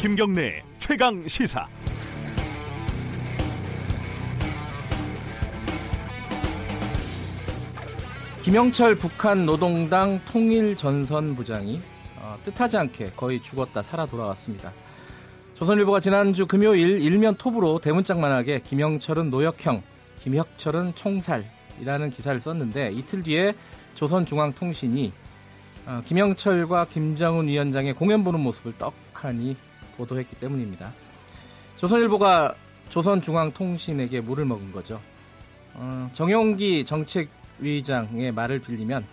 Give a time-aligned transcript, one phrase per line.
[0.00, 1.68] 김경래 최강 시사.
[8.42, 11.82] 김영철 북한 노동당 통일 전선 부장이
[12.18, 14.72] 어, 뜻하지 않게 거의 죽었다 살아 돌아왔습니다.
[15.56, 19.82] 조선일보가 지난주 금요일 일면 톱으로 대문짝만하게 김영철은 노역형,
[20.20, 23.52] 김혁철은 총살이라는 기사를 썼는데 이틀 뒤에
[23.96, 25.12] 조선중앙통신이
[25.84, 29.56] 어, 김영철과 김정은 위원장의 공연 보는 모습을 떡하니
[30.00, 30.92] 보도했기 때문입니다.
[31.76, 32.54] 조선일보가
[32.88, 35.00] 조선중앙통신에게 물을 먹은 거죠.
[35.74, 39.04] 어, 정용기 정책위장의 말을 빌리면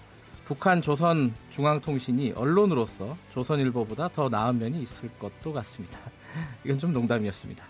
[0.45, 5.99] 북한 조선중앙통신이 언론으로서 조선일보보다 더 나은 면이 있을 것도 같습니다.
[6.63, 7.63] 이건 좀 농담이었습니다.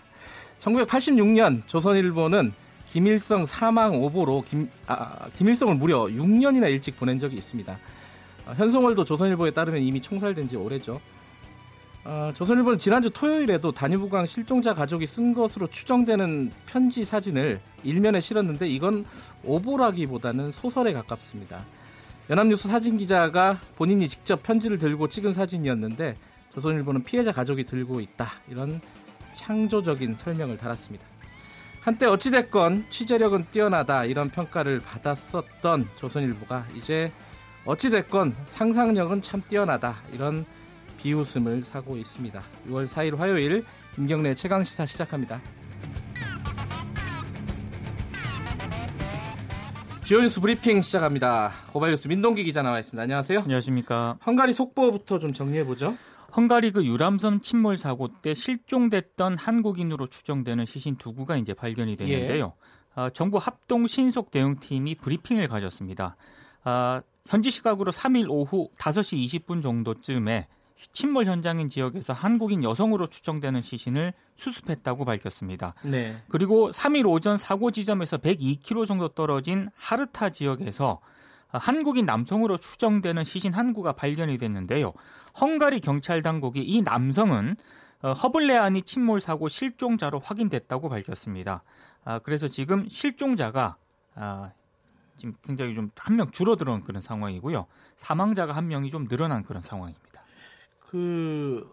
[0.60, 2.52] 1986년 조선일보는
[2.86, 7.78] 김일성 사망 오보로 김, 아, 김일성을 무려 6년이나 일찍 보낸 적이 있습니다.
[8.46, 11.00] 어, 현송월도 조선일보에 따르면 이미 총살된 지 오래죠.
[12.10, 19.04] 어, 조선일보는 지난주 토요일에도 단유부강 실종자 가족이 쓴 것으로 추정되는 편지 사진을 일면에 실었는데 이건
[19.44, 21.66] 오보라기보다는 소설에 가깝습니다.
[22.30, 26.16] 연합뉴스 사진 기자가 본인이 직접 편지를 들고 찍은 사진이었는데
[26.54, 28.80] 조선일보는 피해자 가족이 들고 있다 이런
[29.34, 31.04] 창조적인 설명을 달았습니다.
[31.82, 37.12] 한때 어찌됐건 취재력은 뛰어나다 이런 평가를 받았었던 조선일보가 이제
[37.66, 40.46] 어찌됐건 상상력은 참 뛰어나다 이런
[40.98, 42.42] 비웃음을 사고 있습니다.
[42.68, 45.40] 6월 4일 화요일 김경래 최강 시사 시작합니다.
[50.04, 51.52] 주요 뉴스 브리핑 시작합니다.
[51.72, 53.02] 고발 뉴스 민동기 기자 나와 있습니다.
[53.02, 53.40] 안녕하세요.
[53.40, 54.18] 안녕하십니까.
[54.26, 55.96] 헝가리 속보부터 좀 정리해 보죠.
[56.36, 62.54] 헝가리 그 유람선 침몰 사고 때 실종됐던 한국인으로 추정되는 시신 두 구가 이제 발견이 됐는데요.
[62.56, 63.00] 예.
[63.00, 66.16] 어, 정부 합동 신속 대응팀이 브리핑을 가졌습니다.
[66.64, 70.48] 어, 현지 시각으로 3일 오후 5시 20분 정도쯤에
[70.92, 75.74] 침몰 현장인 지역에서 한국인 여성으로 추정되는 시신을 수습했다고 밝혔습니다.
[75.82, 76.16] 네.
[76.28, 81.00] 그리고 3일 오전 사고 지점에서 102km 정도 떨어진 하르타 지역에서
[81.48, 84.92] 한국인 남성으로 추정되는 시신 한 구가 발견이 됐는데요.
[85.40, 87.56] 헝가리 경찰 당국이 이 남성은
[88.02, 91.64] 어, 허블레아니 침몰 사고 실종자로 확인됐다고 밝혔습니다.
[92.04, 93.76] 아, 그래서 지금 실종자가
[94.14, 94.52] 아,
[95.16, 97.66] 지금 굉장히 좀 한 명 줄어드는 그런 상황이고요.
[97.96, 100.07] 사망자가 한 명이 좀 늘어난 그런 상황입니다.
[100.88, 101.70] 그,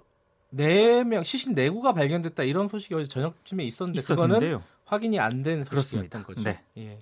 [0.50, 4.40] 네 명, 시신 네 구가 발견됐다 이런 소식이 어제 저녁쯤에 있었는데 있었는데요.
[4.40, 6.44] 그거는 확인이 안된 소식이었던 거죠.
[6.44, 6.62] 네.
[6.78, 7.00] 예.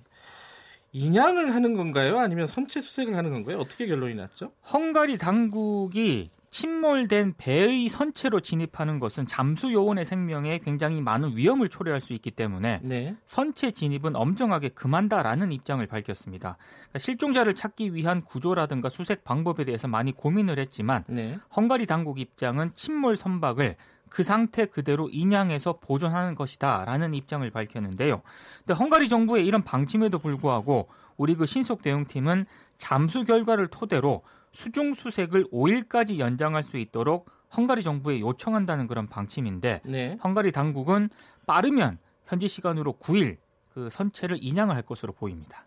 [0.92, 2.20] 인양을 하는 건가요?
[2.20, 3.58] 아니면 선체 수색을 하는 건가요?
[3.58, 4.52] 어떻게 결론이 났죠?
[4.72, 12.14] 헝가리 당국이 침몰된 배의 선체로 진입하는 것은 잠수 요원의 생명에 굉장히 많은 위험을 초래할 수
[12.14, 13.16] 있기 때문에 네.
[13.26, 16.58] 선체 진입은 엄정하게 금한다라는 입장을 밝혔습니다.
[16.60, 21.40] 그러니까 실종자를 찾기 위한 구조라든가 수색 방법에 대해서 많이 고민을 했지만 네.
[21.56, 23.76] 헝가리 당국 입장은 침몰 선박을
[24.10, 28.22] 그 상태 그대로 인양해서 보존하는 것이다라는 입장을 밝혔는데요.
[28.60, 30.88] 근데 헝가리 정부의 이런 방침에도 불구하고
[31.18, 32.46] 우리 그 신속 대응팀은
[32.78, 34.22] 잠수 결과를 토대로
[34.54, 40.18] 수중 수색을 5일까지 연장할 수 있도록 헝가리 정부에 요청한다는 그런 방침인데 네.
[40.24, 41.10] 헝가리 당국은
[41.46, 43.38] 빠르면 현지 시간으로 9일
[43.74, 45.66] 그 선체를 인양을 할 것으로 보입니다.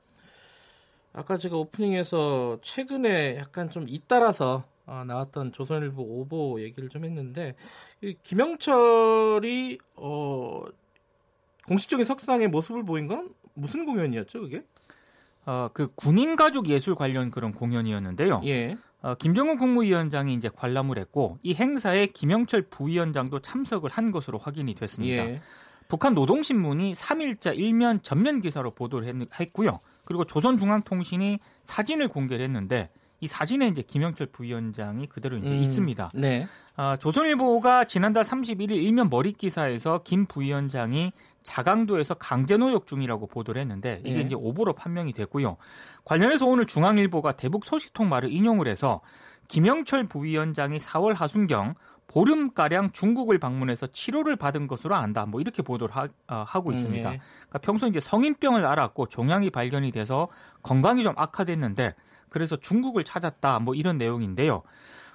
[1.13, 7.55] 아까 제가 오프닝에서 최근에 약간 좀 잇따라서 어, 나왔던 조선일보 오보 얘기를 좀 했는데
[8.23, 10.65] 김영철이 어,
[11.67, 14.63] 공식적인 석상의 모습을 보인 건 무슨 공연이었죠, 그게?
[15.47, 18.43] 어, 그 군인 가족 예술 관련 그런 공연이었는데요.
[18.45, 18.77] 예.
[19.01, 25.29] 어, 김정은 국무위원장이 이제 관람을 했고 이 행사에 김영철 부위원장도 참석을 한 것으로 확인이 됐습니다.
[25.29, 25.41] 예.
[25.89, 32.91] 북한 노동신문이 3일자 일면 전면 기사로 보도를 했, 고요 그리고 조선중앙통신이 사진을 공개를 했는데
[33.21, 36.11] 이 사진에 이제 김영철 부위원장이 그대로 이제 음, 있습니다.
[36.15, 36.47] 네.
[36.75, 41.13] 아, 조선일보가 지난달 31일 일면 머릿 기사에서 김 부위원장이
[41.47, 44.21] 자강도에서 강제노역 중이라고 보도를 했는데 이게 예.
[44.21, 45.57] 이제 오보로 판명이 됐고요.
[46.05, 49.01] 관련해서 오늘 중앙일보가 대북 소식통 말을 인용을 해서
[49.49, 51.75] 김영철 부위원장이 4월 하순경
[52.09, 55.25] 보름가량 중국을 방문해서 치료를 받은 것으로 안다.
[55.27, 57.09] 뭐 이렇게 보도를 하, 어, 고 있습니다.
[57.09, 57.19] 음, 예.
[57.19, 60.29] 그러니까 평소 이제 성인병을 앓았고 종양이 발견이 돼서
[60.63, 61.95] 건강이 좀 악화됐는데
[62.29, 63.61] 그래서 중국을 찾았다.
[63.61, 64.63] 뭐 이런 내용인데요.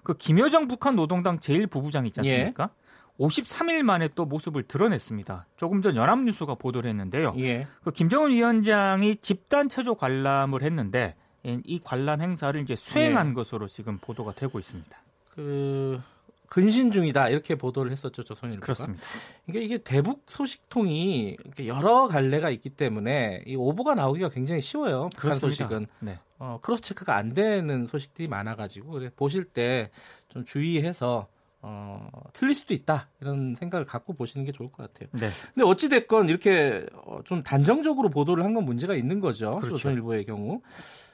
[0.04, 2.64] 그 김여정 북한 노동당 제1부부장 있지 않습니까?
[2.64, 2.82] 예.
[3.20, 5.48] 53일 만에 또 모습을 드러냈습니다.
[5.58, 7.34] 조금 전 연합뉴스가 보도를 했는데요.
[7.38, 7.68] 예.
[7.84, 13.34] 그 김정은 위원장이 집단 체조 관람을 했는데 이 관람 행사를 이제 수행한 예.
[13.34, 14.98] 것으로 지금 보도가 되고 있습니다.
[15.36, 16.02] 그
[16.48, 18.66] 근신 중이다 이렇게 보도를 했었죠 조선일보가.
[18.66, 19.04] 그렇습니다.
[19.48, 25.10] 이게 이게 대북 소식통이 여러 갈래가 있기 때문에 이 오보가 나오기가 굉장히 쉬워요.
[25.16, 26.20] 북한 소식은 네.
[26.40, 29.90] 어, cross check가 안 되는 소식들이 많아가지고 그래 보실 때
[30.32, 31.28] 좀 주의해서
[31.64, 35.10] 어, 틀릴 수도 있다 이런 생각을 갖고 보시는 게 좋을 것 같아요.
[35.14, 35.28] 네.
[35.54, 39.56] 근데 어찌 됐건 이렇게 어, 좀 단정적으로 보도를 한 건 문제가 있는 거죠.
[39.58, 39.78] 그렇죠.
[39.78, 40.62] 조선일보의 경우.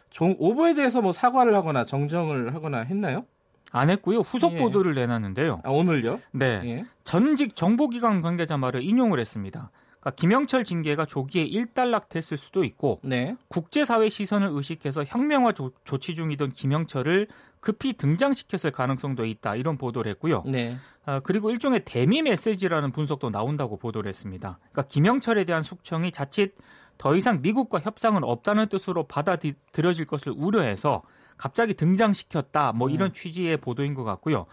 [0.10, 3.26] 종, 오보에 대해서 뭐 사과를 하거나 정정을 하거나 했나요?
[3.72, 4.20] 안 했고요.
[4.20, 4.58] 후속 예.
[4.60, 5.62] 보도를 내놨는데요.
[5.64, 6.20] 아, 오늘요?
[6.32, 6.62] 네.
[6.64, 6.86] 예.
[7.04, 9.70] 전직 정보기관 관계자 말을 인용을 했습니다.
[10.00, 13.36] 그러니까 김영철 징계가 조기에 일단락됐을 수도 있고 네.
[13.48, 17.28] 국제사회 시선을 의식해서 혁명화 조, 치 중이던 김영철을
[17.60, 20.44] 급히 등장시켰을 가능성도 있다 이런 보도를 했고요.
[20.46, 20.78] 네.
[21.06, 24.60] 아, 그리고 일종의 대미 메시지라는 분석도 나온다고 보도를 했습니다.
[24.72, 26.56] 그러니까 김영철에 대한 숙청이 자칫
[26.98, 31.04] 더 이상 미국과 협상은 없다는 뜻으로 받아들여질 것을 우려해서
[31.38, 33.14] 갑자기 등장시켰다 뭐 이런 음.
[33.14, 34.46] 취지의 보도인 것 같고요.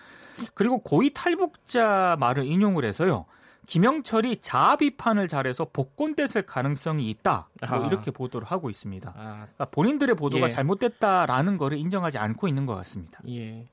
[0.54, 3.26] 그리고 고위 탈북자 말을 인용을 해서요.
[3.66, 7.48] 김영철이 자아 비판을 잘해서 복권됐을 가능성이 있다.
[7.68, 9.12] 뭐 이렇게 보도를 하고 있습니다.
[9.16, 9.32] 아.
[9.54, 10.52] 그러니까 본인들의 보도가 예.
[10.52, 13.20] 잘못됐다라는 거를 인정하지 않고 있는 것 같습니다.
[13.28, 13.66] 예.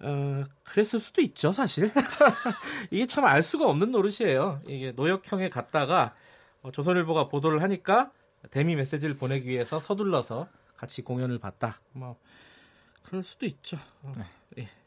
[0.00, 1.90] 어, 그랬을 수도 있죠, 사실.
[2.90, 4.60] 이게 참 알 수가 없는 노릇이에요.
[4.68, 6.14] 이게 노역형에 갔다가
[6.62, 8.10] 어, 조선일보가 보도를 하니까
[8.50, 11.80] 대미 메시지를 보내기 위해서 서둘러서 같이 공연을 봤다.
[11.92, 12.16] 뭐
[13.02, 13.76] 그럴 수도 있죠.
[14.02, 14.24] 어, 네.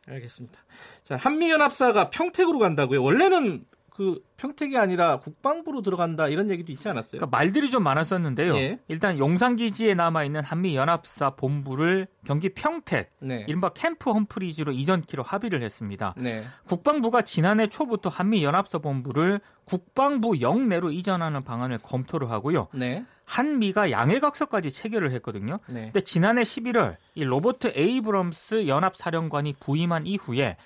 [0.08, 0.60] 예, 알겠습니다.
[1.04, 3.04] 자, 한미연합사가 평택으로 간다고요.
[3.04, 7.20] 원래는 그 평택이 아니라 국방부로 들어간다 이런 얘기도 있지 않았어요?
[7.20, 8.56] 그러니까 말들이 좀 많았었는데요.
[8.56, 8.80] 예.
[8.88, 13.46] 일단 용산 기지에 남아 있는 한미 연합사 본부를 경기 평택, 네.
[13.48, 16.16] 이른바 캠프 험프리즈로 이전키로 합의를 했습니다.
[16.18, 16.44] 네.
[16.68, 22.70] 국방부가 지난해 초부터 한미 연합사 본부를 국방부 영내로 이전하는 방안을 검토를 하고요.
[22.74, 23.06] 네.
[23.26, 25.60] 한미가 양해각서까지 체결을 했거든요.
[25.68, 25.84] 네.
[25.84, 30.58] 근데 지난해 11월 이 로버트 에이브럼스 연합사령관이 부임한 이후에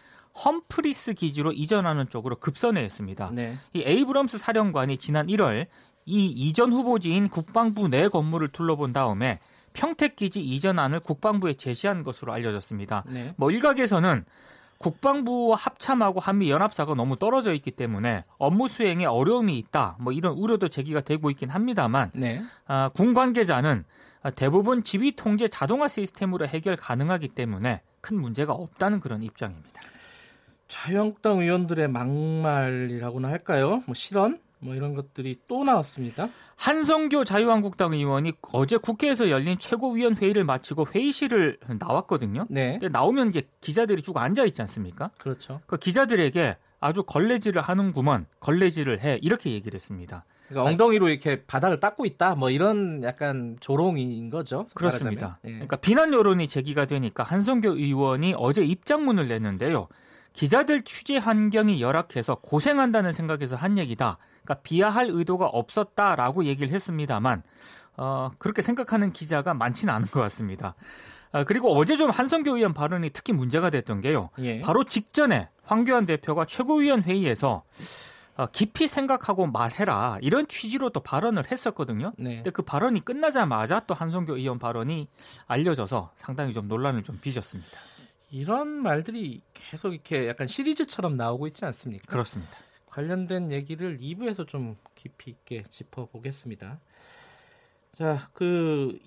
[0.44, 3.30] 험프리스 기지로 이전하는 쪽으로 급선회 했습니다.
[3.34, 3.58] 네.
[3.74, 5.68] 이 에이브럼스 사령관이 지난 1월
[6.06, 9.40] 이 이전 후보지인 국방부 내 건물을 둘러본 다음에
[9.74, 13.04] 평택 기지 이전안을 국방부에 제시한 것으로 알려졌습니다.
[13.08, 13.34] 네.
[13.38, 14.26] 뭐 일각에서는
[14.78, 19.96] 국방부와 합참하고 한미 연합사가 너무 떨어져 있기 때문에 업무 수행에 어려움이 있다.
[20.00, 22.42] 뭐 이런 우려도 제기가 되고 있긴 합니다만 네.
[22.68, 23.86] 아, 군 관계자는
[24.36, 29.82] 대부분 지휘 통제 자동화 시스템으로 해결 가능하기 때문에 큰 문제가 없다는 그런 입장입니다.
[30.68, 33.84] 자유한국당 의원들의 막말이라고나 할까요?
[33.86, 34.40] 뭐 실언?
[34.60, 36.30] 뭐 이런 것들이 또 나왔습니다.
[36.56, 42.48] 한성교 자유한국당 의원이 어제 국회에서 열린 최고위원 회의를 마치고 회의실을 나왔거든요.
[42.50, 42.80] 네.
[42.92, 45.12] 나오면 이제 기자들이 쭉 앉아 있지 않습니까?
[45.20, 45.62] 그렇죠.
[45.68, 50.26] 그 기자들에게 아주 걸레질을 하는구먼, 걸레질을 해 이렇게 얘기를 했습니다.
[50.48, 54.68] 그러니까 엉덩이로 이렇게 바닥을 닦고 있다, 뭐 이런 약간 조롱인 거죠.
[54.74, 55.40] 그렇습니다.
[55.46, 55.50] 예.
[55.52, 59.88] 그러니까 비난 여론이 제기가 되니까 한성교 의원이 어제 입장문을 냈는데요.
[60.36, 64.18] 기자들 취재 환경이 열악해서 고생한다는 생각에서 한 얘기다.
[64.44, 67.44] 그러니까 비하할 의도가 없었다라고 얘기를 했습니다만
[67.98, 70.76] 어, 그렇게 생각하는 기자가 많지는 않은 것 같습니다.
[71.32, 74.30] 어, 그리고 어제 좀 한성교 의원 발언이 특히 문제가 됐던 게요.
[74.40, 74.62] 예.
[74.62, 77.64] 바로 직전에 황교안 대표가 최고위원 회의에서
[78.38, 82.12] 어, 깊이 생각하고 말해라 이런 취지로 또 발언을 했었거든요.
[82.18, 82.36] 네.
[82.36, 85.08] 근데 그 발언이 끝나자마자 또 한성교 의원 발언이
[85.48, 87.72] 알려져서 상당히 좀 논란을 좀 빚었습니다.
[88.36, 92.06] 이런 말들이 계속 이렇게 약간 시리즈처럼 나오고 있지 않습니까?
[92.06, 92.52] 그렇습니다.
[92.88, 96.82] 관련된 얘기를 2부에서 좀 깊이 있게 짚어보겠습니다.
[97.94, 99.00] 자, 그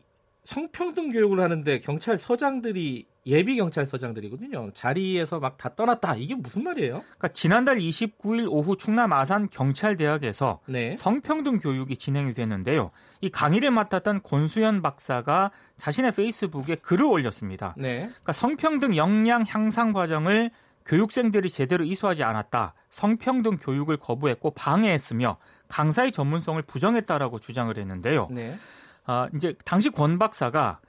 [0.45, 4.71] 성평등 교육을 하는데 경찰서장들이 예비 경찰서장들이거든요.
[4.73, 6.17] 자리에서 막 다 떠났다.
[6.17, 7.01] 이게 무슨 말이에요?
[7.03, 10.95] 그러니까 지난달 29일 오후 충남 아산 경찰대학에서 네.
[10.97, 12.93] 성평등 교육이 진행이 됐는데요.
[13.21, 17.75] 이 강의를 맡았던 권수현 박사가 자신의 페이스북에 글을 올렸습니다.
[17.77, 18.01] 네.
[18.07, 20.51] 그러니까 성평등 역량 향상 과정을
[20.87, 22.75] 교육생들이 제대로 이수하지 않았다.
[22.91, 25.37] 성평등 교육을 거부했고 방해했으며
[25.69, 28.29] 강사의 전문성을 부정했다라고 주장을 했는데요.
[28.31, 28.57] 네.
[29.05, 30.81] 아, 이제 당시 권 박사가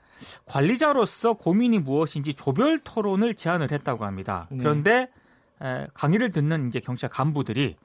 [0.46, 4.46] 관리자로서 고민이 무엇인지 조별 토론을 제안을 했다고 합니다.
[4.50, 4.58] 네.
[4.58, 5.08] 그런데
[5.62, 7.76] 에, 강의를 듣는 이제 경찰 간부들이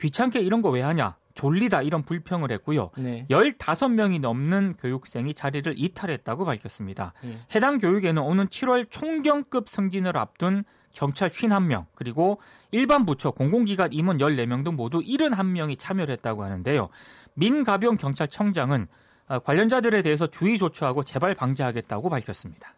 [0.00, 1.16] 귀찮게 이런 거 왜 하냐?
[1.34, 2.90] 졸리다 이런 불평을 했고요.
[2.98, 3.26] 네.
[3.30, 7.12] 15명이 넘는 교육생이 자리를 이탈했다고 밝혔습니다.
[7.22, 7.38] 네.
[7.54, 12.38] 해당 교육에는 오는 7월 총경급 승진을 앞둔 경찰 51명, 그리고
[12.70, 16.90] 일반 부처, 공공기관 임원 14명 등 모두 71명이 참여를 했다고 하는데요.
[17.34, 18.88] 민가병 경찰청장은
[19.28, 22.74] 어, 관련자들에 대해서 주의 조처하고 재발 방지하겠다고 밝혔습니다.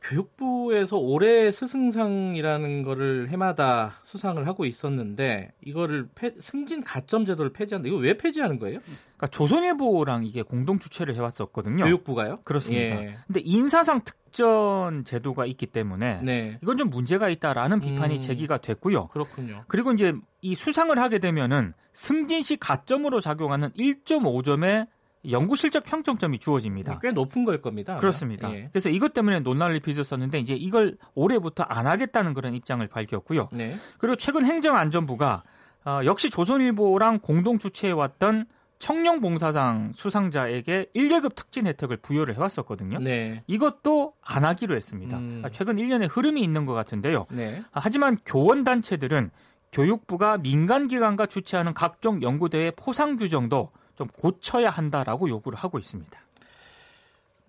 [0.00, 7.88] 교육부에서 올해 스승상이라는 거를 해마다 수상을 하고 있었는데 이거를 폐, 승진 가점 제도를 폐지한다.
[7.88, 8.80] 이거 왜 폐지하는 거예요?
[8.80, 11.84] 그러니까 조선일보랑 이게 공동 주최를 해왔었거든요.
[11.84, 12.40] 교육부가요?
[12.44, 13.02] 그렇습니다.
[13.02, 13.16] 예.
[13.26, 16.58] 근데 인사상 특전 제도가 있기 때문에 네.
[16.62, 19.08] 이건 좀 문제가 있다라는 비판이 음, 제기가 됐고요.
[19.08, 19.64] 그렇군요.
[19.68, 24.86] 그리고 이제 이 수상을 하게 되면은 승진 시 가점으로 작용하는 1.5점의
[25.30, 27.00] 연구 실적 평점점이 주어집니다.
[27.00, 27.96] 꽤 높은 걸 겁니다.
[27.96, 28.52] 그렇습니다.
[28.54, 28.68] 예.
[28.72, 33.48] 그래서 이것 때문에 논란을 빚었었는데 이제 이걸 올해부터 안 하겠다는 그런 입장을 밝혔고요.
[33.52, 33.76] 네.
[33.98, 35.42] 그리고 최근 행정안전부가
[35.84, 38.46] 어, 역시 조선일보랑 공동 주최해왔던
[38.78, 42.98] 청룡봉사상 수상자에게 1계급 특진 혜택을 부여를 해왔었거든요.
[43.00, 43.42] 네.
[43.46, 45.18] 이것도 안 하기로 했습니다.
[45.18, 45.42] 음.
[45.44, 47.26] 아, 최근 1년의 흐름이 있는 것 같은데요.
[47.30, 47.62] 네.
[47.72, 49.30] 아, 하지만 교원단체들은
[49.72, 56.20] 교육부가 민간기관과 주최하는 각종 연구대회 포상 규정도 좀 고쳐야 한다라고 요구를 하고 있습니다.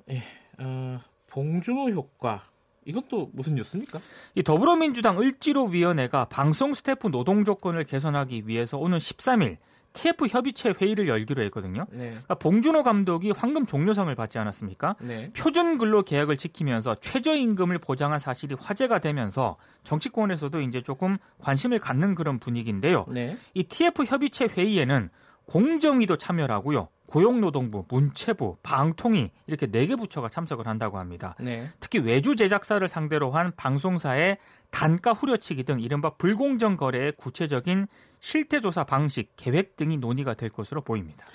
[0.10, 0.24] 예,
[0.58, 2.42] 어, 봉준호 효과
[2.86, 4.00] 이것도 무슨 뉴스입니까?
[4.34, 9.58] 이 더불어민주당 을지로위원회가 방송 스태프 노동 조건을 개선하기 위해서 오는 13일
[9.94, 11.86] TF 협의체 회의를 열기로 했거든요.
[11.92, 12.10] 네.
[12.10, 14.96] 그러니까 봉준호 감독이 황금 종료상을 받지 않았습니까?
[15.02, 15.32] 네.
[15.34, 22.40] 표준 근로 계약을 지키면서 최저임금을 보장한 사실이 화제가 되면서 정치권에서도 이제 조금 관심을 갖는 그런
[22.40, 23.06] 분위기인데요.
[23.10, 23.38] 네.
[23.54, 25.12] 이 TF 협의체 회의에는
[25.50, 26.90] 공정위도 참여를 하고요.
[27.08, 31.36] 고용노동부, 문체부, 방통위 이렇게 네 개 부처가 참석을 한다고 합니다.
[31.40, 31.68] 네.
[31.80, 34.38] 특히 외주 제작사를 상대로 한 방송사의
[34.70, 37.88] 단가 후려치기 등 이른바 불공정 거래의 구체적인
[38.20, 41.26] 실태 조사 방식, 계획 등이 논의가 될 것으로 보입니다.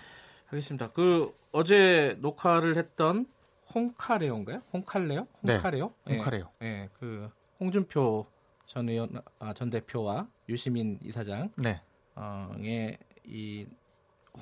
[0.47, 0.93] 알겠습니다.
[0.93, 3.27] 그 어제 녹화를 했던
[3.75, 4.63] 홍카레오인가요?
[4.73, 5.27] 홍칼레오?
[5.49, 5.93] 홍카레오?
[6.07, 6.15] 네.
[6.15, 6.47] 홍카레오.
[6.63, 6.65] 예.
[6.65, 6.89] 네.
[7.01, 7.29] 그
[7.59, 8.27] 홍준표
[8.67, 11.81] 전 의원 아, 전 대표와 유시민 이사장 네.
[12.15, 12.55] 어,
[13.27, 13.67] 이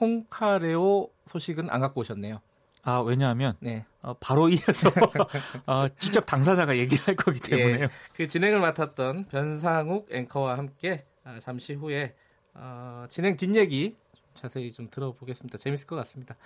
[0.00, 2.40] 홍카레오 소식은 안 갖고 오셨네요.
[2.84, 3.84] 아 왜냐하면 네.
[4.02, 4.90] 어, 바로 이어서
[5.66, 7.84] 어, 직접 당사자가 얘기를 할 거기 때문에요.
[7.84, 12.14] 예, 그 진행을 맡았던 변상욱 앵커와 함께 아, 잠시 후에
[12.54, 13.96] 어, 진행 뒷얘기
[14.34, 15.58] 자세히 좀 들어보겠습니다.
[15.58, 16.37] 재밌을 것 같습니다.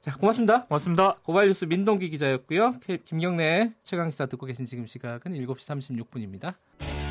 [0.00, 0.64] 자, 고맙습니다.
[0.66, 1.14] 고맙습니다.
[1.22, 2.76] 고발뉴스 민동기 기자였고요.
[3.04, 7.01] 김경래 최강시사 듣고 계신 지금 시각은 7시 36분입니다.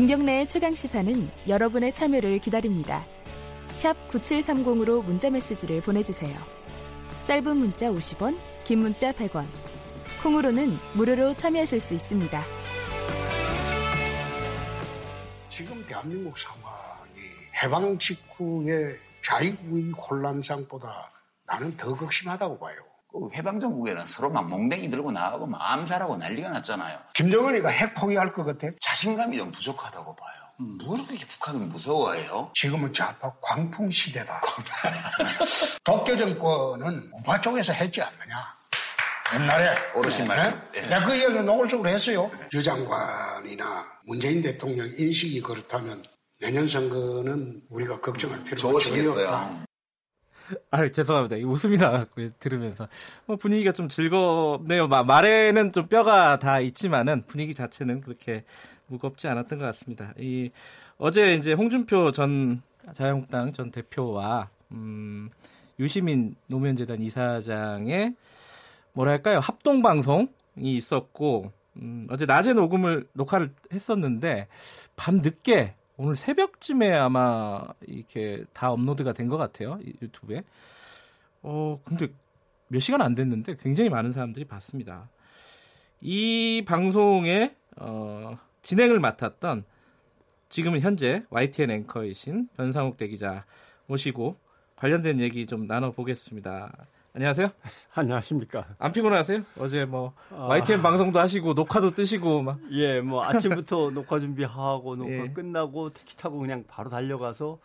[0.00, 3.04] 김경래의 최강 시사는 여러분의 참여를 기다립니다.
[4.08, 6.34] 9730으로 문자 메시지를 보내주세요.
[7.26, 9.44] 짧은 문자 50원, 긴 문자 100원.
[10.22, 12.42] 콩으로는 무료로 참여하실 수 있습니다.
[15.50, 17.20] 지금 대한민국 상황이
[17.62, 21.10] 해방 직후의 자위국의 혼란상보다
[21.44, 22.89] 나는 더 극심하다고 봐요.
[23.12, 26.98] 그 해방정국에는 서로 막 몽댕이 들고 나가고 막 암살하고 난리가 났잖아요.
[27.14, 28.68] 김정은이가 핵 포기할 것 같아?
[28.80, 30.40] 자신감이 좀 부족하다고 봐요.
[30.60, 30.78] 음.
[30.84, 32.50] 뭘 그렇게 북한은 무서워해요?
[32.54, 34.40] 지금은 좌파 광풍 시대다.
[35.84, 38.60] 독교 정권은 우파 쪽에서 했지 않느냐.
[39.34, 40.28] 옛날에 어르신 네?
[40.28, 40.60] 말씀.
[40.72, 40.80] 네?
[40.82, 42.30] 내가 그 이야기를 노골적으로 했어요.
[42.52, 46.04] 유 장관이나 문재인 대통령 인식이 그렇다면
[46.40, 49.64] 내년 선거는 우리가 걱정할 필요가 전혀 없다.
[50.70, 51.36] 아 죄송합니다.
[51.46, 52.88] 웃음이 나갖고 들으면서
[53.26, 54.88] 뭐 분위기가 좀 즐겁네요.
[54.88, 58.42] 말에는 좀 뼈가 다 있지만은 분위기 자체는 그렇게
[58.86, 60.12] 무겁지 않았던 것 같습니다.
[60.18, 60.50] 이
[60.98, 62.62] 어제 이제 홍준표 전
[62.94, 65.30] 자유한국당 전 대표와 음,
[65.78, 68.14] 유시민 노무현재단 이사장의
[68.92, 70.28] 뭐랄까요 합동 방송이
[70.58, 74.48] 있었고 음, 어제 낮에 녹음을 녹화를 했었는데
[74.96, 80.42] 밤 늦게 오늘 새벽쯤에 아마 이렇게 다 업로드가 된 것 같아요 유튜브에.
[81.42, 82.08] 어 근데
[82.68, 85.10] 몇 시간 안 됐는데 굉장히 많은 사람들이 봤습니다.
[86.00, 89.64] 이 방송에 어, 진행을 맡았던
[90.48, 93.44] 지금은 현재 YTN 앵커이신 변상욱 대기자
[93.86, 94.38] 모시고
[94.76, 96.72] 관련된 얘기 좀 나눠보겠습니다.
[97.12, 97.48] 안녕하세요.
[97.94, 98.66] 안녕하십니까.
[98.78, 99.42] 안 피곤하세요?
[99.58, 100.46] 어제 뭐 아...
[100.48, 102.58] YTN 방송도 하시고 녹화도 뜨시고 막.
[102.70, 105.28] 예, 뭐 아침부터 녹화 준비하고 녹화 예.
[105.32, 107.58] 끝나고 택시 타고 그냥 바로 달려가서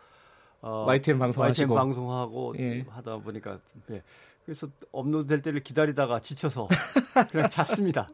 [0.62, 1.74] 어, YTN 방송 YTN 하시고.
[1.76, 2.84] 방송하고 예.
[2.88, 3.58] 하다 보니까
[3.92, 4.02] 예.
[4.44, 6.68] 그래서 업로드 될 때를 기다리다가 지쳐서
[7.30, 8.08] 그냥 잤습니다.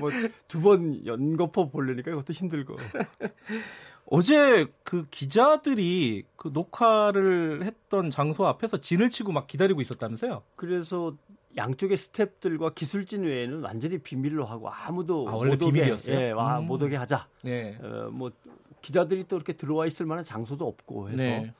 [0.00, 0.10] 뭐
[0.48, 2.76] 두 번 연거푸 보려니까 이것도 힘들고.
[4.06, 10.42] 어제 그 기자들이 그 녹화를 했던 장소 앞에서 진을 치고 막 기다리고 있었다면서요?
[10.56, 11.14] 그래서
[11.56, 16.16] 양쪽의 스탭들과 기술진 외에는 완전히 비밀로 하고 아무도 아, 원래 못 비밀이었어요?
[16.16, 16.66] 오게, 예, 와, 음.
[16.66, 17.28] 못 오게 하자.
[17.42, 17.78] 네.
[17.82, 18.30] 어, 뭐
[18.80, 21.54] 기자들이 또 이렇게 들어와 있을 만한 장소도 없고 해서 네.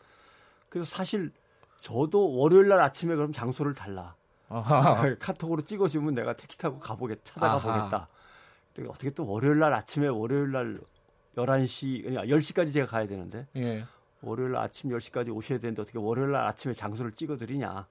[0.68, 1.30] 그래서 사실
[1.78, 4.14] 저도 월요일 날 아침에 그럼 장소를 달라.
[4.48, 5.14] 아하.
[5.18, 7.58] 카톡으로 찍어주면 내가 택시 타고 가보겠 찾아가.
[7.60, 8.08] 보겠다.
[8.88, 10.80] 어떻게 또 월요일 날 아침에 월요일 날
[11.36, 13.46] 11시, 아니 10시까지 제가 가야 되는데.
[13.56, 13.84] 예.
[14.22, 17.86] 월요일 아침 10시까지 오셔야 되는데 어떻게 월요일 날 아침에 장소를 찍어드리냐.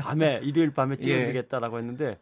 [0.00, 1.02] 밤에, 일요일 밤에 예.
[1.02, 2.18] 찍어드리겠다라고 했는데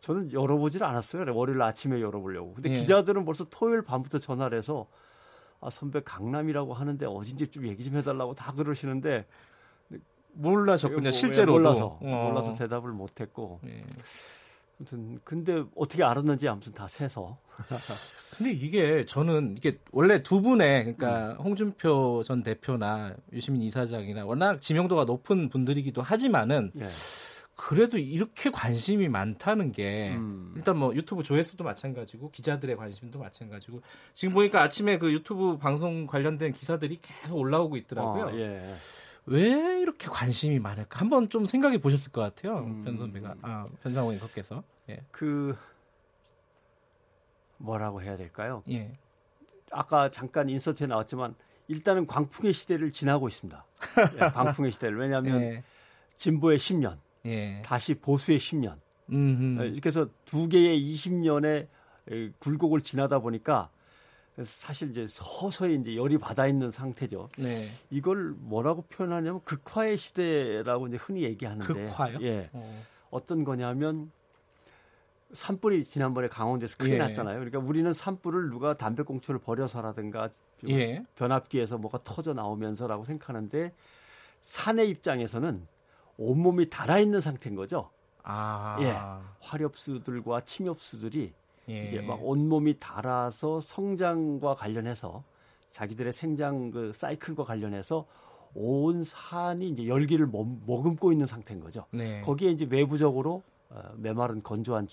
[0.00, 1.34] 저는 열어보질 않았어요.
[1.34, 2.54] 월요일 아침에 열어보려고.
[2.54, 2.74] 근데 예.
[2.74, 4.86] 기자들은 벌써 토요일 밤부터 전화를 해서
[5.60, 9.26] 아, 선배 강남이라고 하는데 어딘지 좀 얘기 좀 해달라고 다 그러시는데
[10.34, 11.02] 몰라셨군요.
[11.02, 12.28] 뭐, 실제로 몰라서 어.
[12.28, 13.84] 몰라서 대답을 못했고 예.
[14.82, 17.38] 아무튼 근데 어떻게 알았는지 아무튼 다 세서.
[18.36, 21.44] 근데 이게 저는 이게 원래 두 분의 그러니까 음.
[21.44, 26.86] 홍준표 전 대표나 유시민 이사장이나 워낙 지명도가 높은 분들이기도 하지만은 예.
[27.54, 30.54] 그래도 이렇게 관심이 많다는 게 음.
[30.56, 33.82] 일단 뭐 유튜브 조회수도 마찬가지고 기자들의 관심도 마찬가지고
[34.14, 38.24] 지금 보니까 아침에 그 유튜브 방송 관련된 기사들이 계속 올라오고 있더라고요.
[38.24, 38.74] 어, 예.
[39.26, 40.98] 왜 이렇게 관심이 많을까?
[40.98, 42.58] 한번 좀 생각해 보셨을 것 같아요.
[42.58, 42.82] 음.
[42.84, 45.00] 변 선배가 아, 변상호 앵커께서 예.
[45.10, 45.56] 그
[47.58, 48.62] 뭐라고 해야 될까요?
[48.70, 48.98] 예.
[49.70, 51.34] 아까 잠깐 인서트에 나왔지만
[51.68, 53.64] 일단은 광풍의 시대를 지나고 있습니다.
[54.14, 55.64] 예, 광풍의 시대를 왜냐하면 예.
[56.16, 57.62] 진보의 10년, 예.
[57.64, 58.78] 다시 보수의 10년.
[59.10, 59.62] 음흠.
[59.64, 61.68] 이렇게 해서 두 개의 20년의
[62.38, 63.70] 굴곡을 지나다 보니까
[64.42, 67.28] 사실 이제 서서히 이제 열이 받아 있는 상태죠.
[67.38, 67.68] 네.
[67.90, 71.72] 이걸 뭐라고 표현하냐면 극화의 시대라고 이제 흔히 얘기하는데.
[71.72, 72.18] 극화요?
[72.22, 72.48] 예.
[72.52, 72.84] 어.
[73.10, 74.10] 어떤 거냐면
[75.32, 76.98] 산불이 지난번에 강원도에서 크게 예.
[76.98, 77.36] 났잖아요.
[77.38, 80.30] 그러니까 우리는 산불을 누가 담배꽁초를 버려서라든가
[80.68, 81.04] 예.
[81.16, 83.72] 변압기에서 뭐가 터져 나오면서라고 생각하는데
[84.42, 85.66] 산의 입장에서는
[86.18, 87.90] 온몸이 달아 있는 상태인 거죠.
[88.22, 88.76] 아.
[88.80, 88.94] 예.
[89.40, 91.32] 화렵수들과 침엽수들이
[91.68, 91.86] 예.
[91.86, 95.24] 이제 막 온몸이 달아서 성장과 관련해서
[95.70, 98.06] 자기들의 생장 그 사이클과 관련해서
[98.54, 101.86] 온 산이 이제 열기를 머금고 있는 상태인 거죠.
[101.90, 102.20] 네.
[102.20, 104.86] 거기에 이제 외부적으로 어, 메마른 건조한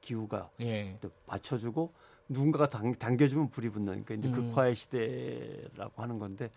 [0.00, 0.98] 기후가 예.
[1.26, 1.92] 받쳐주고
[2.28, 4.48] 누군가가 당, 당겨주면 불이 붙는 그러니까 이제 음.
[4.48, 6.50] 극화의 시대라고 하는 건데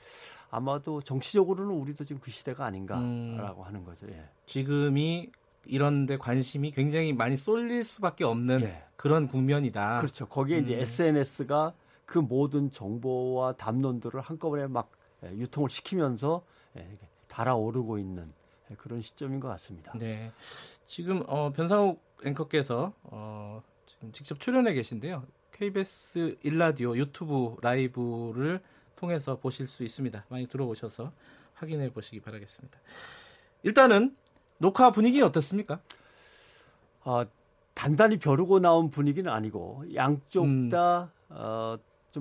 [0.50, 3.66] 아마도 정치적으로는 우리도 지금 그 시대가 아닌가라고 음.
[3.66, 4.08] 하는 거죠.
[4.10, 4.30] 예.
[4.46, 5.32] 지금이
[5.66, 8.84] 이런데 관심이 굉장히 많이 쏠릴 수밖에 없는 예.
[8.96, 9.98] 그런 국면이다.
[9.98, 10.28] 그렇죠.
[10.28, 10.64] 거기에 음.
[10.64, 11.74] 이제 SNS가
[12.06, 14.92] 그 모든 정보와 담론들을 한꺼번에 막
[15.24, 16.44] 예, 유통을 시키면서
[16.78, 16.88] 예,
[17.28, 18.32] 달아오르고 있는
[18.78, 19.94] 그런 시점인 것 같습니다.
[19.98, 20.32] 네.
[20.88, 25.24] 지금 어, 변상욱 앵커께서 어, 지금 직접 출연해 계신데요.
[25.52, 28.62] KBS 일라디오 유튜브 라이브를
[28.96, 30.26] 통해서 보실 수 있습니다.
[30.30, 31.12] 많이 들어오셔서
[31.54, 32.78] 확인해 보시기 바라겠습니다.
[33.64, 34.16] 일단은
[34.58, 35.80] 녹화 분위기는 어떻습니까?
[37.04, 37.24] 어,
[37.74, 40.70] 단단히 벼르고 나온 분위기는 아니고 양쪽 음.
[40.70, 41.78] 다좀 어,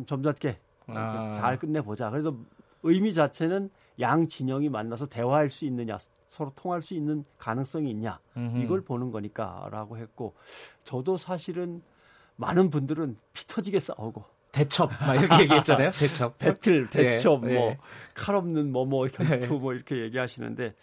[0.06, 1.32] 점잖게 아.
[1.32, 2.10] 잘 끝내보자.
[2.10, 2.36] 그래서
[2.84, 3.70] 의미 자체는
[4.00, 8.58] 양 진영이 만나서 대화할 수 있느냐, 서로 통할 수 있는 가능성이 있냐, 음흠.
[8.58, 10.34] 이걸 보는 거니까라고 했고,
[10.84, 11.82] 저도 사실은
[12.36, 15.90] 많은 분들은 피 터지게 싸우고 대첩 막 이렇게 얘기했잖아요.
[15.98, 17.78] 대첩, 배틀, 대첩, 예, 뭐 예.
[18.14, 20.74] 칼 없는 뭐뭐 결투 뭐 이렇게 얘기하시는데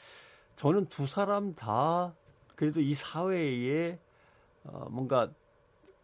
[0.57, 2.13] 저는 두 사람 다
[2.55, 3.97] 그래도 이 사회에
[4.63, 5.29] 어, 뭔가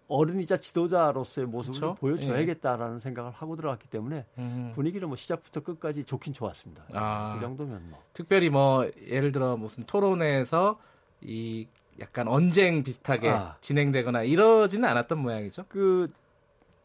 [0.08, 1.96] 어른이자 지도자로서의 모습을 그렇죠?
[1.96, 3.00] 보여줘야겠다라는 예.
[3.00, 4.72] 생각을 하고 들어갔기 때문에 음.
[4.74, 6.86] 분위기는 뭐 시작부터 끝까지 좋긴 좋았습니다.
[6.94, 8.00] 아, 그 정도면 뭐.
[8.14, 10.80] 특별히 뭐 예를 들어 무슨 토론회에서
[11.22, 11.68] 이
[12.00, 13.58] 약간 언쟁 비슷하게 아.
[13.60, 15.66] 진행되거나 이러지는 않았던 모양이죠.
[15.68, 16.12] 그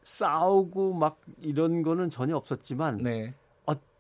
[0.03, 3.35] 싸우고 막 이런 거는 전혀 없었지만 네.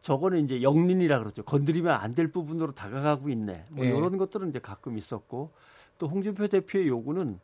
[0.02, 1.44] 저거는 이제 영린이라 그러죠.
[1.44, 3.66] 건드리면 안 될 부분으로 다가가고 있네.
[3.70, 3.88] 뭐 예.
[3.90, 5.50] 이런 것들은 이제 가끔 있었고
[5.96, 7.38] 또 홍준표 대표의 요구는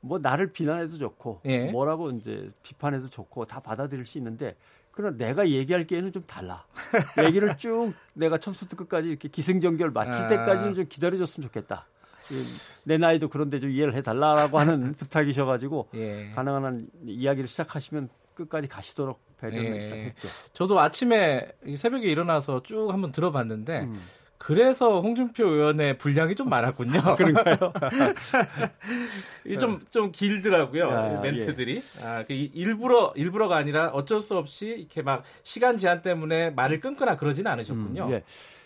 [0.00, 1.70] 뭐 나를 비난해도 좋고 예.
[1.70, 4.56] 뭐라고 이제 비판해도 좋고 다 받아들일 수 있는데
[4.92, 6.64] 그러나 내가 얘기할 게에는 좀 달라.
[7.26, 10.26] 얘기를 쭉 내가 처음부터 끝까지 이렇게 기승전결 마칠 아.
[10.26, 11.86] 때까지는 좀 기다려줬으면 좋겠다.
[12.84, 16.30] 내 나이도 그런데 좀 이해를 해달라라고 하는 부탁이셔가지고 예.
[16.34, 20.04] 가능한 한 이야기를 시작하시면 끝까지 가시도록 배려를 예.
[20.04, 20.28] 했죠.
[20.52, 24.00] 저도 아침에 새벽에 일어나서 쭉 한번 들어봤는데 음.
[24.42, 27.02] 그래서 홍준표 의원의 분량이 좀 많았군요.
[27.16, 27.56] 그런가요?
[29.60, 30.90] 좀, 좀 길더라고요.
[30.90, 31.76] 아, 멘트들이.
[31.76, 32.02] 예.
[32.02, 37.18] 아, 그 일부러, 일부러가 아니라 어쩔 수 없이 이렇게 막 시간 제한 때문에 말을 끊거나
[37.18, 38.06] 그러지는 않으셨군요.
[38.06, 38.22] 음, 예.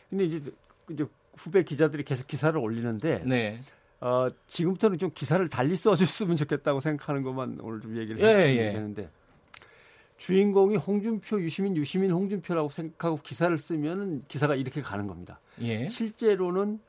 [0.08, 0.42] 근데 이제,
[0.90, 1.04] 이제
[1.36, 3.22] 후배 기자들이 계속 기사를 올리는데.
[3.26, 3.60] 네.
[4.00, 8.72] 어, 지금부터는 좀 기사를 달리 써줬으면 좋겠다고 생각하는 것만 오늘 좀 얘기를 예, 해주시면 예.
[8.72, 9.10] 되는데.
[10.24, 15.38] 주인공이 홍준표, 유시민, 유시민, 홍준표라고 생각하고 기사를 쓰면 기사가 이렇게 가는 겁니다.
[15.60, 15.86] 예.
[15.86, 16.80] 실제로는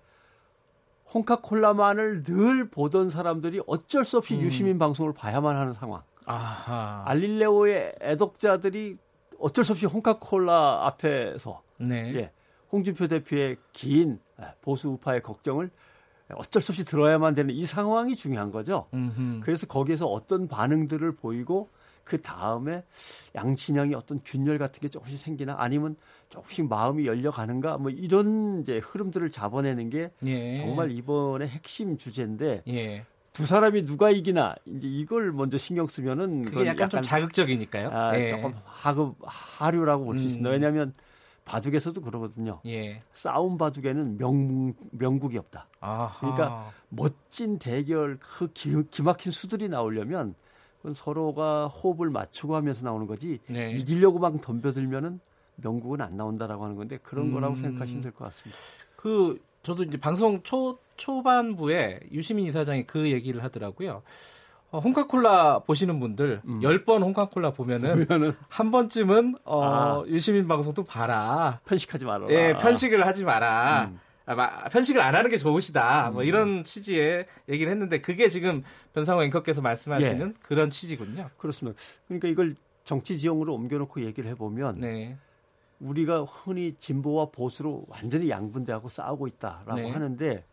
[1.14, 4.40] 홍카콜라만을 늘 보던 사람들이 어쩔 수 없이 음.
[4.40, 6.02] 유시민 방송을 봐야만 하는 상황.
[6.26, 7.04] 아하.
[7.08, 8.96] 알릴레오의 애독자들이
[9.38, 12.14] 어쩔 수 없이 홍카콜라 앞에서 네.
[12.16, 12.32] 예,
[12.72, 14.22] 홍준표 대표의 긴
[14.62, 15.72] 보수 우파의 걱정을
[16.36, 18.88] 어쩔 수 없이 들어야만 되는 이 상황이 중요한 거죠.
[18.94, 19.42] 음흠.
[19.44, 21.70] 그래서 거기에서 어떤 반응들을 보이고
[22.06, 22.84] 그 다음에
[23.34, 25.98] 양친형이 어떤 균열 같은 게 조금씩 생기나 아니면
[26.30, 30.56] 조금씩 마음이 열려가는가 뭐 이런 이제 흐름들을 잡아내는 게 예.
[30.56, 33.06] 정말 이번에 핵심 주제인데 예.
[33.34, 37.90] 두 사람이 누가 이기나 이제 이걸 먼저 신경 쓰면은 그게 약간, 약간 좀 자극적이니까요.
[37.90, 38.28] 아, 예.
[38.28, 40.48] 조금 하급 하류라고 볼수 있습니다.
[40.48, 40.54] 음.
[40.54, 40.94] 왜냐하면
[41.44, 42.62] 바둑에서도 그러거든요.
[42.68, 43.02] 예.
[43.14, 45.68] 싸움 바둑에는 명, 명국이 없다.
[45.80, 46.20] 아하.
[46.20, 50.36] 그러니까 멋진 대결 그 기, 기막힌 수들이 나오려면
[50.86, 53.72] 그건 서로가 호흡을 맞추고 하면서 나오는 거지 네.
[53.72, 55.20] 이기려고 막 덤벼들면은
[55.56, 57.34] 명국은 안 나온다라고 하는 건데 그런 음...
[57.34, 58.56] 거라고 생각하시면 될 것 같습니다.
[58.96, 64.04] 그 저도 이제 방송 초 초반부에 유시민 이사장이 그 얘기를 하더라고요.
[64.70, 66.60] 어, 홍카콜라 보시는 분들 음.
[66.60, 70.04] 10번 홍카콜라 보면은, 보면은, 한 번쯤은 어, 아.
[70.06, 71.62] 유시민 방송도 봐라.
[71.66, 72.28] 편식하지 마라.
[72.30, 73.90] 예, 편식을 하지 마라.
[73.90, 74.00] 음.
[74.26, 76.02] 아, 편식을 안 하는 게 좋으시다.
[76.04, 76.14] 뭐 음.
[76.14, 80.34] 뭐 이런 취지의 얘기를 했는데 그게 지금 변상호 앵커께서 말씀하시는 예.
[80.42, 81.30] 그런 취지군요.
[81.38, 81.78] 그렇습니다.
[82.08, 85.18] 그러니까 이걸 정치 지형으로 옮겨놓고 얘기를 해보면 네.
[85.80, 89.90] 우리가 흔히 진보와 보수로 완전히 양분되하고 싸우고 있다라고 네.
[89.90, 90.44] 하는데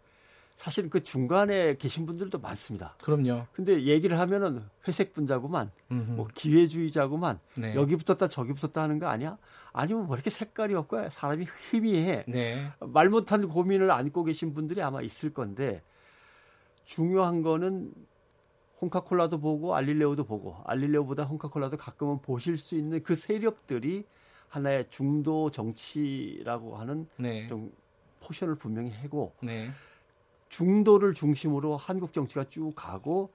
[0.55, 2.95] 사실 그 중간에 계신 분들도 많습니다.
[3.03, 3.47] 그럼요.
[3.53, 6.11] 근데 얘기를 하면은 회색 분자구만, 음흠.
[6.13, 7.75] 뭐 기회주의자구만, 네.
[7.75, 9.39] 여기 붙었다 저기 붙었다 하는 거 아니야?
[9.73, 12.25] 아니면 뭐 이렇게 색깔이 없고 사람이 희미해.
[12.29, 12.71] 네.
[12.81, 15.83] 말 못한 고민을 안고 계신 분들이 아마 있을 건데
[16.85, 17.93] 중요한 거는
[18.81, 24.05] 홍카콜라도 보고 알릴레오도 보고 알릴레오보다 홍카콜라도 가끔은 보실 수 있는 그 세력들이
[24.49, 27.47] 하나의 중도 정치라고 하는 네.
[27.47, 27.73] 좀
[28.21, 29.71] 포션을 분명히 하고 네.
[30.53, 33.33] 중도를 중심으로 한국 정치가 쭉 가고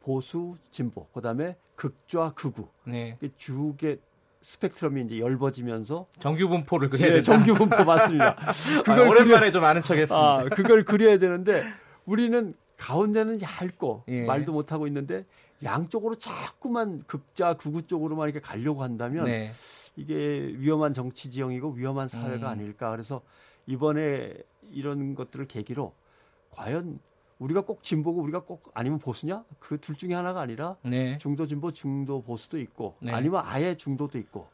[0.00, 3.16] 보수 진보 그다음에 극좌 극우 네.
[3.38, 3.98] 주의
[4.42, 8.36] 스펙트럼이 이제 넓어지면서 정규 분포를 그려야 네, 정규 분포 맞습니다.
[8.84, 10.14] 그걸 아, 오랜만에 그려, 좀 아는 척했습니다.
[10.14, 11.64] 아, 그걸 그려야 되는데
[12.04, 14.26] 우리는 가운데는 얇고 예.
[14.26, 15.24] 말도 못 하고 있는데
[15.62, 19.54] 양쪽으로 자꾸만 극자 극우 쪽으로만 이렇게 가려고 한다면 네.
[19.96, 22.52] 이게 위험한 정치 지형이고 위험한 사회가 음.
[22.52, 22.90] 아닐까.
[22.90, 23.22] 그래서
[23.66, 24.34] 이번에
[24.70, 25.94] 이런 것들을 계기로
[26.54, 26.98] 과연
[27.38, 29.44] 우리가 꼭 진보고 우리가 꼭 아니면 보수냐?
[29.58, 31.18] 그 둘 중에 하나가 아니라 네.
[31.18, 33.12] 중도 진보, 중도 보수도 있고 네.
[33.12, 34.48] 아니면 아예 중도도 있고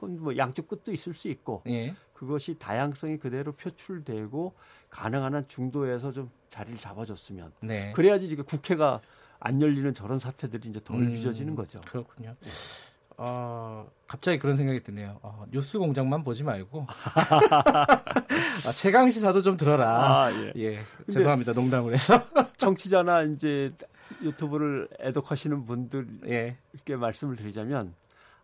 [0.00, 1.94] 뭐 양쪽 끝도 있을 수 있고 네.
[2.12, 4.54] 그것이 다양성이 그대로 표출되고
[4.90, 7.92] 가능한 한 중도에서 좀 자리를 잡아줬으면 네.
[7.92, 9.00] 그래야지 지금 국회가
[9.38, 11.80] 안 열리는 저런 사태들이 이제 덜 음, 빚어지는 거죠.
[11.82, 12.34] 그렇군요.
[13.18, 15.18] 어, 갑자기 그런 생각이 드네요.
[15.22, 16.86] 어, 뉴스 공장만 보지 말고
[18.66, 20.24] 아, 최강 시사도 좀 들어라.
[20.24, 20.52] 아, 예.
[20.56, 20.80] 예.
[21.10, 21.52] 죄송합니다.
[21.52, 22.20] 농담을 해서.
[22.56, 23.72] 정치자나 이제
[24.22, 26.56] 유튜브를 애독하시는 분들께
[26.88, 26.96] 예.
[26.96, 27.94] 말씀을 드리자면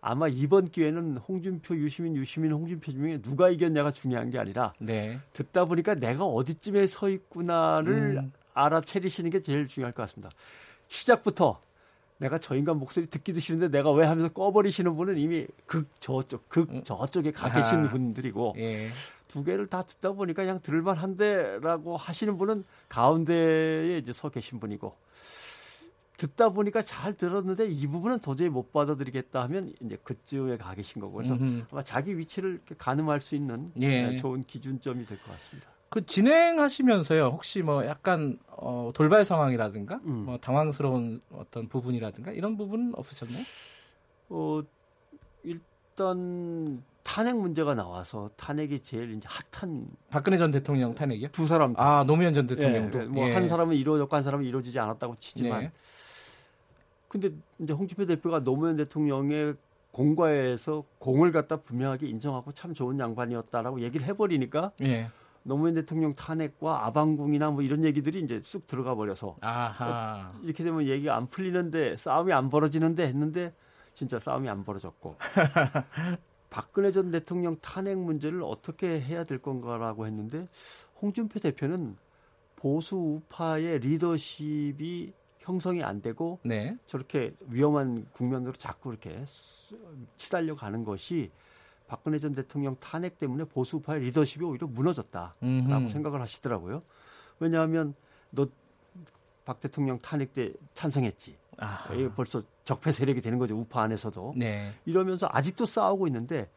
[0.00, 5.20] 아마 이번 기회는 홍준표, 유시민, 유시민, 홍준표 중에 누가 이겼냐가 중요한 게 아니라 네.
[5.32, 8.32] 듣다 보니까 내가 어디쯤에 서 있구나를 음.
[8.52, 10.30] 알아채리시는 게 제일 중요할 것 같습니다.
[10.88, 11.60] 시작부터
[12.22, 16.70] 내가 저 인간 목소리 듣기도 싫은데 내가 왜 하면서 꺼버리시는 분은 이미 극 저쪽 극
[16.70, 16.82] 음.
[16.82, 18.88] 저쪽에 가 계신 분들이고 예.
[19.28, 24.94] 두 개를 다 듣다 보니까 그냥 들을만 한데라고 하시는 분은 가운데에 이제 서 계신 분이고
[26.18, 31.14] 듣다 보니까 잘 들었는데 이 부분은 도저히 못 받아들이겠다 하면 이제 그쯤에 가 계신 거고
[31.14, 31.64] 그래서 음흠.
[31.72, 34.14] 아마 자기 위치를 가늠할 수 있는 예.
[34.16, 35.71] 좋은 기준점이 될 것 같습니다.
[35.92, 40.24] 그 진행하시면서요 혹시 뭐 약간 어, 돌발 상황이라든가 음.
[40.24, 43.44] 뭐 당황스러운 어떤 부분이라든가 이런 부분은 없으셨나요?
[44.30, 44.62] 어
[45.42, 51.28] 일단 탄핵 문제가 나와서 탄핵이 제일 이제 핫한 박근혜 전 대통령 탄핵이요?
[51.28, 53.48] 두 사람 아 노무현 전 대통령도 예, 뭐한 예.
[53.48, 55.72] 사람은 이루어졌고 한 사람은 이루어지지 않았다고 치지만 네.
[57.08, 59.56] 근데 이제 홍준표 대표가 노무현 대통령의
[59.90, 65.10] 공과에서 공을 갖다 분명하게 인정하고 참 좋은 양반이었다라고 얘기를 해버리니까 예.
[65.44, 70.30] 노무현 대통령 탄핵과 아방궁이나 뭐 이런 얘기들이 이제 쑥 들어가 버려서 아하.
[70.34, 73.52] 어, 이렇게 되면 얘기가 안 풀리는데 싸움이 안 벌어지는데 했는데
[73.94, 75.16] 진짜 싸움이 안 벌어졌고
[76.50, 80.48] 박근혜 전 대통령 탄핵 문제를 어떻게 해야 될 건가라고 했는데
[81.00, 81.96] 홍준표 대표는
[82.56, 86.76] 보수 우파의 리더십이 형성이 안 되고 네.
[86.86, 89.24] 저렇게 위험한 국면으로 자꾸 이렇게
[90.16, 91.30] 치달려 가는 것이
[91.92, 95.88] 박근혜 전 대통령 탄핵 때문에 보수파의 리더십이 오히려 무너졌다라고 음흠.
[95.90, 96.82] 생각을 하시더라고요.
[97.38, 97.94] 왜냐하면
[98.30, 98.46] 너
[99.44, 101.36] 박 대통령 탄핵 때 찬성했지.
[101.58, 101.86] 아.
[102.14, 103.56] 벌써 적폐 세력이 되는 거죠.
[103.56, 104.34] 우파 안에서도.
[104.36, 104.72] 네.
[104.86, 106.48] 이러면서 아직도 싸우고 있는데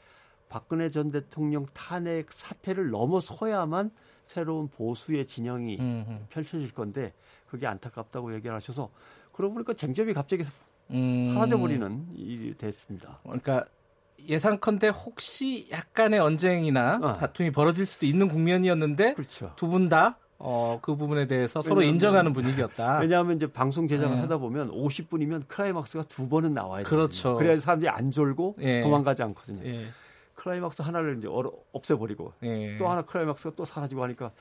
[0.49, 3.91] 박근혜 전 대통령 탄핵 사태를 넘어서야만
[4.23, 6.25] 새로운 보수의 진영이 음흠.
[6.29, 7.13] 펼쳐질 건데
[7.47, 8.89] 그게 안타깝다고 얘기를 하셔서
[9.31, 10.45] 그러고 보니까 쟁점이 갑자기
[10.91, 11.33] 음.
[11.33, 13.19] 사라져버리는 일이 됐습니다.
[13.23, 13.65] 그러니까
[14.27, 17.13] 예상컨대 혹시 약간의 언쟁이나 어.
[17.13, 19.51] 다툼이 벌어질 수도 있는 국면이었는데 그렇죠.
[19.55, 22.99] 두분 다 어, 그 부분에 대해서 서로 인정하는 분위기였다.
[23.01, 24.21] 왜냐하면 이제 방송 제작을 네.
[24.21, 26.89] 하다 보면 50분이면 클라이막스가 두 번은 나와야 돼요.
[26.89, 27.35] 그렇죠.
[27.37, 28.81] 그래야 사람들이 안 졸고 예.
[28.81, 29.65] 도망가지 않거든요.
[29.65, 29.87] 예.
[30.35, 31.27] 클라이막스 하나를 이제
[31.71, 32.77] 없애버리고 예.
[32.77, 34.31] 또 하나 클라이막스가 또 사라지고 하니까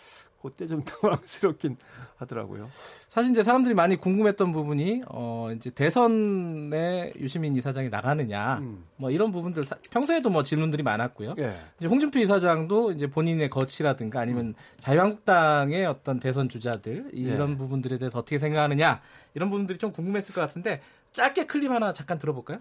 [0.45, 1.77] 그때 좀 당황스럽긴
[2.17, 2.69] 하더라고요.
[3.09, 8.85] 사실 이제 사람들이 많이 궁금했던 부분이 어 이제 대선에 유시민 이사장이 나가느냐 음.
[8.97, 11.35] 뭐 이런 부분들 사, 평소에도 뭐 질문들이 많았고요.
[11.39, 11.55] 예.
[11.79, 14.55] 이제 홍준표 이사장도 이제 본인의 거치라든가 아니면 음.
[14.81, 17.57] 자유한국당의 어떤 대선 주자들 이런 예.
[17.57, 19.01] 부분들에 대해서 어떻게 생각하느냐
[19.35, 20.81] 이런 부분들이 좀 궁금했을 것 같은데
[21.13, 22.59] 짧게 클립 하나 잠깐 들어볼까요?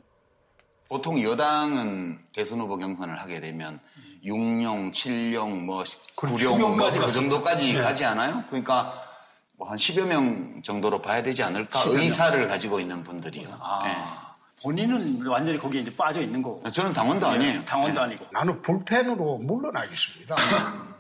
[0.94, 3.80] 보통 여당은 대선 후보 경선을 하게 되면
[4.24, 5.82] 6용, 7용, 뭐
[6.16, 7.82] 9용 뭐, 그 정도까지 네.
[7.82, 8.44] 가지 않아요?
[8.48, 8.94] 그러니까
[9.58, 11.82] 뭐 한 10여 명 정도로 봐야 되지 않을까?
[11.88, 13.48] 의사를 가지고 있는 분들이요.
[13.60, 13.82] 아.
[13.88, 13.96] 네.
[14.62, 16.70] 본인은 완전히 거기에 이제 빠져 있는 거고.
[16.70, 17.66] 저는 당원도 네, 아니에요.
[17.66, 18.06] 당원도 네.
[18.06, 18.28] 아니고.
[18.32, 20.36] 나는 불펜으로 물러나겠습니다.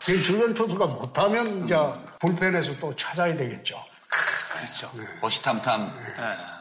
[0.03, 1.77] 그 주변 투수가 못하면 이제
[2.19, 3.77] 불펜에서 또 찾아야 되겠죠.
[4.63, 4.89] 그렇죠.
[4.95, 5.03] 네.
[5.21, 5.93] 호시탐탐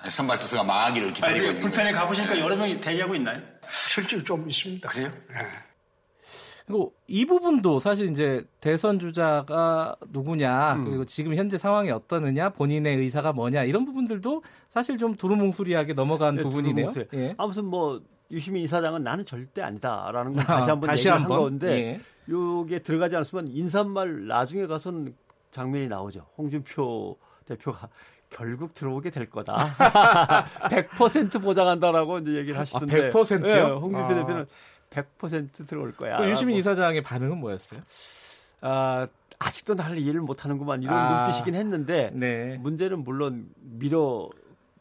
[0.05, 0.11] 네.
[0.11, 3.41] 선발 투수가 망하기를 기다리고 있는 불펜에 가보시니까 여러 명이 대기하고 있나요?
[3.71, 4.88] 실제로 좀 있습니다.
[4.88, 5.11] 그래요?
[5.29, 5.37] 네.
[6.67, 10.85] 그리고 이 부분도 사실 이제 대선 주자가 누구냐 음.
[10.85, 16.43] 그리고 지금 현재 상황이 어떠느냐 본인의 의사가 뭐냐 이런 부분들도 사실 좀 두루뭉술이하게 넘어간 네,
[16.43, 16.93] 부분이네요.
[17.15, 17.35] 예.
[17.37, 21.41] 아무튼 뭐 유시민 이사장은 나는 절대 아니다라는 걸 다시 한번 다시 얘기한 번?
[21.41, 22.01] 건데 예.
[22.33, 25.15] 요게 들어가지 않았으면 인사말 나중에 가서는
[25.51, 26.27] 장면이 나오죠.
[26.38, 27.17] 홍준표
[27.57, 27.88] 대표가
[28.31, 29.57] 결국 들어오게 될 거다.
[30.71, 33.07] 100% 보장한다라고 이제 얘기를 하시던데.
[33.07, 33.41] 아, 100%요?
[33.41, 34.15] 네, 홍준표 아.
[34.15, 34.47] 대표는
[34.91, 36.29] 100% 들어올 거야.
[36.29, 37.81] 유시민 이사장의 반응은 뭐였어요?
[38.62, 39.07] 아,
[39.38, 42.57] 아직도 나를 이해를 못하는구만 이런 아, 눈빛이긴 했는데 네.
[42.59, 44.31] 문제는 물론 밀어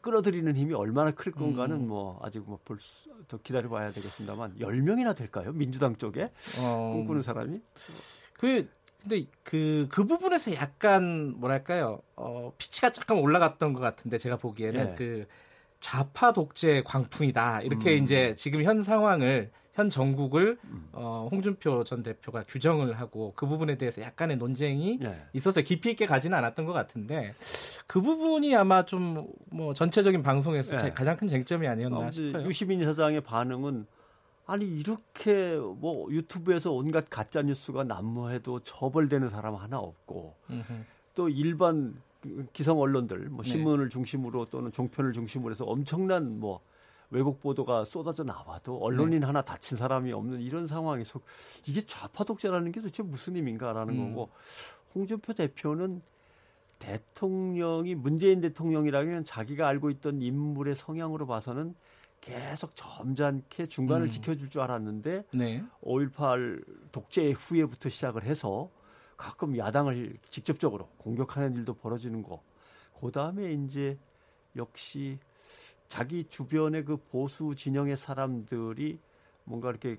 [0.02, 1.88] 끌어들이는 힘이 얼마나 클 건가는 음.
[1.88, 5.52] 뭐 아직 뭐볼더 기다려봐야 되겠습니다만 10명이나 될까요?
[5.52, 7.60] 민주당 쪽에 어, 꿈꾸는 사람이?
[8.34, 8.68] 그
[9.02, 14.94] 근데 그, 그 부분에서 약간 뭐랄까요, 어, 피치가 조금 올라갔던 것 같은데 제가 보기에는 네.
[14.96, 15.26] 그
[15.80, 17.62] 좌파 독재 광풍이다.
[17.62, 18.04] 이렇게 음.
[18.04, 20.88] 이제 지금 현 상황을 현 정국을 음.
[20.92, 25.26] 어, 홍준표 전 대표가 규정을 하고 그 부분에 대해서 약간의 논쟁이 네.
[25.32, 27.34] 있어서 깊이 있게 가지는 않았던 것 같은데
[27.86, 30.90] 그 부분이 아마 좀 뭐 전체적인 방송에서 네.
[30.92, 32.46] 가장 큰 쟁점이 아니었나 싶어요.
[32.46, 33.86] 유시민 이사장의 반응은
[34.46, 40.72] 아니 이렇게 뭐 유튜브에서 온갖 가짜 뉴스가 난무해도 처벌되는 사람 하나 없고 음흠.
[41.14, 41.94] 또 일반
[42.52, 43.50] 기성 언론들 뭐 네.
[43.50, 43.88] 신문을 네.
[43.90, 46.60] 중심으로 또는 종편을 중심으로 해서 엄청난 뭐
[47.10, 49.26] 외국 보도가 쏟아져 나와도 언론인 네.
[49.26, 51.20] 하나 다친 사람이 없는 이런 상황에서
[51.66, 54.14] 이게 좌파 독재라는 게 도대체 무슨 의미인가라는 음.
[54.14, 54.30] 거고
[54.94, 56.02] 홍준표 대표는
[56.78, 61.74] 대통령이 문재인 대통령이라면 자기가 알고 있던 인물의 성향으로 봐서는
[62.22, 64.10] 계속 점잖게 중간을 음.
[64.10, 65.62] 지켜줄 줄 알았는데 네.
[65.82, 68.70] 5.18 독재 후에부터 시작을 해서
[69.16, 72.42] 가끔 야당을 직접적으로 공격하는 일도 벌어지는 거.
[72.98, 73.98] 그 다음에 이제
[74.56, 75.18] 역시
[75.88, 79.00] 자기 주변의 그 보수 진영의 사람들이
[79.44, 79.98] 뭔가 이렇게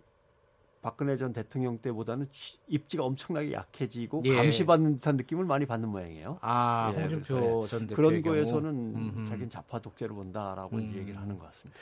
[0.84, 2.28] 박근혜 전 대통령 때보다는
[2.68, 4.36] 입지가 엄청나게 약해지고 예.
[4.36, 6.38] 감시받는 듯한 느낌을 많이 받는 모양이에요.
[6.42, 9.26] 아, 예, 홍준표 전 대표 그런 거에서는 음흠.
[9.26, 10.94] 자기는 좌파 독재를 본다라고 음.
[10.94, 11.80] 얘기를 하는 것 같습니다.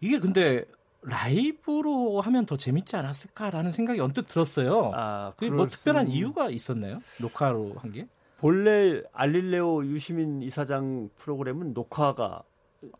[0.00, 0.64] 이게 근데
[1.02, 4.92] 라이브로 하면 더 재밌지 않았을까라는 생각이 언뜻 들었어요.
[4.94, 7.00] 아, 그게 뭐 특별한 이유가 있었나요?
[7.20, 8.06] 녹화로 한 게?
[8.38, 12.44] 본래 알릴레오 유시민 이사장 프로그램은 녹화가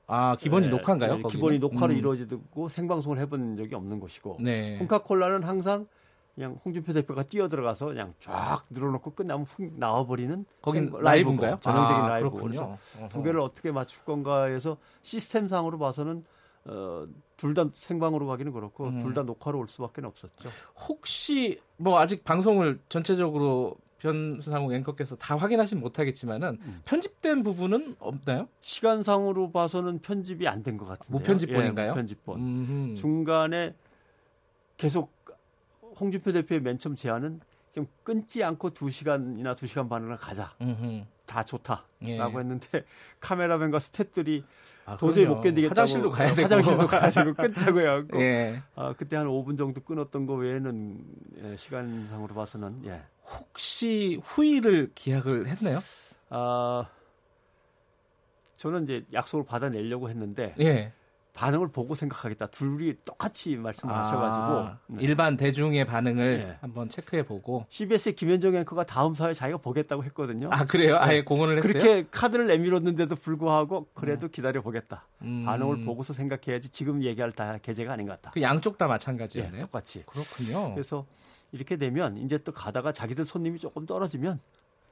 [0.06, 1.16] 아 기본이 네, 녹화인가요?
[1.16, 1.98] 네, 기본이 녹화로 음.
[1.98, 4.78] 이루어지고 생방송을 해본 적이 없는 것이고 네.
[4.78, 5.86] 콩카콜라는 항상
[6.34, 11.58] 그냥 홍준표 대표가 뛰어 들어가서 그냥 쫙 늘어놓고 끝나면 훅 나와버리는 거긴 라이브인가요?
[11.60, 12.30] 전형적인 아, 라이브.
[12.30, 12.78] 그래서
[13.10, 16.24] 두 개를 어떻게 맞출 건가 해서 시스템상으로 봐서는
[16.64, 18.98] 어, 둘 다 생방으로 가기는 그렇고 음.
[19.00, 20.48] 둘다 녹화로 올 수밖에 없었죠.
[20.88, 26.82] 혹시 뭐 아직 방송을 전체적으로 변상욱 앵커께서 다 확인하진 못하겠지만은 음.
[26.84, 28.48] 편집된 부분은 없나요?
[28.60, 31.18] 시간상으로 봐서는 편집이 안 된 것 같은데요.
[31.18, 31.86] 무편집본인가요?
[31.86, 32.38] 예, 무편집본.
[32.40, 32.94] 음흠.
[32.94, 33.74] 중간에
[34.76, 35.12] 계속
[36.00, 37.40] 홍준표 대표의 맨 처음 제안은
[37.72, 40.52] 좀 끊지 않고 2시간이나 2시간 반을 가자.
[40.60, 41.04] 음흠.
[41.26, 42.18] 다 좋다라고 예.
[42.20, 42.84] 했는데
[43.20, 44.42] 카메라맨과 스탭들이
[44.84, 48.62] 아, 도저히 못 견디겠다고 화장실도 가야 되고 화장실도 가야 되고 끊자고 해갖고 예.
[48.74, 51.04] 아, 그때 한 5분 정도 끊었던 거 외에는
[51.44, 53.00] 예, 시간상으로 봐서는 예.
[53.24, 55.78] 혹시 후위를 기약을 했나요?
[56.30, 56.88] 아
[58.56, 60.92] 저는 이제 약속을 받아내려고 했는데 예.
[61.34, 62.46] 반응을 보고 생각하겠다.
[62.48, 65.04] 둘이 똑같이 말씀을 아, 하셔가지고 네.
[65.04, 66.56] 일반 대중의 반응을 네.
[66.60, 70.50] 한번 체크해 보고 CBS의 김현정 앵커가 다음 사회 자기가 보겠다고 했거든요.
[70.52, 70.96] 아 그래요?
[71.00, 71.24] 아예 네.
[71.24, 71.72] 공언을 했어요.
[71.72, 74.30] 그렇게 카드를 내밀었는데도 불구하고 그래도 음.
[74.30, 75.06] 기다려 보겠다.
[75.22, 75.44] 음.
[75.46, 78.32] 반응을 보고서 생각해야지 지금 얘기할 다 계제가 아닌 것 같다.
[78.32, 79.52] 그 양쪽 다 마찬가지였네요.
[79.52, 80.04] 네, 똑같이.
[80.06, 80.74] 그렇군요.
[80.74, 81.06] 그래서
[81.52, 84.40] 이렇게 되면 이제 또 가다가 자기들 손님이 조금 떨어지면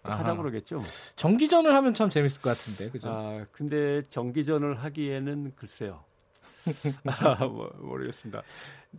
[0.02, 0.82] 하자 그러겠죠.
[1.16, 3.08] 정기전을 하면 참 재밌을 것 같은데, 그죠?
[3.10, 6.04] 아, 근데 정기전을 하기에는 글쎄요.
[7.06, 8.42] 아, 뭐, 모르겠습니다.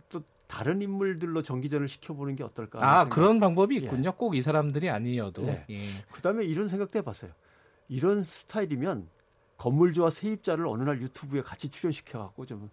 [0.08, 2.78] 또 다른 인물들로 정기전을 시켜보는 게 어떨까?
[2.82, 3.14] 아 생각.
[3.14, 4.10] 그런 방법이 있군요.
[4.10, 4.14] 예.
[4.16, 5.42] 꼭이 사람들이 아니어도.
[5.42, 5.64] 네.
[5.70, 5.78] 예.
[6.10, 7.30] 그 다음에 이런 생각도 해봤어요.
[7.88, 9.08] 이런 스타일이면
[9.56, 12.70] 건물주와 세입자를 어느 날 유튜브에 같이 출연시켜갖고 좀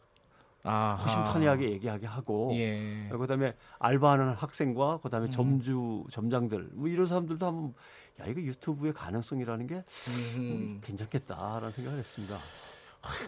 [0.64, 0.96] 아하.
[0.96, 3.10] 허심탄회하게 얘기하게 하고 예.
[3.10, 5.32] 그다음에 알바하는 학생과 그다음에 음.
[5.32, 7.74] 점주 점장들 뭐 이런 사람들도 한번
[8.20, 9.84] 야 이거 유튜브의 가능성이라는 게
[10.38, 10.82] 음.
[10.84, 12.38] 괜찮겠다라는 생각을 했습니다.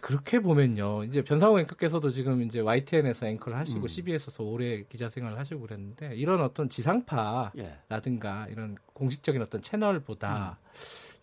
[0.01, 1.05] 그렇게 보면요.
[1.05, 3.87] 이제 변상호 앵커께서도 지금 이제 YTN에서 앵커를 하시고 음.
[3.87, 8.51] CBS에서 오래 기자 생활을 하시고 그랬는데 이런 어떤 지상파라든가 예.
[8.51, 10.75] 이런 공식적인 어떤 채널보다 음.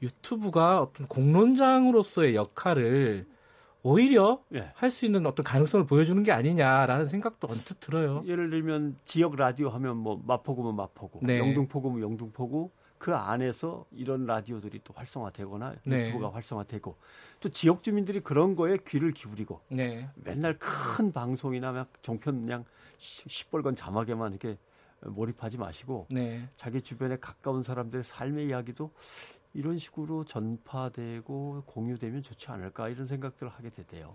[0.03, 3.27] 유튜브가 어떤 공론장으로서의 역할을
[3.83, 4.71] 오히려 예.
[4.75, 8.23] 할수 있는 어떤 가능성을 보여주는 게 아니냐라는 생각도 언뜻 들어요.
[8.27, 11.39] 예를 들면 지역 라디오 하면 뭐 마포구면 마포구, 네.
[11.39, 16.01] 영등포구면 영등포구, 그 안에서 이런 라디오들이 또 활성화되거나 네.
[16.01, 16.97] 유튜브가 활성화되고
[17.41, 20.09] 또 지역 주민들이 그런 거에 귀를 기울이고 네.
[20.17, 22.65] 맨날 큰 방송이나 막 종편 그냥
[22.99, 24.59] 시뻘건 자막에만 이렇게
[25.01, 26.49] 몰입하지 마시고 네.
[26.57, 28.91] 자기 주변에 가까운 사람들의 삶의 이야기도
[29.55, 34.13] 이런 식으로 전파되고 공유되면 좋지 않을까 이런 생각들을 하게 되대요.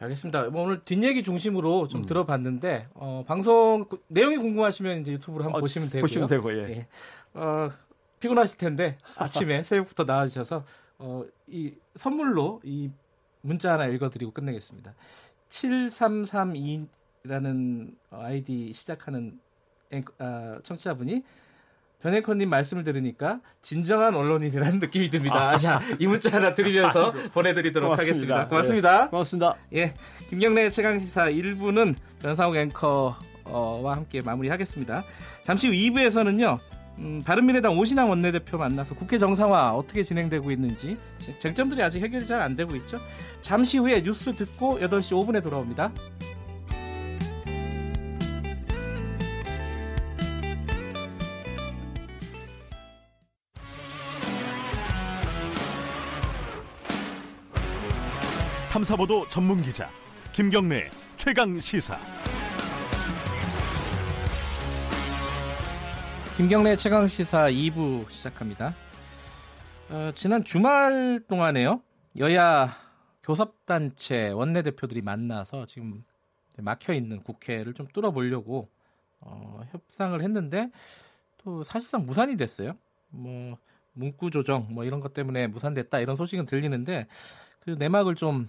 [0.00, 0.48] 알겠습니다.
[0.50, 2.06] 뭐 오늘 뒷얘기 중심으로 좀 음.
[2.06, 6.00] 들어봤는데 어, 방송 내용이 궁금하시면 이제 유튜브로 한번 어, 보시면 되고요.
[6.00, 6.68] 보시면 되고 예.
[6.70, 6.88] 예.
[7.34, 7.70] 어,
[8.18, 10.64] 피곤하실 텐데 아침에 새벽부터 나와주셔서
[10.98, 12.90] 어, 이 선물로 이
[13.42, 14.94] 문자 하나 읽어드리고 끝내겠습니다.
[15.48, 19.38] 7332라는 아이디 시작하는
[20.18, 21.22] 아, 청취자분이
[22.02, 25.50] 변혜커님 말씀을 들으니까 진정한 언론인이라는 느낌이 듭니다.
[25.50, 25.56] 아.
[25.58, 28.12] 자, 이 문자 하나 드리면서 보내드리도록 고맙습니다.
[28.40, 28.48] 하겠습니다.
[28.48, 29.04] 고맙습니다.
[29.04, 29.54] 네, 고맙습니다.
[29.74, 29.94] 예,
[30.28, 33.16] 김경래 최강시사 1부는 변상욱 앵커와
[33.94, 35.04] 함께 마무리하겠습니다.
[35.44, 36.58] 잠시 후 2부에서는요.
[36.98, 40.98] 음, 바른미래당 오신환 원내대표 만나서 국회 정상화 어떻게 진행되고 있는지
[41.38, 42.98] 쟁점들이 아직 해결이 잘 안 되고 있죠.
[43.40, 45.90] 잠시 후에 뉴스 듣고 8시 5분에 돌아옵니다.
[58.82, 59.88] 탐사보도 전문 기자
[60.32, 61.96] 김경래 최강 시사.
[66.36, 68.74] 김경래 최강 시사 2부 시작합니다.
[69.88, 71.80] 어, 지난 주말 동안에요.
[72.18, 72.76] 여야
[73.22, 76.02] 교섭단체 원내대표들이 만나서 지금
[76.56, 78.68] 막혀 있는 국회를 좀 뚫어보려고
[79.20, 80.70] 어, 협상을 했는데
[81.38, 82.76] 또 사실상 무산이 됐어요.
[83.10, 83.56] 뭐
[83.92, 87.06] 문구 조정 뭐 이런 것 때문에 무산됐다 이런 소식은 들리는데
[87.60, 88.48] 그 내막을 좀,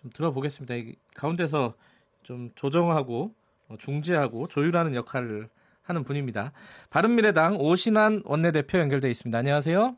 [0.00, 0.74] 좀 들어보겠습니다.
[1.14, 1.74] 가운데서
[2.22, 3.34] 좀 조정하고
[3.68, 5.48] 어, 중재하고 조율하는 역할을
[5.82, 6.52] 하는 분입니다.
[6.90, 9.36] 바른미래당 오신환 원내대표 연결돼 있습니다.
[9.38, 9.96] 안녕하세요.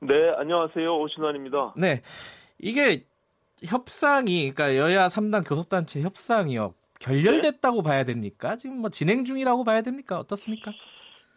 [0.00, 0.98] 네, 안녕하세요.
[0.98, 1.74] 오신환입니다.
[1.76, 2.02] 네.
[2.58, 3.04] 이게
[3.64, 6.74] 협상이 그러니까 여야 3당 교섭단체 협상이요.
[7.00, 7.88] 결렬됐다고 네?
[7.88, 8.56] 봐야 됩니까?
[8.56, 10.18] 지금 뭐 진행 중이라고 봐야 됩니까?
[10.18, 10.72] 어떻습니까?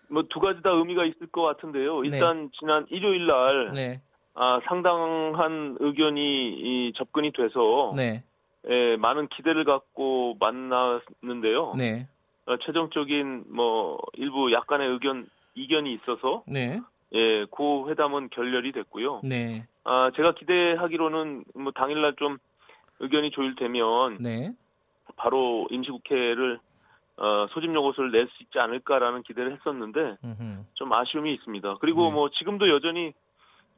[0.10, 2.02] 뭐 두 가지 다 의미가 있을 것 같은데요.
[2.02, 2.10] 네.
[2.10, 2.50] 일단 네.
[2.60, 4.02] 지난 일요일 날 네.
[4.36, 8.24] 아, 상당한 의견이 이, 접근이 돼서 네.
[8.70, 11.74] 예, 많은 기대를 갖고 만났는데요.
[11.78, 12.08] 네.
[12.46, 16.80] 어, 최종적인 뭐 일부 약간의 의견 이견이 있어서 네.
[17.14, 19.22] 예, 그 회담은 결렬이 됐고요.
[19.24, 19.66] 네.
[19.84, 22.38] 아, 제가 기대하기로는 뭐 당일날 좀
[23.00, 24.52] 의견이 조율되면 네.
[25.16, 26.60] 바로 임시국회를
[27.18, 30.64] 어, 소집 요것을 낼 수 있지 않을까라는 기대를 했었는데 음흠.
[30.74, 31.78] 좀 아쉬움이 있습니다.
[31.80, 32.12] 그리고 네.
[32.12, 33.14] 뭐 지금도 여전히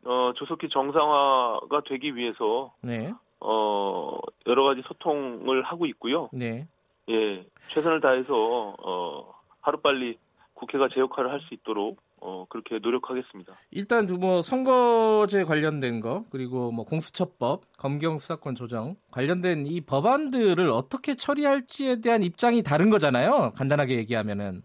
[0.06, 3.14] 어, 조속히 정상화가 되기 위해서 네.
[3.40, 6.30] 어, 여러 가지 소통을 하고 있고요.
[6.32, 6.68] 네.
[7.10, 10.18] 예, 최선을 다해서 어, 하루빨리
[10.54, 13.54] 국회가 제 역할을 할 수 있도록 어, 그렇게 노력하겠습니다.
[13.72, 21.16] 일단 뭐 선거제 관련된 거 그리고 뭐 공수처법, 검경 수사권 조정 관련된 이 법안들을 어떻게
[21.16, 23.52] 처리할지에 대한 입장이 다른 거잖아요.
[23.56, 24.64] 간단하게 얘기하면은.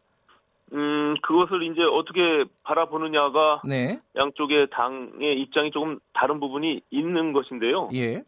[0.72, 4.00] 음, 그것을 이제 어떻게 바라보느냐가 네.
[4.16, 7.90] 양쪽의 당의 입장이 조금 다른 부분이 있는 것인데요.
[7.94, 8.22] 예.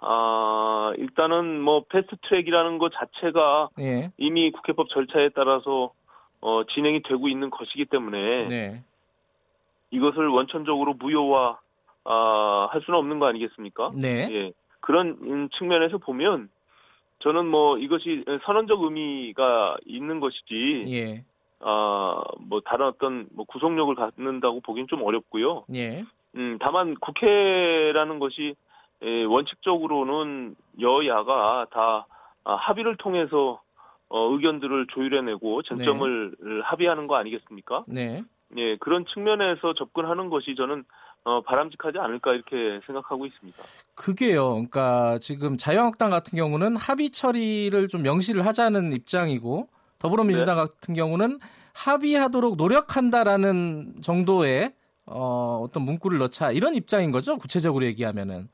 [0.00, 4.12] 아, 일단은 뭐 패스트 트랙이라는 것 자체가 예.
[4.16, 5.92] 이미 국회법 절차에 따라서
[6.40, 8.84] 어, 진행이 되고 있는 것이기 때문에 네.
[9.90, 11.58] 이것을 원천적으로 무효화
[12.04, 13.92] 아, 할 수는 없는 거 아니겠습니까?
[13.94, 14.28] 네.
[14.30, 14.52] 예.
[14.80, 16.48] 그런 측면에서 보면
[17.18, 21.24] 저는 뭐 이것이 선언적 의미가 있는 것이지 예.
[21.60, 25.64] 아, 뭐 다른 어떤 뭐 구속력을 갖는다고 보기는 좀 어렵고요.
[25.74, 26.04] 예.
[26.36, 28.54] 음, 다만 국회라는 것이
[29.02, 32.06] 예, 원칙적으로는 여야가 다
[32.44, 33.60] 아, 합의를 통해서
[34.08, 36.60] 어, 의견들을 조율해내고 쟁점을 네.
[36.64, 37.84] 합의하는 거 아니겠습니까?
[37.86, 38.22] 네.
[38.56, 40.84] 예, 그런 측면에서 접근하는 것이 저는
[41.24, 43.62] 어, 바람직하지 않을까 이렇게 생각하고 있습니다.
[43.94, 44.48] 그게요.
[44.50, 49.68] 그러니까 지금 자유한국당 같은 경우는 합의 처리를 좀 명시를 하자는 입장이고
[49.98, 50.62] 더불어민주당 네.
[50.62, 51.38] 같은 경우는
[51.78, 54.72] 합의하도록 노력한다라는 정도의
[55.06, 57.38] 어, 어떤 문구를 넣자 이런 입장인 거죠.
[57.38, 58.48] 구체적으로 얘기하면은.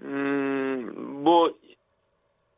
[0.00, 1.52] 음, 뭐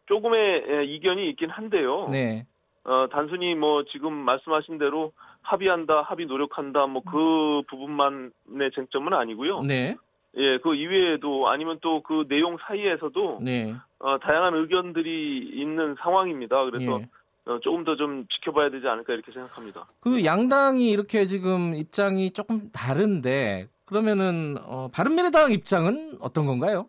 [0.06, 2.08] 조금의 예, 이견이 있긴 한데요.
[2.10, 2.46] 네.
[2.84, 9.62] 어, 단순히 뭐 지금 말씀하신 대로 합의한다, 합의 노력한다, 뭐 그 부분만의 쟁점은 아니고요.
[9.62, 9.96] 네.
[10.36, 13.74] 예, 그 이외에도 아니면 또 그 내용 사이에서도 네.
[14.00, 16.64] 어, 다양한 의견들이 있는 상황입니다.
[16.64, 17.08] 그래서 예.
[17.46, 19.86] 어, 조금 더 좀 지켜봐야 되지 않을까 이렇게 생각합니다.
[20.00, 26.88] 그 양당이 이렇게 지금 입장이 조금 다른데 그러면은 어, 바른미래당 입장은 어떤 건가요?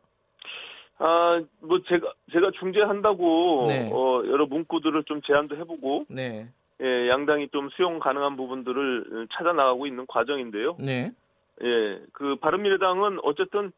[0.99, 3.89] 아, 뭐 제가 제가 중재한다고 네.
[3.91, 6.47] 어, 여러 문구들을 좀 제안도 해보고 네.
[6.81, 10.77] 예, 양당이 좀 수용 가능한 부분들을 찾아 나가고 있는 과정인데요.
[10.79, 11.11] 네.
[11.63, 13.71] 예, 그 바른미래당은 어쨌든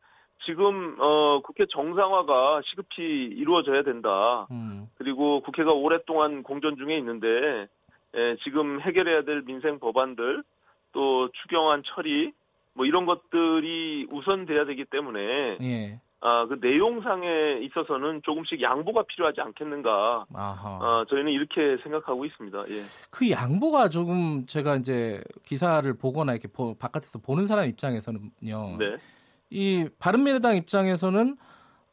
[0.43, 4.47] 지금 어 국회 정상화가 시급히 이루어져야 된다.
[4.51, 4.87] 음.
[4.95, 7.67] 그리고 국회가 오랫동안 공전 중에 있는데
[8.15, 10.43] 예, 지금 해결해야 될 민생 법안들
[10.91, 12.33] 또 추경안 처리
[12.73, 15.99] 뭐 이런 것들이 우선돼야 되기 때문에 예.
[16.21, 20.25] 아, 그 내용상에 있어서는 조금씩 양보가 필요하지 않겠는가.
[20.33, 20.79] 아하.
[20.81, 22.63] 아, 저희는 이렇게 생각하고 있습니다.
[22.69, 22.83] 예.
[23.11, 28.77] 그 양보가 조금 제가 이제 기사를 보거나 이렇게 보, 바깥에서 보는 사람 입장에서는요.
[28.79, 28.97] 네.
[29.49, 31.37] 이 바른미래당 입장에서는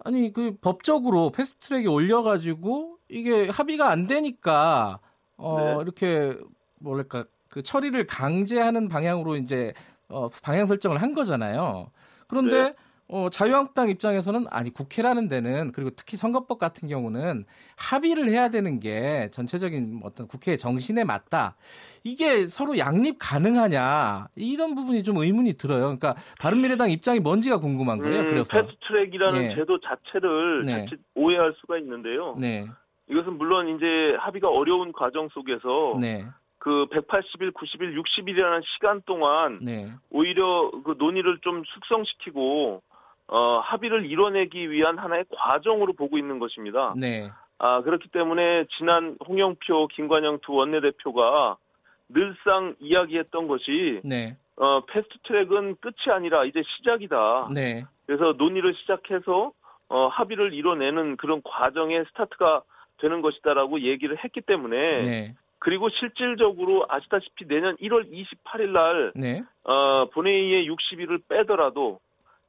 [0.04, 4.98] 아니 그 법적으로 패스트트랙에 올려가지고 이게 합의가 안 되니까
[5.36, 5.82] 어 네.
[5.82, 6.36] 이렇게
[6.80, 9.72] 뭐랄까 그 처리를 강제하는 방향으로 이제
[10.08, 11.90] 어 방향 설정을 한 거잖아요.
[12.26, 12.74] 그런데 네.
[13.12, 17.44] 어, 자유한국당 입장에서는 아니 국회라는 데는 그리고 특히 선거법 같은 경우는
[17.76, 21.54] 합의를 해야 되는 게 전체적인 어떤 국회의 정신에 맞다.
[22.04, 25.82] 이게 서로 양립 가능하냐 이런 부분이 좀 의문이 들어요.
[25.82, 28.20] 그러니까 바른미래당 입장이 뭔지가 궁금한 거예요.
[28.20, 29.54] 음, 그래서 패스트트랙이라는 예.
[29.56, 30.84] 제도 자체를 네.
[30.86, 32.34] 자칫 오해할 수가 있는데요.
[32.40, 32.66] 네.
[33.10, 36.24] 이것은 물론 이제 합의가 어려운 과정 속에서 네.
[36.56, 39.92] 그 180일, 90일, 60일이라는 시간 동안 네.
[40.08, 42.80] 오히려 그 논의를 좀 숙성시키고
[43.32, 46.92] 어, 합의를 이뤄내기 위한 하나의 과정으로 보고 있는 것입니다.
[46.98, 47.30] 네.
[47.56, 51.56] 아, 그렇기 때문에 지난 홍영표, 김관영 두 원내대표가
[52.10, 54.36] 늘상 이야기했던 것이 네.
[54.56, 57.48] 어, 패스트 트랙은 끝이 아니라 이제 시작이다.
[57.54, 57.86] 네.
[58.04, 59.52] 그래서 논의를 시작해서
[59.88, 62.62] 어, 합의를 이뤄내는 그런 과정의 스타트가
[62.98, 65.34] 되는 것이다라고 얘기를 했기 때문에 네.
[65.58, 69.42] 그리고 실질적으로 아시다시피 내년 1월 28일 날 네.
[69.64, 71.98] 어, 본회의의 60일을 빼더라도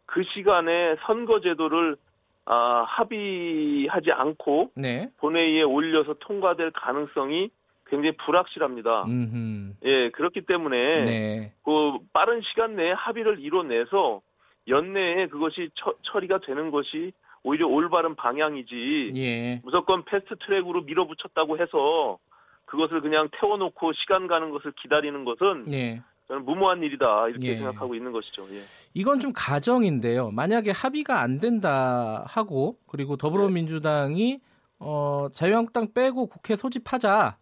[0.06, 1.97] 그 시간에 선거제도를
[2.45, 5.10] 아, 합의하지 않고 네.
[5.18, 7.49] 본회의에 올려서 통과될 가능성이
[7.86, 9.04] 굉장히 불확실합니다.
[9.04, 9.74] 음흠.
[9.84, 11.54] 예, 그렇기 때문에 네.
[11.64, 14.22] 그 빠른 시간 내에 합의를 이뤄내서
[14.68, 19.12] 연내에 그것이 처, 처리가 되는 것이 오히려 올바른 방향이지.
[19.16, 19.62] 예.
[19.64, 22.18] 무조건 패스트 트랙으로 밀어붙였다고 해서
[22.66, 26.01] 그것을 그냥 태워놓고 시간 가는 것을 기다리는 것은 예.
[26.34, 27.58] 저는 무모한 일이다 이렇게 예.
[27.58, 28.48] 생각하고 있는 것이죠.
[28.56, 28.64] 예.
[28.96, 30.32] 이건 좀 가정인데요.
[30.32, 34.40] 만약에 합의가 안 된다 하고 그리고 더불어민주당이
[34.80, 37.36] 어, 자유한국당 빼고 국회 소집하자라고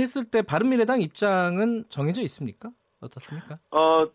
[0.00, 2.70] 했을 때 바른미래당 입장은 정해져 있습니까?
[3.00, 3.58] 어떻습니까?
[3.70, 4.06] 어,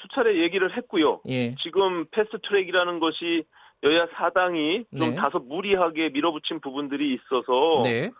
[0.00, 1.22] 수차례 얘기를 했고요.
[1.26, 1.56] 예.
[1.56, 3.44] 지금 패스트트랙이라는 것이
[3.82, 5.16] 여야 사당이 좀 네.
[5.16, 8.12] 다소 무리하게 밀어붙인 부분들이 있어서 네.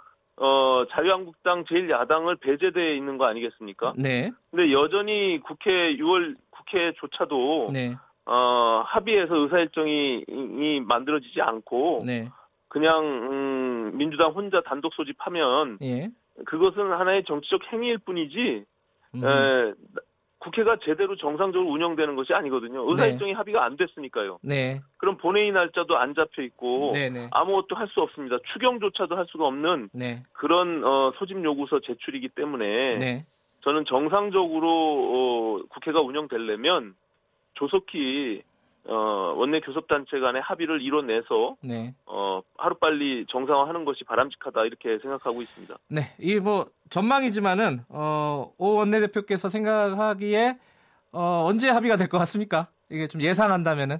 [0.42, 3.94] 어, 자유한국당 제1야당을 배제되어 있는 거 아니겠습니까?
[3.96, 4.32] 네.
[4.50, 7.94] 근데 여전히 국회 6월 국회조차도 네.
[8.26, 12.28] 어, 합의해서 의사일정이 이, 만들어지지 않고 네.
[12.66, 16.10] 그냥 음, 민주당 혼자 단독 소집하면 예.
[16.46, 18.64] 그것은 하나의 정치적 행위일 뿐이지
[19.14, 19.24] 음.
[19.24, 19.74] 에,
[20.42, 22.84] 국회가 제대로 정상적으로 운영되는 것이 아니거든요.
[22.90, 23.36] 의사일정이 네.
[23.36, 24.40] 합의가 안 됐으니까요.
[24.42, 24.80] 네.
[24.96, 27.28] 그럼 본회의 날짜도 안 잡혀 있고 네, 네.
[27.30, 28.38] 아무것도 할 수 없습니다.
[28.52, 30.24] 추경조차도 할 수가 없는 네.
[30.32, 33.26] 그런 어, 소집 요구서 제출이기 때문에 네.
[33.60, 36.96] 저는 정상적으로 어, 국회가 운영되려면
[37.54, 38.42] 조속히
[38.88, 41.94] 어, 원내 교섭단체 간의 합의를 이뤄내서 네.
[42.06, 45.76] 어, 하루빨리 정상화하는 것이 바람직하다 이렇게 생각하고 있습니다.
[45.88, 50.58] 네, 이 뭐 전망이지만은 어, 오 원내대표께서 생각하기에
[51.12, 52.66] 어, 언제 합의가 될 것 같습니까?
[52.90, 53.98] 이게 좀 예상한다면은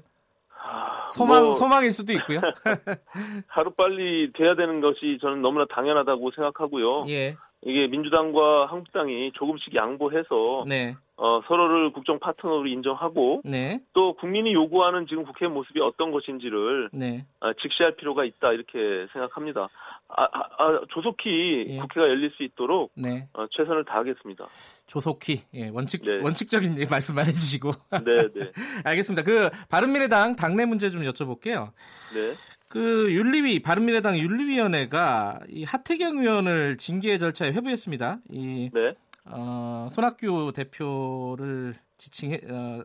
[1.13, 2.41] 소망 뭐, 소망일 수도 있고요.
[3.47, 7.07] 하루빨리 돼야 되는 것이 저는 너무나 당연하다고 생각하고요.
[7.09, 7.37] 예.
[7.65, 10.97] 이게 민주당과 한국당이 조금씩 양보해서 네.
[11.17, 13.81] 어, 서로를 국정 파트너로 인정하고 네.
[13.93, 17.25] 또 국민이 요구하는 지금 국회 모습이 어떤 것인지를 네.
[17.41, 19.69] 어, 직시할 필요가 있다 이렇게 생각합니다.
[20.09, 21.79] 아, 아, 아, 조속히 예.
[21.79, 23.29] 국회가 열릴 수 있도록 네.
[23.35, 24.49] 어, 최선을 다하겠습니다.
[24.87, 26.21] 조속히 예, 원칙 네.
[26.21, 27.71] 원칙적인 말씀만 해주시고.
[28.05, 28.53] 네, 네.
[28.85, 29.23] 알겠습니다.
[29.23, 31.71] 그 바른미래당 당내 문제 좀 여쭤볼게요.
[32.15, 32.35] 네.
[32.73, 38.21] 그 윤리위 바른미래당 윤리위원회가 이 하태경 의원을 징계 절차에 회부했습니다.
[38.31, 38.95] 이 네.
[39.27, 42.83] 어, 손학규 대표를 지칭해 어,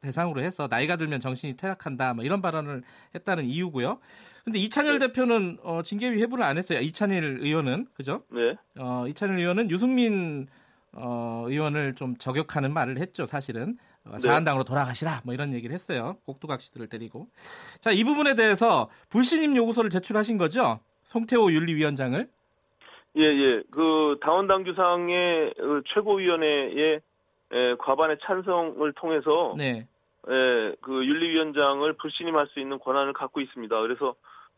[0.00, 2.82] 대상으로 해서 나이가 들면 정신이 퇴락한다 뭐 이런 발언을
[3.14, 3.98] 했다는 이유고요.
[4.44, 5.08] 근데 이찬열 네.
[5.08, 6.80] 대표는 어, 징계위 회부를 안 했어요.
[6.80, 8.22] 이찬일 의원은 그죠?
[8.30, 8.56] 네.
[8.78, 10.46] 어, 이찬일 의원은 유승민
[10.98, 13.26] 어, 의원을 좀 저격하는 말을 했죠.
[13.26, 14.18] 사실은 어, 네.
[14.18, 16.16] 자한당으로 돌아가시라 뭐 이런 얘기를 했어요.
[16.24, 17.28] 꼭두각시들을 때리고.
[17.80, 20.80] 자, 이 부분에 대해서 불신임 요구서를 제출하신 거죠?
[21.04, 22.28] 송태호 윤리위원장을.
[23.18, 23.62] 예, 예.
[23.70, 27.00] 그 당원 당 규상의 그 최고위원회의
[27.78, 29.86] 과반의 찬성을 통해서 네.
[30.28, 33.80] 예, 그 윤리위원장을 불신임할 수 있는 권한을 갖고 있습니다.
[33.80, 34.14] 그래서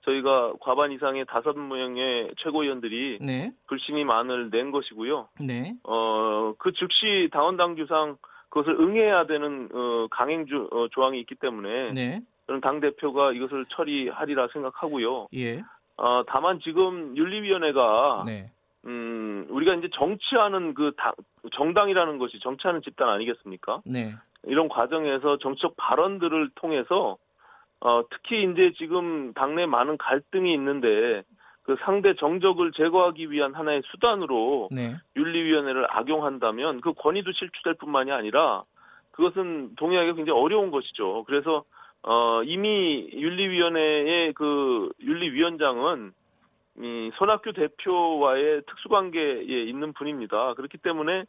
[0.08, 3.52] 저희가 과반 이상의 다섯 명의 최고위원들이 네.
[3.66, 5.28] 불신임안을 낸 것이고요.
[5.40, 5.74] 네.
[5.84, 8.16] 어, 그 즉시 당원 당규상
[8.48, 12.22] 그것을 응해야 되는 어, 강행 어, 조항이 있기 때문에 네.
[12.46, 15.28] 저는 당 대표가 이것을 처리하리라 생각하고요.
[15.34, 15.62] 예.
[15.96, 18.50] 어, 다만 지금 윤리위원회가 네.
[18.86, 21.12] 음, 우리가 이제 정치하는 그 당,
[21.52, 23.82] 정당이라는 것이 정치하는 집단 아니겠습니까?
[23.84, 24.14] 네.
[24.44, 27.18] 이런 과정에서 정치적 발언들을 통해서
[27.80, 31.22] 어, 특히 이제 지금 당내 많은 갈등이 있는데
[31.62, 34.96] 그 상대 정적을 제거하기 위한 하나의 수단으로 네.
[35.16, 38.64] 윤리위원회를 악용한다면 그 권위도 실추될 뿐만이 아니라
[39.10, 41.24] 그것은 동의하기가 굉장히 어려운 것이죠.
[41.26, 41.64] 그래서
[42.02, 46.12] 어, 이미 윤리위원회의 그 윤리위원장은
[46.80, 50.54] 이 손학규 대표와의 특수관계에 있는 분입니다.
[50.54, 51.24] 그렇기 때문에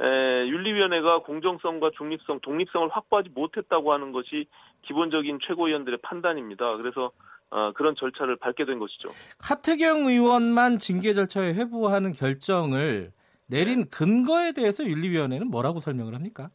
[0.00, 4.46] 에, 윤리위원회가 공정성과 중립성, 독립성을 확보하지 못했다고 하는 것이
[4.82, 6.76] 기본적인 최고위원들의 판단입니다.
[6.76, 7.10] 그래서
[7.50, 9.08] 어, 그런 절차를 밟게 된 것이죠.
[9.38, 13.12] 하태경 의원만 징계 절차에 회부하는 결정을
[13.46, 16.50] 내린 근거에 대해서 윤리위원회는 뭐라고 설명을 합니까?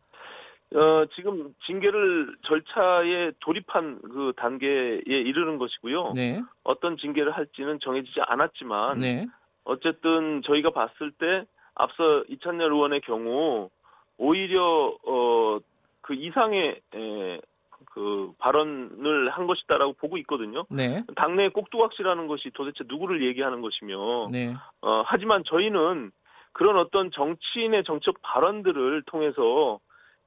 [0.73, 6.13] 어, 지금 징계를 절차에 돌입한 그 단계에 이르는 것이고요.
[6.15, 6.41] 네.
[6.63, 9.25] 어떤 징계를 할지는 정해지지 않았지만 네.
[9.63, 11.45] 어쨌든 저희가 봤을 때
[11.75, 13.69] 앞서 이찬열 의원의 경우
[14.17, 15.59] 오히려 어,
[16.01, 17.41] 그 이상의 에,
[17.85, 20.65] 그 발언을 한 것이다라고 보고 있거든요.
[20.69, 21.03] 네.
[21.15, 24.55] 당내 꼭두각시라는 것이 도대체 누구를 얘기하는 것이며, 네.
[24.81, 26.11] 어, 하지만 저희는
[26.53, 29.79] 그런 어떤 정치인의 정책 발언들을 통해서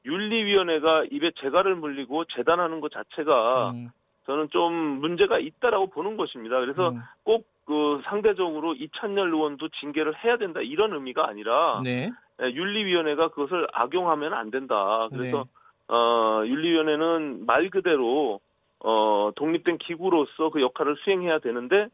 [0.04, 3.90] 윤리위원회가 입에 재갈을 물리고 재단하는 것 자체가 음.
[4.26, 6.60] 저는 좀 문제가 있다라고 보는 것입니다.
[6.60, 7.00] 그래서 음.
[7.22, 12.10] 꼭 그 상대적으로 이찬열 의원도 징계를 해야 된다 이런 의미가 아니라 네.
[12.42, 15.08] 예, 윤리위원회가 그것을 악용하면 안 된다.
[15.10, 15.46] 그래서
[15.88, 15.94] 네.
[15.94, 18.40] 어, 윤리위원회는 말 그대로
[18.80, 21.88] 어, 독립된 기구로서 그 역할을 수행해야 되는데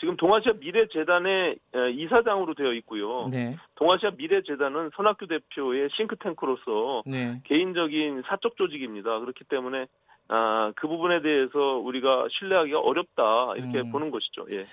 [0.00, 1.58] 지금 동아시아 미래재단의
[1.94, 3.28] 이사장으로 되어 있고요.
[3.30, 3.56] 네.
[3.76, 7.40] 동아시아 미래재단은 손학규 대표의 싱크탱크로서 네.
[7.44, 9.20] 개인적인 사적 조직입니다.
[9.20, 9.86] 그렇기 때문에
[10.28, 13.92] 아, 그 부분에 대해서 우리가 신뢰하기가 어렵다 이렇게 음.
[13.92, 14.46] 보는 것이죠.
[14.50, 14.64] 예.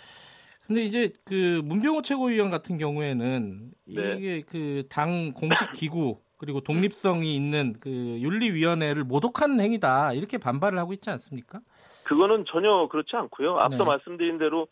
[0.69, 4.15] 근데 이제 그 문병호 최고위원 같은 경우에는 네.
[4.17, 10.93] 이게 그 당 공식 기구 그리고 독립성이 있는 그 윤리위원회를 모독하는 행위다 이렇게 반발을 하고
[10.93, 11.59] 있지 않습니까?
[12.05, 13.57] 그거는 전혀 그렇지 않고요.
[13.57, 13.83] 앞서 네.
[13.83, 14.67] 말씀드린 대로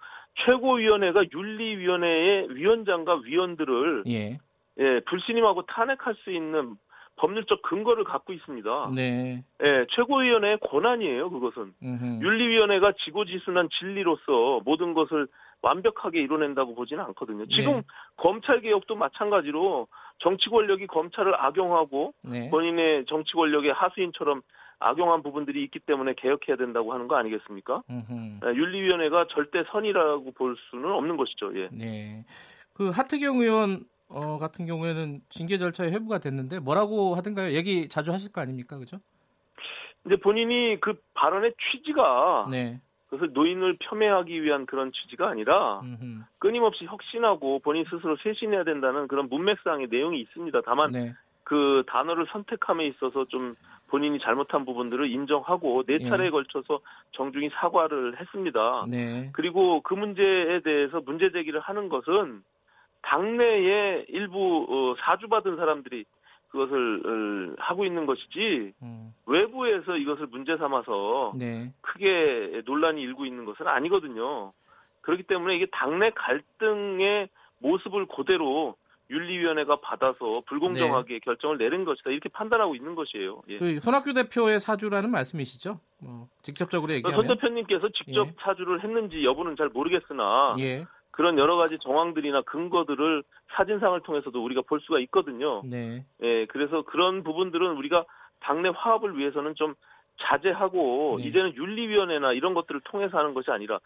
[0.46, 4.38] 최고위원회가 윤리위원회의 위원장과 위원들을 예.
[4.80, 6.76] 예, 불신임하고 탄핵할 수 있는
[7.16, 8.92] 법률적 근거를 갖고 있습니다.
[8.96, 9.44] 네.
[9.64, 11.74] 예, 최고위원회의 권한이에요, 그것은.
[11.82, 12.20] 음흠.
[12.24, 15.28] 윤리위원회가 지고지순한 진리로서 모든 것을
[15.68, 17.46] 완벽하게 이뤄낸다고 보지는 않거든요.
[17.48, 17.82] 지금 네.
[18.16, 19.88] 검찰 개혁도 마찬가지로
[20.20, 22.50] 정치 권력이 검찰을 악용하고 네.
[22.50, 24.42] 본인의 정치 권력의 하수인처럼
[24.80, 27.84] 악용한 부분들이 있기 때문에 개혁해야 된다고 하는 거 아니겠습니까?
[27.90, 28.40] 음흠.
[28.46, 31.52] 예, 윤리위원회가 절대 선이라고 볼 수는 없는 것이죠.
[31.60, 31.70] 예.
[31.72, 32.26] 네.
[32.74, 37.54] 그 하태경 의원 어, 같은 경우에는 징계 절차에 회부가 됐는데 뭐라고 하던가요?
[37.56, 39.00] 얘기 자주 하실 거 아닙니까, 그죠?
[40.06, 42.80] 이제 본인이 그 발언의 취지가 네.
[43.10, 46.24] 그래서 노인을 폄훼하기 위한 그런 취지가 아니라 음흠.
[46.40, 50.62] 끊임없이 혁신하고 본인 스스로 쇄신해야 된다는 그런 문맥상의 내용이 있습니다.
[50.66, 51.14] 다만 네.
[51.44, 53.56] 그 단어를 선택함에 있어서 좀
[53.88, 56.30] 본인이 잘못한 부분들을 인정하고 네 차례에 예.
[56.30, 56.82] 걸쳐서
[57.12, 58.86] 정중히 사과를 했습니다.
[58.90, 59.30] 네.
[59.32, 62.44] 그리고 그 문제에 대해서 문제 제기를 하는 것은
[63.04, 66.04] 당내에 일부 어, 사주받은 사람들이
[66.50, 69.14] 그것을 어, 하고 있는 것이지 음.
[69.26, 71.74] 외부에서 이것을 문제 삼아서 네.
[71.82, 74.54] 크게 논란이 일고 있는 것은 아니거든요.
[75.02, 77.30] 그렇기 때문에 이게 당내 갈등의
[77.60, 78.76] 모습을 그대로
[79.10, 81.20] 윤리위원회가 받아서 불공정하게 네.
[81.20, 83.42] 결정을 내린 것이다 이렇게 판단하고 있는 것이에요.
[83.48, 83.58] 예.
[83.58, 85.80] 그 손학규 대표의 사주라는 말씀이시죠?
[86.00, 88.34] 뭐 직접적으로 얘기하면 손 대표님께서 직접 예.
[88.40, 90.86] 사주를 했는지 여부는 잘 모르겠으나 예.
[91.18, 93.24] 그런 여러 가지 정황들이나 근거들을
[93.56, 95.64] 사진상을 통해서도 우리가 볼 수가 있거든요.
[95.66, 96.06] 네.
[96.22, 98.06] 예, 그래서 그런 부분들은 우리가
[98.40, 99.74] 당내 화합을 위해서는 좀
[100.20, 101.24] 자제하고 네.
[101.24, 103.80] 이제는 윤리위원회나 이런 것들을 통해서 하는 것이 아니라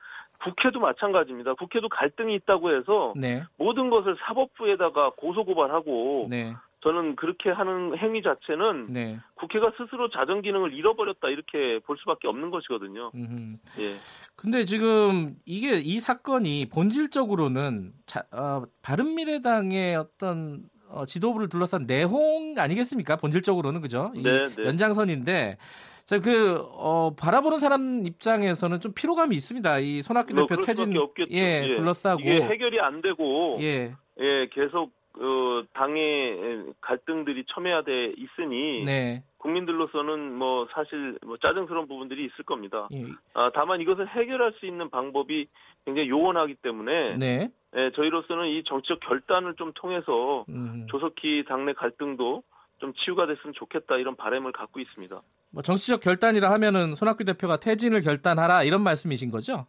[0.44, 1.54] 국회도 마찬가지입니다.
[1.54, 3.44] 국회도 갈등이 있다고 해서 네.
[3.56, 6.54] 모든 것을 사법부에다가 고소고발하고 네.
[6.84, 9.20] 저는 그렇게 하는 행위 자체는 네.
[9.36, 13.12] 국회가 스스로 자정 기능을 잃어버렸다 이렇게 볼 수밖에 없는 것이거든요.
[13.14, 13.58] 음흠.
[13.80, 13.94] 예.
[14.36, 23.16] 근데 지금 이게 이 사건이 본질적으로는 자, 어, 바른미래당의 어떤 어, 지도부를 둘러싼 내홍 아니겠습니까?
[23.16, 24.12] 본질적으로는 그죠?
[24.16, 24.66] 네, 네.
[24.66, 25.58] 연장선인데
[26.06, 29.80] 자, 그, 어, 바라보는 사람 입장에서는 좀 피로감이 있습니다.
[29.80, 30.94] 이 손학규 뭐 대표 퇴진.
[31.32, 32.20] 예, 예, 둘러싸고.
[32.20, 33.58] 이게 해결이 안 되고.
[33.62, 33.94] 예.
[34.20, 38.84] 예, 계속, 어, 당의 갈등들이 첨예화돼 있으니.
[38.84, 39.24] 네.
[39.38, 42.88] 국민들로서는 뭐 사실 뭐 짜증스러운 부분들이 있을 겁니다.
[42.94, 43.06] 예.
[43.34, 45.48] 아, 다만 이것을 해결할 수 있는 방법이
[45.86, 47.18] 굉장히 요원하기 때문에.
[47.18, 47.52] 네.
[47.76, 50.86] 예, 저희로서는 이 정치적 결단을 좀 통해서 음.
[50.90, 52.44] 조속히 당내 갈등도
[52.80, 55.22] 좀 치유가 됐으면 좋겠다 이런 바람을 갖고 있습니다.
[55.52, 59.68] 뭐 정치적 결단이라 하면은 손학규 대표가 퇴진을 결단하라 이런 말씀이신 거죠?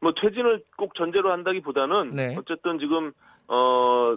[0.00, 2.36] 뭐 퇴진을 꼭 전제로 한다기보다는 네.
[2.38, 3.12] 어쨌든 지금
[3.48, 4.16] 어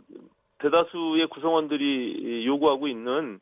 [0.60, 3.40] 대다수의 구성원들이 요구하고 있는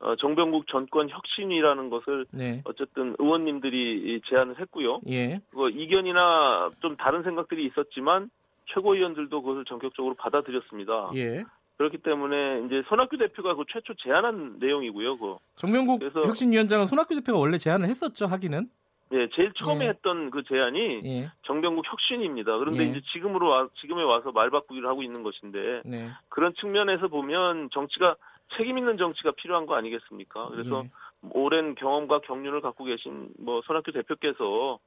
[0.00, 2.62] 어, 정병국 정권 혁신이라는 것을 네.
[2.64, 5.00] 어쨌든 의원님들이 제안을 했고요.
[5.08, 5.40] 예.
[5.52, 8.30] 뭐 이견이나 좀 다른 생각들이 있었지만
[8.72, 11.10] 최고위원들도 그것을 전격적으로 받아들였습니다.
[11.16, 11.44] 예.
[11.76, 15.18] 그렇기 때문에 이제 손학규 대표가 그 최초 제안한 내용이고요.
[15.18, 18.26] 그 정명국 혁신위원장은 손학규 대표가 원래 제안을 했었죠.
[18.26, 18.68] 하기는.
[19.12, 19.88] 예, 제일 처음에 예.
[19.90, 21.32] 했던 그 제안이 예.
[21.42, 22.58] 정병국 혁신입니다.
[22.58, 22.90] 그런데 예.
[22.90, 26.10] 이제 지금으로 와, 지금에 와서 말 바꾸기를 하고 있는 것인데 네.
[26.28, 28.16] 그런 측면에서 보면 정치가
[28.56, 30.48] 책임 있는 정치가 필요한 거 아니겠습니까?
[30.48, 30.90] 그래서 예.
[31.32, 34.78] 오랜 경험과 경륜을 갖고 계신 뭐 손학규 대표께서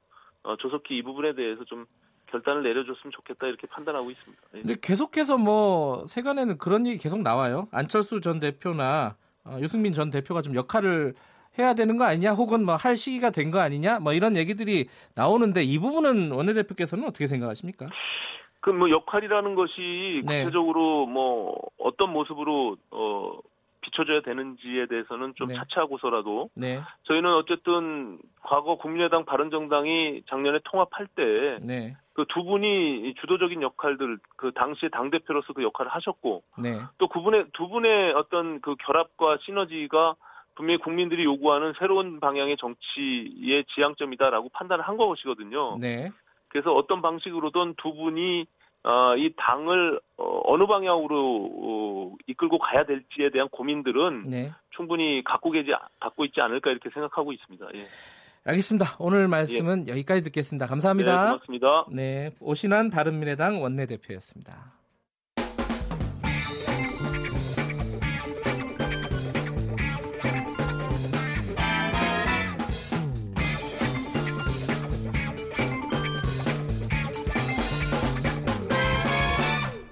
[0.42, 1.86] 어, 조속히 이 부분에 대해서 좀
[2.26, 4.42] 결단을 내려줬으면 좋겠다 이렇게 판단하고 있습니다.
[4.54, 4.58] 예.
[4.62, 7.68] 근데 계속해서 뭐 세간에는 그런 얘기 계속 나와요.
[7.72, 11.14] 안철수 전 대표나 어, 유승민 전 대표가 좀 역할을
[11.58, 15.62] 해야 되는 거 아니냐, 혹은 뭐 할 시기가 된 거 아니냐, 뭐 이런 얘기들이 나오는데
[15.62, 17.86] 이 부분은 원내대표께서는 어떻게 생각하십니까?
[18.60, 20.42] 그 뭐 역할이라는 것이 네.
[20.44, 23.38] 구체적으로 뭐 어떤 모습으로 어
[23.82, 25.54] 비춰져야 되는지에 대해서는 좀 네.
[25.56, 26.78] 차치하고서라도 네.
[27.02, 31.94] 저희는 어쨌든 과거 국민의당 바른정당이 작년에 통합할 때 네.
[32.14, 36.80] 그두 분이 주도적인 역할들 그 당시에 당 대표로서 그 역할을 하셨고 네.
[36.96, 40.14] 또 그분의 두 분의 어떤 그 결합과 시너지가
[40.54, 45.78] 분명히 국민들이 요구하는 새로운 방향의 정치의 지향점이다라고 판단을 한 것이거든요.
[45.78, 46.10] 네.
[46.48, 48.46] 그래서 어떤 방식으로든 두 분이
[48.84, 54.52] 어, 이 당을 어, 어느 방향으로 어, 이끌고 가야 될지에 대한 고민들은 네.
[54.76, 57.66] 충분히 갖고 계지 갖고 있지 않을까 이렇게 생각하고 있습니다.
[57.74, 57.86] 예.
[58.44, 58.96] 알겠습니다.
[58.98, 59.92] 오늘 말씀은 예.
[59.92, 60.66] 여기까지 듣겠습니다.
[60.66, 61.16] 감사합니다.
[61.16, 61.86] 네, 고맙습니다.
[61.90, 64.83] 네, 오신환 바른미래당 원내대표였습니다.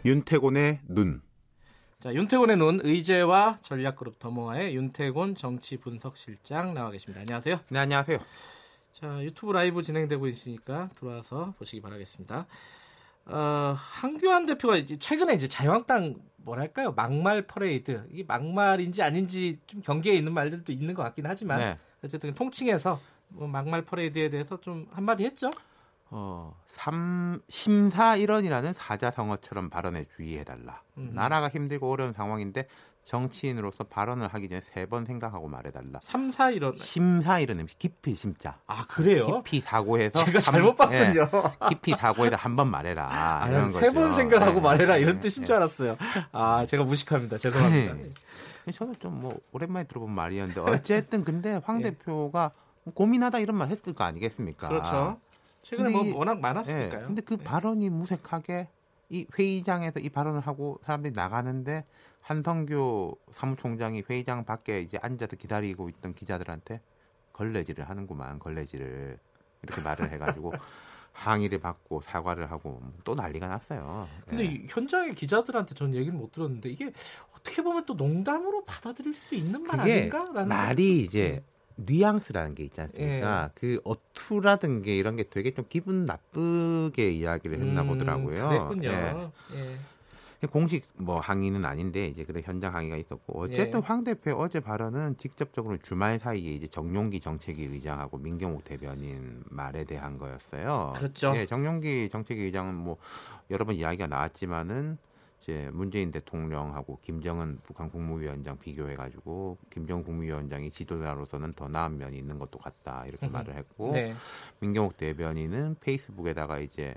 [0.05, 1.23] 윤태곤의 눈.
[2.01, 7.21] 자, 윤태곤의 눈 의제와 전략그룹 더모아의 윤태곤 정치 분석 실장 나와 계십니다.
[7.21, 7.61] 안녕하세요.
[7.69, 8.19] 네, 안녕하세요.
[8.95, 12.47] 자, 유튜브 라이브 진행되고 있으니까 들어와서 보시기 바라겠습니다.
[13.27, 20.15] 어, 황교안 대표가 이제 최근에 이제 자유한국당 뭐랄까요 막말 퍼레이드 이게 막말인지 아닌지 좀 경계에
[20.15, 21.79] 있는 말들도 있는 것 같긴 하지만 네.
[22.03, 25.51] 어쨌든 통칭해서 뭐 막말 퍼레이드에 대해서 좀 한마디 했죠.
[26.15, 30.83] 어, 삼, 심사 일원이라는 사자성어처럼 발언에 주의해달라.
[30.99, 31.13] 음.
[31.15, 32.67] 나라가 힘들고 어려운 상황인데
[33.03, 36.01] 정치인으로서 발언을 하기 전에 세 번 생각하고 말해달라.
[36.03, 38.59] 삼사 일원 심사 일원 깊이 심자.
[38.67, 39.43] 아 그래요?
[39.43, 41.31] 깊이 사고해서 제가 잘못 봤군요.
[41.33, 43.09] 예, 깊이 사고해서 한 번 말해라.
[43.11, 45.47] 아, 이런 세 번 생각하고 네, 말해라 이런 네, 뜻인 네.
[45.47, 45.97] 줄 알았어요.
[46.33, 47.39] 아 제가 무식합니다.
[47.39, 47.95] 죄송합니다.
[47.95, 48.73] 네.
[48.73, 51.85] 저는 좀 뭐 오랜만에 들어본 말이었는데 어쨌든 근데 황 예.
[51.91, 52.51] 대표가
[52.95, 54.69] 고민하다 이런 말 했을 거 아니겠습니까?
[54.69, 55.19] 그렇죠.
[55.73, 57.01] 최근에 뭐 워낙 많았으니까요.
[57.01, 57.45] 네, 근데 그 네.
[57.45, 58.69] 발언이 무색하게
[59.09, 61.87] 이 회의장에서 이 발언을 하고 사람들이 나가는데
[62.21, 66.81] 한성규 사무총장이 회의장 밖에 이제 앉아서 기다리고 있던 기자들한테
[67.33, 69.19] 걸레질을 하는구만 걸레질을
[69.63, 70.53] 이렇게 말을 해가지고
[71.13, 74.09] 항의를 받고 사과를 하고 또 난리가 났어요.
[74.29, 74.67] 근데 예.
[74.69, 76.93] 현장의 기자들한테 전 얘기를 못 들었는데 이게
[77.35, 81.43] 어떻게 보면 또 농담으로 받아들일 수도 있는 말 아닌가라는 말이 이제
[81.77, 83.45] 뉘앙스라는 게 있지 않습니까?
[83.45, 83.51] 예.
[83.55, 88.49] 그 어투라든 게 이런 게 되게 좀 기분 나쁘게 이야기를 했나 음, 보더라고요.
[88.49, 88.91] 그랬군요.
[88.91, 89.31] 예.
[89.57, 89.79] 예.
[90.51, 93.85] 공식 뭐 항의는 아닌데 이제 그래 현장 항의가 있었고 어쨌든 예.
[93.85, 100.19] 황 대표 어제 발언은 직접적으로 주말 사이에 이제 정용기 정책위 의장하고 민경욱 대변인 말에 대한
[100.19, 100.95] 거였어요.
[100.97, 101.33] 그렇죠.
[101.37, 102.97] 예, 정용기 정책위 의장은 뭐
[103.51, 104.99] 여러 번 이야기가 나왔지만은
[105.43, 112.61] 이제 문재인 대통령하고 김정은 북한 국무위원장 비교해가지고 김정은 국무위원장이 지도자로서는 더 나은 면이 있는 것도
[112.61, 114.15] 같다 이렇게 말을 했고 네.
[114.61, 116.95] 민경욱 대변인은 페이스북에다가 이제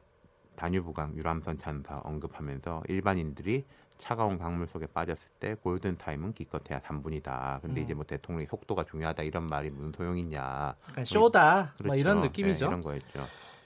[0.55, 3.65] 단유부강 유람선 찬사 언급하면서 일반인들이
[3.97, 7.61] 차가운 강물 속에 빠졌을 때 골든 타임은 기껏해야 3분이다.
[7.61, 7.83] 근데 음.
[7.83, 10.75] 이제 뭐 대통령이 속도가 중요하다 이런 말이 무슨 소용이냐.
[10.81, 11.55] 그러니까 쇼다.
[11.55, 11.87] 뭐 그렇죠.
[11.87, 12.65] 뭐 이런 느낌이죠.
[12.65, 13.23] 네, 이런 거였죠.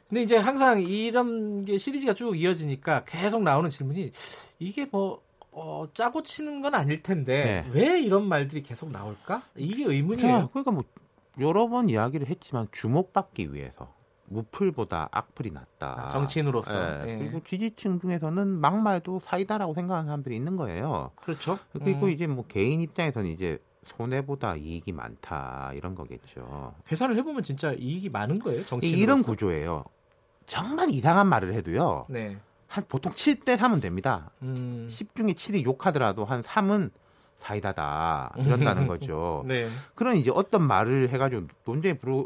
[0.10, 4.12] 근데 이제 항상 이런 게 시리즈가 쭉 이어지니까 계속 나오는 질문이
[4.58, 7.72] 이게 뭐 어, 짜고 치는 건 아닐 텐데 네.
[7.72, 9.44] 왜 이런 말들이 계속 나올까?
[9.56, 10.50] 이게 의문이에요.
[10.50, 10.84] 그러니까 뭐
[11.40, 13.94] 여러 번 이야기를 했지만 주목받기 위해서
[14.26, 16.08] 무풀보다 악플이 낫다.
[16.08, 17.08] 아, 정치인으로서.
[17.08, 17.14] 예.
[17.14, 17.18] 예.
[17.18, 21.12] 그리고 지지층 중에서는 막말도 사이다라고 생각하는 사람들이 있는 거예요.
[21.16, 21.58] 그렇죠.
[21.74, 22.12] 그리고 음.
[22.12, 26.76] 이제 뭐 개인 입장에서는 이제 손해보다 이익이 많다 이런 거겠죠.
[26.86, 28.64] 계산을 해보면 진짜 이익이 많은 거예요.
[28.66, 29.84] 정치 이런 구조예요.
[30.50, 32.08] 정말 이상한 말을 해도요.
[32.10, 32.38] 네.
[32.68, 34.32] 한 보통 7대 3은 됩니다.
[34.42, 34.88] 음.
[34.90, 36.90] 10 중에 7이 욕하더라도 한 3은
[37.38, 39.44] 사이다다 이런다는 거죠.
[39.48, 39.68] 네.
[39.96, 42.26] 그런 이제 어떤 말을 해가지고 논쟁이 불러,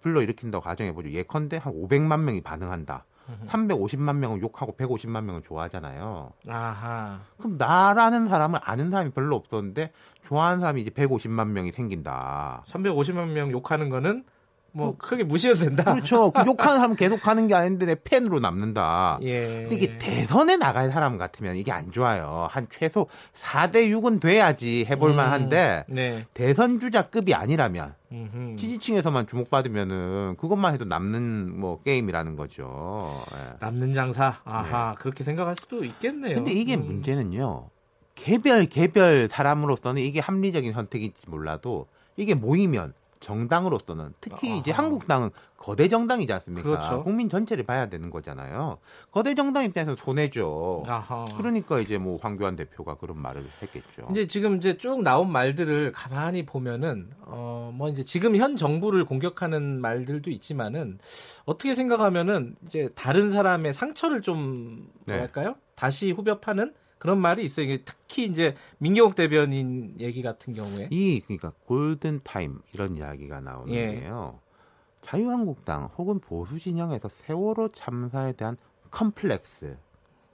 [0.00, 1.10] 불러 일으킨다고 가정해보죠.
[1.10, 3.04] 예컨대 한 500만 명이 반응한다.
[3.46, 6.32] 350만 명은 욕하고 150만 명은 좋아하잖아요.
[6.48, 7.20] 아하.
[7.38, 9.92] 그럼 나라는 사람을 아는 사람이 별로 없었는데
[10.26, 12.64] 좋아하는 사람이 이제 150만 명이 생긴다.
[12.66, 14.24] 350만 명 욕하는 거는
[14.72, 15.84] 뭐 크게 무시해도 된다.
[15.94, 16.30] 그렇죠.
[16.30, 19.18] 그 욕하는 사람 계속 하는 게 아닌데 내 팬으로 남는다.
[19.22, 19.62] 예.
[19.62, 22.46] 근데 이게 대선에 나갈 사람 같으면 이게 안 좋아요.
[22.50, 25.16] 한 최소 4대 6은 돼야지 해볼 음.
[25.16, 26.26] 만한데 네.
[26.34, 28.56] 대선 주자급이 아니라면 음흠.
[28.56, 33.20] 지지층에서만 주목받으면은 그것만 해도 남는 뭐 게임이라는 거죠.
[33.34, 33.56] 예.
[33.60, 34.40] 남는 장사.
[34.44, 34.96] 아하 네.
[35.00, 36.36] 그렇게 생각할 수도 있겠네요.
[36.36, 36.86] 근데 이게 음.
[36.86, 37.70] 문제는요.
[38.14, 46.32] 개별 개별 사람으로서는 이게 합리적인 선택일지 몰라도 이게 모이면 정당으로서는 특히 이제 한국당은 거대 정당이지
[46.32, 46.68] 않습니까?
[46.68, 47.04] 그렇죠.
[47.04, 48.78] 국민 전체를 봐야 되는 거잖아요.
[49.12, 50.84] 거대 정당 입장에서 손해죠.
[50.86, 51.26] 아하.
[51.36, 54.08] 그러니까 이제 뭐 황교안 대표가 그런 말을 했겠죠.
[54.10, 59.80] 이제 지금 이제 쭉 나온 말들을 가만히 보면은 어 뭐 이제 지금 현 정부를 공격하는
[59.80, 60.98] 말들도 있지만은
[61.44, 65.14] 어떻게 생각하면은 이제 다른 사람의 상처를 좀 네.
[65.14, 65.54] 뭐랄까요?
[65.76, 67.78] 다시 후벼 파는 그런 말이 있어요.
[67.84, 74.38] 특히 이제 민경욱 대변인 얘기 같은 경우에 이 그러니까 골든 타임 이런 이야기가 나오는데요.
[74.38, 74.50] 예.
[75.00, 78.58] 자유한국당 혹은 보수 진영에서 세월호 참사에 대한
[78.90, 79.78] 컴플렉스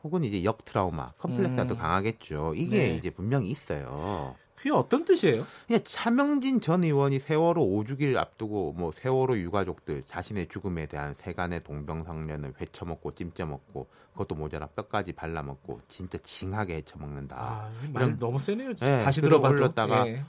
[0.03, 1.69] 혹은 이제 역 트라우마 컴플렉스가 음.
[1.69, 2.55] 더 강하겠죠.
[2.57, 2.97] 이게 네.
[2.97, 4.35] 이제 분명히 있어요.
[4.57, 5.47] 그게 어떤 뜻이에요?
[5.71, 12.55] 예, 차명진 전 의원이 세월호 5주기를 앞두고 뭐 세월호 유가족들 자신의 죽음에 대한 세간의 동병상련을
[12.61, 17.37] 회쳐먹고 찜쪄먹고 그것도 모자라 뼈까지 발라먹고 진짜 징하게 헤쳐먹는다.
[17.39, 18.71] 아, 말 너무 세네요.
[18.83, 19.55] 예, 다시 들어봐도.
[19.55, 20.25] 올렸다가 예.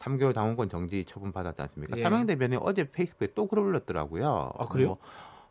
[0.00, 1.98] 3개월 당원권 정지 처분 받았지 않습니까?
[1.98, 2.02] 예.
[2.02, 4.52] 차명 대변인 어제 페이스북에 또 글을 올렸더라고요.
[4.58, 4.88] 아 그래요?
[4.88, 4.98] 뭐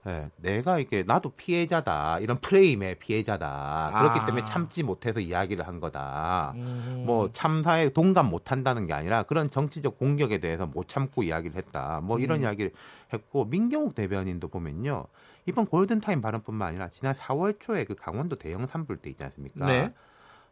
[0.07, 4.25] 네, 내가 이게 나도 피해자다 이런 프레임의 피해자다 그렇기 아.
[4.25, 6.53] 때문에 참지 못해서 이야기를 한 거다.
[6.55, 7.03] 음.
[7.05, 11.99] 뭐 참사에 동감 못한다는 게 아니라 그런 정치적 공격에 대해서 못 참고 이야기를 했다.
[12.01, 12.43] 뭐 이런 음.
[12.43, 12.71] 이야기를
[13.11, 15.07] 했고 민경욱 대변인도 보면요
[15.45, 19.65] 이번 골든타임 발언뿐만 아니라 지난 4월 초에 그 강원도 대형 산불 때 있지 않습니까?
[19.65, 19.93] 네.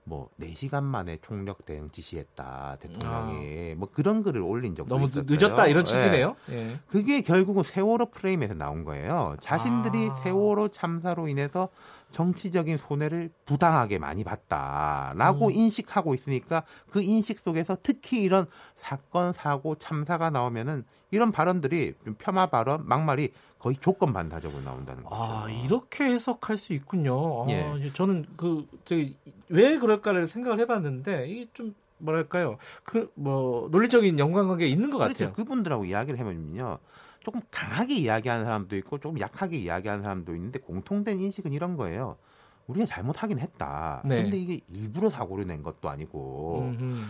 [0.08, 3.76] 뭐 4시간 만에 총력 대응 지시했다 대통령이 아.
[3.76, 5.26] 뭐 그런 글을 올린 적도 너무 있었어요.
[5.28, 6.36] 늦었다 이런 취지네요.
[6.48, 6.56] 네.
[6.56, 6.80] 예.
[6.88, 9.36] 그게 결국은 세월호 프레임에서 나온 거예요.
[9.40, 10.16] 자신들이 아.
[10.16, 11.70] 세월호 참사로 인해서
[12.12, 15.52] 정치적인 손해를 부당하게 많이 봤다라고 음.
[15.52, 18.46] 인식하고 있으니까 그 인식 속에서 특히 이런
[18.76, 23.32] 사건 사고 참사가 나오면은 이런 발언들이 폄하 발언 막말이
[23.66, 25.16] 거의 조건 반사적으로 나온다는 거죠.
[25.16, 27.46] 아 이렇게 해석할 수 있군요.
[27.46, 27.92] 아, 예.
[27.94, 35.14] 저는 그왜 그럴까를 생각을 해봤는데 이게 좀 뭐랄까요 그 뭐 논리적인 연관관계 있는 것 그렇죠.
[35.14, 35.34] 같아요.
[35.34, 36.78] 그분들하고 이야기를 해보면요.
[37.22, 42.18] 조금 강하게 이야기하는 사람도 있고 조금 약하게 이야기하는 사람도 있는데 공통된 인식은 이런 거예요.
[42.68, 44.04] 우리가 잘못하긴 했다.
[44.06, 44.22] 네.
[44.22, 46.60] 근데 이게 일부러 사고를 낸 것도 아니고.
[46.80, 47.02] 음흠.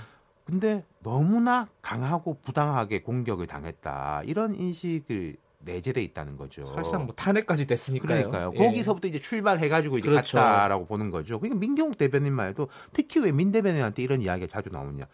[0.46, 4.22] 근데 너무나 강하고 부당하게 공격을 당했다.
[4.26, 5.36] 이런 인식을
[5.66, 6.64] 내재돼 있다는 거죠.
[6.66, 8.30] 사실상 뭐 탄핵까지 됐으니까요.
[8.30, 8.52] 그러니까요.
[8.56, 8.58] 예.
[8.58, 10.38] 거기서부터 이제 출발해가지고 이제 그렇죠.
[10.38, 11.40] 갔다라고 보는 거죠.
[11.40, 15.06] 그러니까 민경욱 대변인만 해도 특히 왜 민 대변인한테 이런 이야기가 자주 나오냐.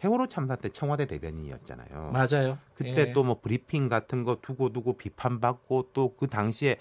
[0.00, 2.12] 세월호 참사 때 청와대 대변인이었잖아요.
[2.12, 2.58] 맞아요.
[2.74, 3.12] 그때 예.
[3.12, 6.76] 또뭐 브리핑 같은 거 두고 두고 비판받고 또 그 당시에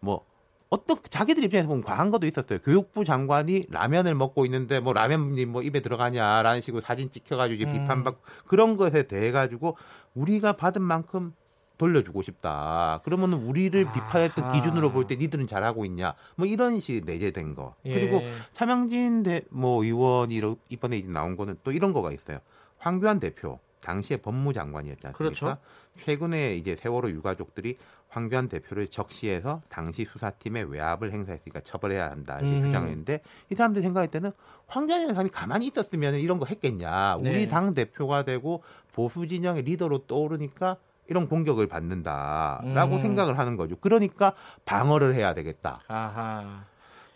[0.00, 0.24] 뭐
[0.70, 2.58] 어떤 자기들 입장에서 보면 과한 것도 있었어요.
[2.60, 7.72] 교육부 장관이 라면을 먹고 있는데 뭐 라면이 뭐 입에 들어가냐라는 식으로 사진 찍혀가지고 음.
[7.72, 9.76] 비판받고 그런 것에 대해 가지고
[10.14, 11.34] 우리가 받은 만큼
[11.82, 13.00] 돌려주고 싶다.
[13.04, 16.14] 그러면 우리를 아 비판했던 기준으로 볼 때 니들은 잘하고 있냐.
[16.36, 17.74] 뭐 이런 식이 내재된 거.
[17.86, 17.92] 예.
[17.94, 18.22] 그리고
[18.52, 22.38] 차명진 대, 뭐 의원이 이번에 이제 나온 거는 또 이런 거가 있어요.
[22.78, 25.18] 황교안 대표 당시에 법무장관이었지 않습니까?
[25.18, 25.56] 그렇죠.
[25.98, 27.78] 최근에 이제 세월호 유가족들이
[28.10, 32.64] 황교안 대표를 적시해서 당시 수사팀의 외압을 행사했으니까 처벌해야 한다 이렇게 음.
[32.66, 34.30] 주장했는데 이 사람들이 생각할 때는
[34.68, 37.18] 황교안이라는 사람이 가만히 있었으면 이런 거 했겠냐?
[37.22, 37.30] 네.
[37.30, 38.62] 우리 당 대표가 되고
[38.92, 40.76] 보수 진영의 리더로 떠오르니까
[41.12, 42.98] 이런 공격을 받는다라고 음.
[42.98, 43.76] 생각을 하는 거죠.
[43.76, 44.32] 그러니까
[44.64, 45.80] 방어를 해야 되겠다.
[45.86, 46.64] 아하.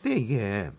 [0.02, 0.70] 근데 이게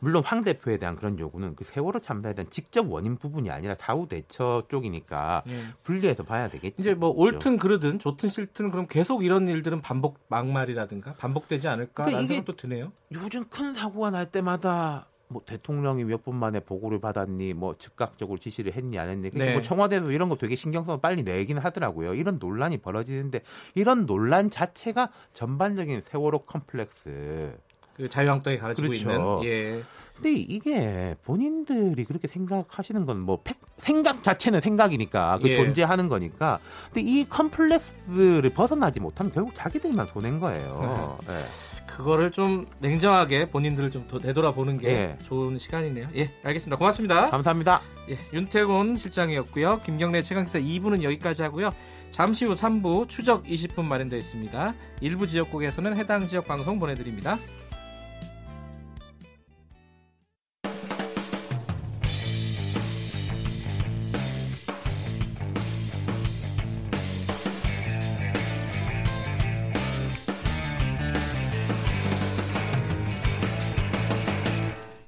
[0.00, 4.06] 물론 황 대표에 대한 그런 요구는 그 세월호 참사에 대한 직접 원인 부분이 아니라 사후
[4.06, 5.64] 대처 쪽이니까 예.
[5.84, 6.74] 분리해서 봐야 되겠죠.
[6.76, 12.34] 이제 뭐 옳든 그르든 좋든 싫든 그럼 계속 이런 일들은 반복 막말이라든가 반복되지 않을까라는 그러니까
[12.34, 12.92] 생각도 드네요.
[13.12, 18.72] 요즘 큰 사고가 날 때마다 뭐 대통령이 몇 분 만에 보고를 받았니, 뭐 즉각적으로 지시를
[18.74, 19.52] 했니 안 했니, 그러니까 네.
[19.54, 22.14] 뭐 청와대도 이런 거 되게 신경성을 빨리 내기는 하더라고요.
[22.14, 23.40] 이런 논란이 벌어지는데
[23.74, 27.56] 이런 논란 자체가 전반적인 세월호 컴플렉스
[27.94, 29.10] 그 자유한국당이 가르치고 그렇죠.
[29.10, 29.44] 있는.
[29.44, 29.82] 예.
[30.14, 33.42] 근데 이게 본인들이 그렇게 생각하시는 건 뭐
[33.78, 35.54] 생각 자체는 생각이니까 그 예.
[35.56, 36.60] 존재하는 거니까.
[36.86, 41.18] 근데 이 컴플렉스를 벗어나지 못하면 결국 자기들만 손해인 거예요.
[41.26, 41.34] 네.
[41.92, 45.18] 그거를 좀 냉정하게 본인들을 좀 되돌아보는 게 예.
[45.24, 46.08] 좋은 시간이네요.
[46.16, 46.76] 예, 알겠습니다.
[46.78, 47.30] 고맙습니다.
[47.30, 47.82] 감사합니다.
[48.08, 49.80] 예, 윤태곤 실장이었고요.
[49.84, 51.70] 김경래 최강기사 2부는 여기까지 하고요.
[52.10, 54.74] 잠시 후 3부 추적 20분 마련되어 있습니다.
[55.00, 57.38] 일부 지역국에서는 해당 지역 방송 보내드립니다.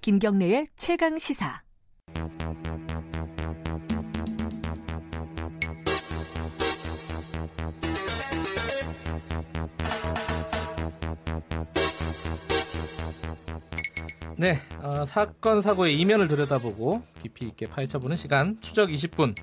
[0.05, 1.63] 김경래의 최강 시사.
[14.37, 19.35] 네, 어, 사건 사고의 이면을 들여다보고 깊이 있게 파헤쳐보는 시간 추적 20분.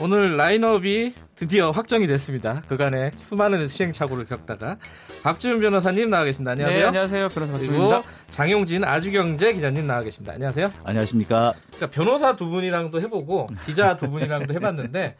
[0.00, 2.62] 오늘 라인업이 드디어 확정이 됐습니다.
[2.68, 4.76] 그간의 수많은 시행착오를 겪다가
[5.22, 6.52] 박지훈 변호사님 나와 계십니다.
[6.52, 6.80] 안녕하세요.
[6.80, 7.28] 네, 안녕하세요.
[7.28, 8.02] 변호사 박지훈입니다.
[8.30, 10.32] 장용진 아주경제 기자님 나와 계십니다.
[10.34, 10.72] 안녕하세요.
[10.84, 11.52] 안녕하십니까.
[11.74, 15.16] 그러니까 변호사 두 분이랑도 해보고 기자 두 분이랑도 해봤는데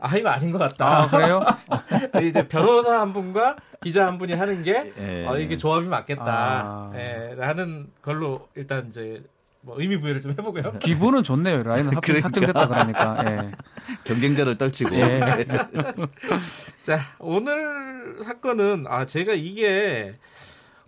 [0.00, 1.02] 아 이거 아닌 것 같다.
[1.02, 1.44] 아, 그래요?
[2.22, 5.26] 이제 변호사 한 분과 기자 한 분이 하는 게 예.
[5.26, 6.24] 어, 이게 조합이 맞겠다.
[6.26, 6.92] 아.
[6.94, 9.22] 예, 라는 걸로 일단 이제
[9.64, 10.78] 뭐 의미 부여를 좀 해보고요.
[10.80, 11.62] 기분은 좋네요.
[11.62, 12.28] 라인은 그러니까.
[12.28, 13.24] 확정됐다 그러니까.
[13.26, 13.52] 예.
[14.04, 14.94] 경쟁자를 떨치고.
[14.94, 15.20] 예.
[16.84, 20.16] 자 오늘 사건은 아 제가 이게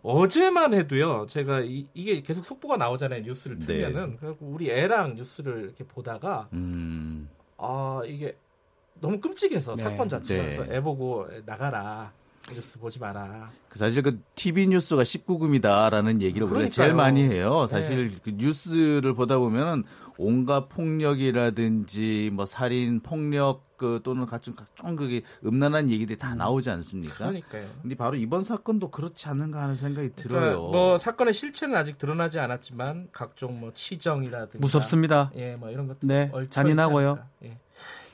[0.02, 1.26] 어제만 해도요.
[1.28, 3.22] 제가 이, 게 계속 속보가 나오잖아요.
[3.22, 3.66] 뉴스를 네.
[3.66, 4.16] 틀면은 네.
[4.20, 7.30] 그래서 우리 애랑 뉴스를 이렇게 보다가 음.
[7.56, 8.36] 아 이게
[9.00, 9.82] 너무 끔찍해서 네.
[9.82, 10.56] 사건 자체가 네.
[10.56, 12.12] 그래서 애 보고 나가라.
[12.54, 13.50] 뉴스 보지 마라.
[13.68, 17.66] 그 사실 그 TV 뉴스가 19금이다라는 얘기를 우리가 제일 많이 해요.
[17.68, 18.16] 사실 네.
[18.22, 19.84] 그 뉴스를 보다 보면은
[20.18, 26.38] 온갖 폭력이라든지 뭐 살인, 폭력 그 또는 각종 각종 그게 음란한 얘기들이 다 음.
[26.38, 27.18] 나오지 않습니까?
[27.18, 27.66] 그러니까요.
[27.82, 30.60] 근데 바로 이번 사건도 그렇지 않은가 하는 생각이 그러니까 들어요.
[30.62, 35.30] 뭐 사건의 실체는 아직 드러나지 않았지만 각종 뭐 치정이라든지 무섭습니다.
[35.36, 37.18] 예, 뭐 이런 것들 네, 잔인하고요.
[37.44, 37.58] 예.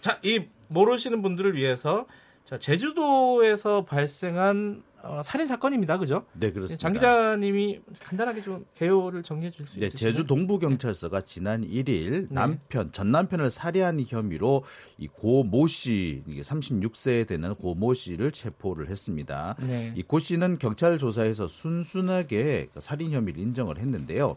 [0.01, 2.07] 자, 이 모르시는 분들을 위해서
[2.53, 5.97] 자, 제주도에서 발생한 어, 살인 사건입니다.
[5.99, 6.27] 그죠?
[6.35, 6.81] 네, 그렇습니다.
[6.81, 12.27] 장 기자님이 간단하게 좀 개요를 정리해 줄수 네, 있으요 제주 동부 경찰서가 지난 1일 네.
[12.31, 14.65] 남편 전 남편을 살해한 혐의로
[14.99, 19.57] 이 고 모 씨, 이게 36세 되는 고 모 씨를 체포를 했습니다.
[19.61, 19.95] 네.
[19.97, 24.37] 이고 씨는 경찰 조사에서 순순하게 그 살인 혐의를 인정을 했는데요.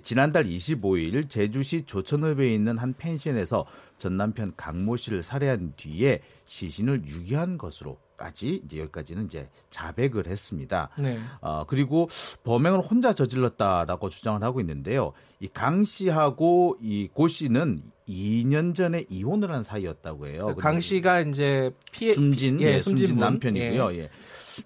[0.00, 3.66] 지난달 25일 제주시 조천읍에 있는 한 펜션에서
[3.98, 10.90] 전 남편 강모 씨를 살해한 뒤에 시신을 유기한 것으로 까지 이제 여기까지는 이제 자백을 했습니다.
[10.98, 11.18] 네.
[11.40, 12.08] 어, 그리고
[12.44, 15.12] 범행을 혼자 저질렀다라고 주장을 하고 있는데요.
[15.40, 20.54] 이 강 씨하고 이 고 씨는 2년 전에 이혼을 한 사이였다고 해요.
[20.56, 23.92] 강 씨가 이제 피해 숨진 예, 예 숨진, 숨진 남편이고요.
[23.94, 23.98] 예.
[23.98, 24.10] 예.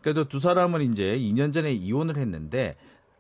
[0.03, 2.75] 그래도 두 사람은 이제 2년 전에 이혼을 했는데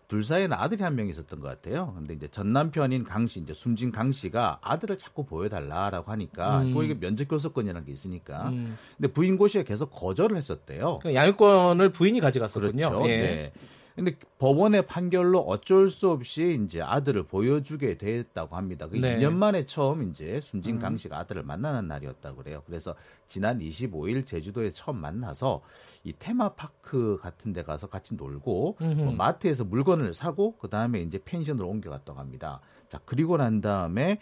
[0.08, 1.92] 둘 사이에는 아들이 한 명 있었던 것 같아요.
[1.96, 6.74] 근데 이제 전 남편인 강 씨, 이제 숨진 강 씨가 아들을 자꾸 보여달라라고 하니까 음.
[6.74, 8.48] 그 이게 면접 교섭권이라는 게 있으니까.
[8.50, 8.78] 음.
[8.96, 11.00] 근데 부인 고 씨가 계속 거절을 했었대요.
[11.02, 12.88] 그 양육권을 부인이 가져갔었군요.
[12.88, 13.08] 그렇죠.
[13.08, 13.16] 예.
[13.16, 13.52] 네.
[13.96, 18.88] 근데 법원의 판결로 어쩔 수 없이 이제 아들을 보여주게 됐다고 합니다.
[18.88, 19.16] 그 네.
[19.16, 20.80] 2년 만에 처음 이제 숨진 음.
[20.80, 22.62] 강 씨가 아들을 만나는 날이었다고 그래요.
[22.66, 22.94] 그래서
[23.26, 25.62] 지난 25일 제주도에 처음 만나서
[26.06, 32.18] 이 테마파크 같은 데 가서 같이 놀고 뭐 마트에서 물건을 사고 그다음에 이제 펜션으로 옮겨갔다고
[32.18, 32.60] 합니다.
[32.88, 34.20] 자, 그리고 난 다음에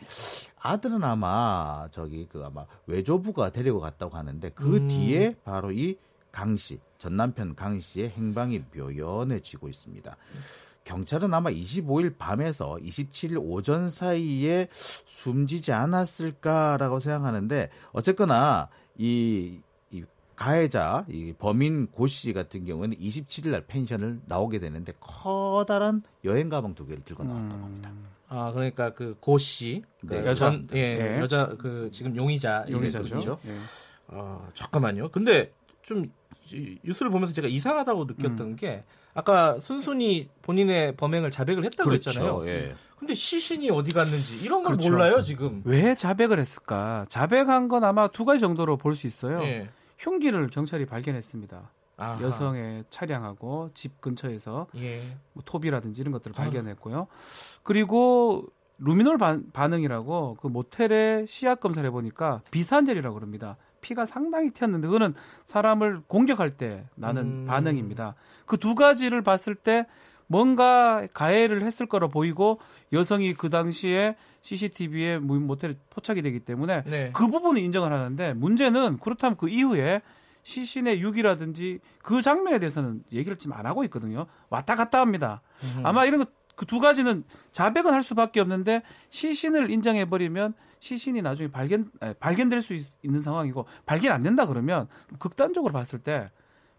[0.59, 4.89] 아들은 아마 저기 그 아마 외조부가 데리고 갔다고 하는데 그 음.
[4.89, 5.97] 뒤에 바로 이
[6.35, 10.16] 강 씨, 전 남편 강 씨의 행방이 묘연해지고 있습니다.
[10.82, 14.68] 경찰은 아마 25일 밤에서 27일 오전 사이에
[15.07, 18.68] 숨지지 않았을까라고 생각하는데 어쨌거나
[18.99, 19.62] 이, 이
[20.37, 26.74] 가해자 이 범인 고 씨 같은 경우는 27일 날 펜션을 나오게 되는데 커다란 여행 가방
[26.74, 27.93] 두 개를 들고 나왔다고 합니다.
[28.28, 30.26] 아 그러니까 그 고 씨, 그 네.
[30.26, 31.20] 여자 예, 네.
[31.20, 33.39] 여자 그 지금 용의자 용의자죠.
[33.43, 33.55] 네.
[34.09, 35.11] 아 잠깐만요.
[35.11, 36.11] 근데 좀
[36.85, 38.57] 뉴스를 보면서 제가 이상하다고 느꼈던 음.
[38.57, 42.11] 게 아까 순순히 본인의 범행을 자백을 했다고 그렇죠.
[42.11, 42.47] 했잖아요.
[42.49, 42.74] 예.
[42.99, 44.91] 근데 시신이 어디 갔는지 이런 걸 그렇죠.
[44.91, 45.62] 몰라요 지금.
[45.64, 47.07] 왜 자백을 했을까?
[47.09, 49.43] 자백한 건 아마 두 가지 정도로 볼 수 있어요.
[49.43, 49.68] 예.
[50.05, 51.70] 흉기를 경찰이 발견했습니다.
[51.96, 52.20] 아하.
[52.20, 55.16] 여성의 차량하고 집 근처에서 예.
[55.32, 56.42] 뭐 톱이라든지 이런 것들을 아.
[56.42, 57.07] 발견했고요.
[57.62, 58.46] 그리고
[58.78, 63.57] 루미놀 반, 반응이라고 그 모텔에 시약 검사를 해보니까 비산젤이라고 그럽니다.
[63.80, 65.14] 피가 상당히 튀었는데 그거는
[65.46, 67.44] 사람을 공격할 때 나는 음.
[67.46, 68.14] 반응입니다.
[68.46, 69.86] 그 두 가지를 봤을 때
[70.26, 72.59] 뭔가 가해를 했을 거로 보이고
[72.92, 77.11] 여성이 그 당시에 CCTV에 모텔에 포착이 되기 때문에 네.
[77.14, 80.03] 그 부분은 인정을 하는데 문제는 그렇다면 그 이후에
[80.42, 84.26] 시신의 유기라든지 그 장면에 대해서는 얘기를 지금 안 하고 있거든요.
[84.51, 85.40] 왔다 갔다 합니다.
[85.62, 85.80] 음.
[85.86, 86.26] 아마 이런
[86.57, 91.90] 거그두 가지는 자백은 할 수밖에 없는데 시신을 인정해 버리면 시신이 나중에 발견
[92.20, 94.88] 발견될 수 있, 는 상황이고 발견 안 된다 그러면
[95.18, 96.30] 극단적으로 봤을 때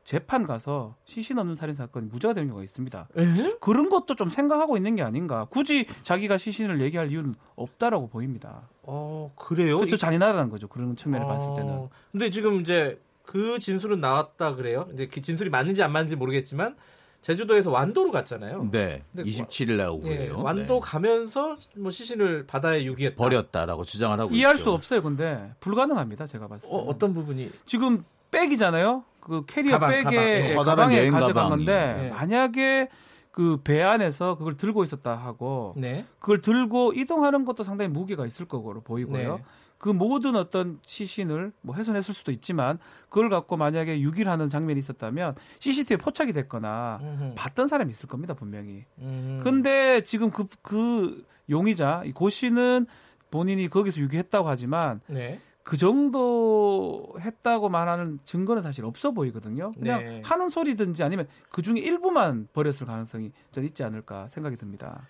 [0.06, 3.08] 재판 가서 시신 없는 살인 사건이 무죄가 되는 경우가 있습니다.
[3.18, 3.24] 에?
[3.60, 5.48] 그런 것도 좀 생각하고 있는 게 아닌가.
[5.50, 8.70] 굳이 자기가 시신을 얘기할 이유는 없다라고 보입니다.
[8.84, 9.80] 어 그래요?
[9.80, 10.68] 그렇죠 잔인하다는 거죠.
[10.68, 11.28] 그런 측면을 어...
[11.28, 11.90] 봤을 때는.
[12.12, 14.88] 근데 지금 이제 그 진술은 나왔다 그래요.
[14.94, 16.76] 이제 그 진술이 맞는지 안 맞는지 모르겠지만
[17.24, 18.70] 제주도에서 완도로 갔잖아요.
[18.70, 19.02] 네.
[19.18, 20.12] 27일 날 오고요.
[20.12, 20.80] 예, 완도 네.
[20.84, 23.18] 가면서 뭐 시신을 바다에 유기했다.
[23.18, 24.66] 버렸다라고 주장을 하고 이해할 있죠.
[24.66, 25.02] 수 없어요.
[25.02, 26.28] 근데 불가능합니다.
[26.28, 26.76] 제가 봤을 때.
[26.76, 27.50] 어, 어떤 부분이?
[27.66, 29.04] 지금 백이잖아요.
[29.26, 30.18] 그 캐리어 가방, 백에 가방.
[30.20, 31.50] 예, 가방에 가져간 가방이.
[31.66, 32.10] 건데 네.
[32.12, 32.90] 만약에
[33.32, 36.06] 그 배 안에서 그걸 들고 있었다 하고 네.
[36.20, 39.36] 그걸 들고 이동하는 것도 상당히 무게가 있을 거로 보이고요.
[39.38, 39.44] 네.
[39.78, 42.78] 그 모든 어떤 시신을 뭐 훼손했을 수도 있지만
[43.10, 47.34] 그걸 갖고 만약에 유기를 하는 장면이 있었다면 CCTV에 포착이 됐거나 음흠.
[47.36, 48.86] 봤던 사람이 있을 겁니다 분명히.
[49.00, 49.42] 음.
[49.44, 52.86] 근데 지금 그, 그 용의자 이 고 씨는
[53.32, 55.42] 본인이 거기서 유기했다고 하지만 네.
[55.66, 59.72] 그 정도 했다고 말하는 증거는 사실 없어 보이거든요.
[59.72, 60.22] 그냥 네.
[60.24, 65.02] 하는 소리든지 아니면 그 중에 일부만 버렸을 가능성이 전 있지 않을까 생각이 듭니다.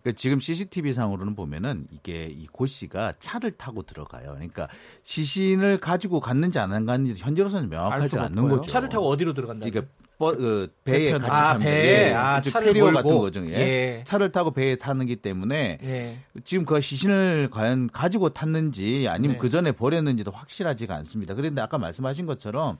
[0.00, 4.30] 그러니까 지금 CCTV 상으로는 보면은 이게 이고 씨가 차를 타고 들어가요.
[4.32, 4.68] 그러니까
[5.02, 8.70] 시신을 가지고 갔는지 안 갔는지 현재로서는 명확하지 않는 거죠.
[8.70, 9.68] 차를 타고 어디로 들어간다?
[9.68, 13.46] 그러니까 버, 그 배에 같이 아, 타면 배에 아, 차를 캐리어 같은 거죠.
[13.46, 13.52] 예.
[13.52, 14.04] 예.
[14.04, 16.18] 차를 타고 배에 타는기 때문에 예.
[16.44, 19.38] 지금 그 시신을 과연 가지고 탔는지 아니면 네.
[19.38, 21.32] 그 전에 버렸는지도 확실하지가 않습니다.
[21.32, 22.76] 그런데 아까 말씀하신 것처럼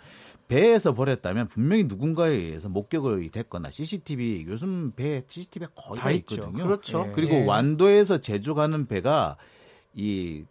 [0.48, 6.62] 배에서 버렸다면 분명히 누군가에 의해서 목격이 됐거나 CCTV 요즘 배 CCTV가 거의 다, 다 있거든요.
[6.62, 7.06] 그렇죠.
[7.08, 7.12] 예.
[7.14, 7.44] 그리고 예.
[7.46, 9.38] 완도에서 제주 가는 배가
[9.94, 10.44] 이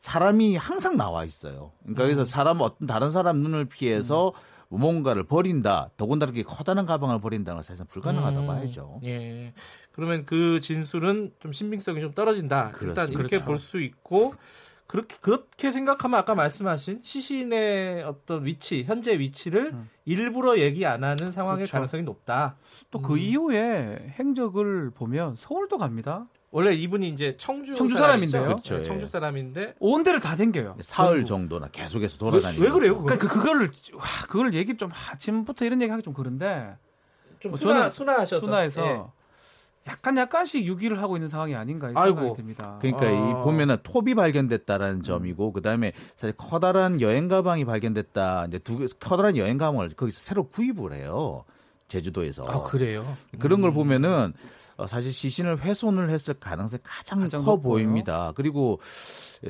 [0.00, 1.72] 사람이 항상 나와 있어요.
[1.84, 2.06] 그러니까 음.
[2.06, 4.53] 그래서 사람 어떤 다른 사람 눈을 피해서 음.
[4.76, 5.90] 뭔가를 버린다.
[5.96, 9.00] 더군다나 이렇게 커다란 가방을 버린다는 건 사실상 불가능하다고 음, 봐야죠.
[9.04, 9.52] 예.
[9.92, 12.70] 그러면 그 진술은 좀 신빙성이 좀 떨어진다.
[12.70, 13.02] 그렇습니다.
[13.02, 13.44] 일단 이렇게 그렇죠.
[13.44, 14.34] 볼수 있고
[14.86, 19.88] 그렇게 그렇게 생각하면 아까 말씀하신 시신의 어떤 위치, 현재 위치를 음.
[20.04, 21.72] 일부러 얘기 안 하는 상황의 그렇죠.
[21.72, 22.56] 가능성이 높다.
[22.90, 23.18] 또그 음.
[23.18, 26.26] 이후에 행적을 보면 서울도 갑니다.
[26.54, 28.44] 원래 이분이 이제 청주, 청주 사람인데요.
[28.44, 28.76] 그렇죠.
[28.76, 30.76] 네, 청주 사람인데 온 데를 다 댕겨요.
[30.82, 32.62] 사흘 정도나 계속해서 돌아다니고.
[32.62, 33.02] 왜, 왜 그래요?
[33.02, 36.76] 그러니까 그 그거를 와, 그걸 얘기 좀 아침부터 이런 얘기 하기 좀 그런데
[37.40, 39.02] 좀 순화, 저는 순화하셔서 순화해서 예.
[39.88, 42.78] 약간 약간씩 유기를 하고 있는 상황이 아닌가 생각이 듭니다.
[42.80, 43.10] 그러니까 아.
[43.10, 45.02] 이 보면은 톱이 발견됐다라는 음.
[45.02, 48.44] 점이고 그다음에 사실 커다란 여행 가방이 발견됐다.
[48.46, 51.44] 이제 두 커다란 여행 가방을 거기서 새로 구입을 해요.
[51.94, 52.44] 제주도에서.
[52.44, 53.16] 아, 그래요?
[53.38, 53.74] 그런 걸 음.
[53.74, 54.32] 보면은
[54.76, 57.56] 어, 사실 시신을 훼손을 했을 가능성이 가장, 가장 커.
[57.58, 58.32] 보입니다.
[58.34, 58.80] 그리고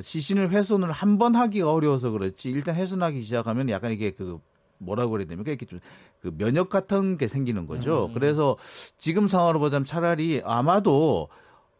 [0.00, 4.38] 시신을 훼손을 한 번 하기가 어려워서 그렇지 일단 훼손하기 시작하면 약간 이게 그
[4.78, 5.50] 뭐라고 그래야 됩니까?
[5.50, 5.80] 이렇게 좀
[6.24, 8.06] 그 면역 같은 게 생기는 거죠.
[8.06, 8.14] 음.
[8.14, 8.56] 그래서
[8.96, 11.28] 지금 상황으로 보자면 차라리 아마도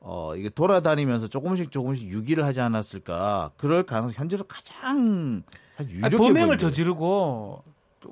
[0.01, 3.53] 어, 이게 돌아다니면서 조금씩 조금씩 유기를 하지 않았을까.
[3.57, 5.43] 그럴 가능성 현재로 가장
[5.81, 6.57] 유력해 아니, 범행을 보이는데.
[6.59, 7.63] 저지르고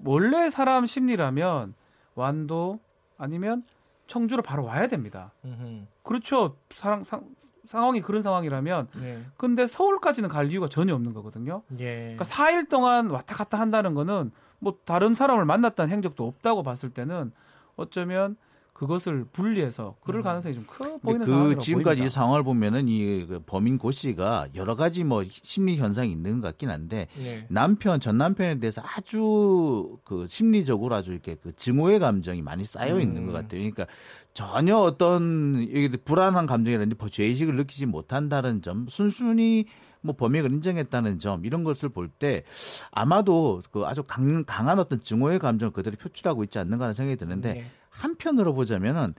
[0.04, 1.74] 원래 사람 심리라면
[2.14, 2.80] 완도
[3.18, 3.64] 아니면
[4.06, 5.32] 청주로 바로 와야 됩니다.
[5.44, 5.86] 음흠.
[6.02, 6.56] 그렇죠.
[6.74, 7.24] 사랑, 상,
[7.66, 9.24] 상황이 그런 상황이라면 네.
[9.36, 11.62] 근데 서울까지는 갈 이유가 전혀 없는 거거든요.
[11.78, 12.14] 예.
[12.16, 17.32] 그러니까 4일 동안 왔다 갔다 한다는 거는 뭐 다른 사람을 만났다는 행적도 없다고 봤을 때는
[17.76, 18.36] 어쩌면
[18.82, 20.24] 그것을 분리해서 그럴 음.
[20.24, 22.04] 가능성이 좀 커 보이는 그 지금까지 보입니다.
[22.04, 26.68] 이 상황을 보면은 이그 범인 고 씨가 여러 가지 뭐 심리 현상이 있는 것 같긴
[26.70, 27.46] 한데 네.
[27.48, 33.22] 남편 전 남편에 대해서 아주 그 심리적으로 아주 이렇게 그 증오의 감정이 많이 쌓여 있는
[33.22, 33.26] 음.
[33.26, 33.60] 것 같아요.
[33.60, 33.86] 그러니까
[34.34, 35.64] 전혀 어떤
[36.04, 39.66] 불안한 감정이라든지 죄의식을 느끼지 못한다는 점, 순순히
[40.00, 42.42] 뭐 범행을 인정했다는 점 이런 것을 볼 때
[42.90, 47.54] 아마도 그 아주 강, 강한 어떤 증오의 감정을 그대로 표출하고 있지 않는가 하는 생각이 드는데
[47.54, 47.64] 네.
[47.92, 49.14] 한편으로 보자면은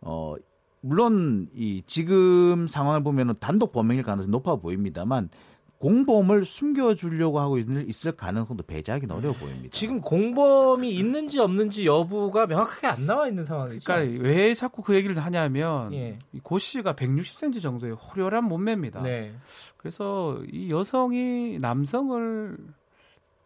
[0.00, 0.34] 어
[0.80, 5.30] 물론 이 지금 상황을 보면은 단독 범행일 가능성이 높아 보입니다만
[5.78, 9.70] 공범을 숨겨주려고 하고 있을 가능성도 배제하기는 어려워 보입니다.
[9.72, 13.84] 지금 공범이 있는지 없는지 여부가 명확하게 안 나와 있는 상황이죠.
[13.84, 16.18] 그러니까 왜 자꾸 그 얘기를 하냐면 예.
[16.44, 19.02] 고 씨가 160cm 정도의 호려한 몸매입니다.
[19.02, 19.34] 네.
[19.76, 22.56] 그래서 이 여성이 남성을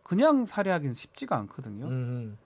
[0.03, 1.87] 그냥 살해하기는 쉽지가 않거든요.
[1.87, 2.37] 음.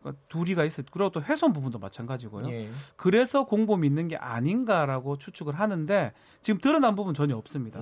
[0.00, 0.82] 그러니까 둘이가 있어.
[0.90, 2.50] 그리고 또 훼손 부분도 마찬가지고요.
[2.50, 2.70] 예.
[2.96, 7.80] 그래서 공범이 있는 게 아닌가라고 추측을 하는데 지금 드러난 부분 전혀 없습니다.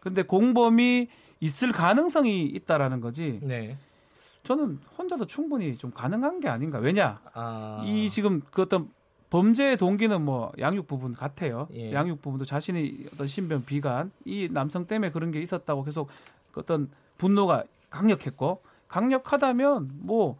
[0.00, 1.08] 그런데 공범이
[1.40, 3.40] 있을 가능성이 있다라는 거지.
[3.42, 3.76] 네.
[4.44, 6.78] 저는 혼자도 충분히 좀 가능한 게 아닌가.
[6.78, 7.20] 왜냐?
[7.32, 7.82] 아.
[7.84, 8.88] 이 지금 그 어떤
[9.28, 11.68] 범죄의 동기는 뭐 양육 부분 같아요.
[11.74, 11.92] 예.
[11.92, 16.08] 양육 부분도 자신이 어떤 신변 비관 이 남성 때문에 그런 게 있었다고 계속
[16.52, 20.38] 그 어떤 분노가 강력했고 강력하다면 뭐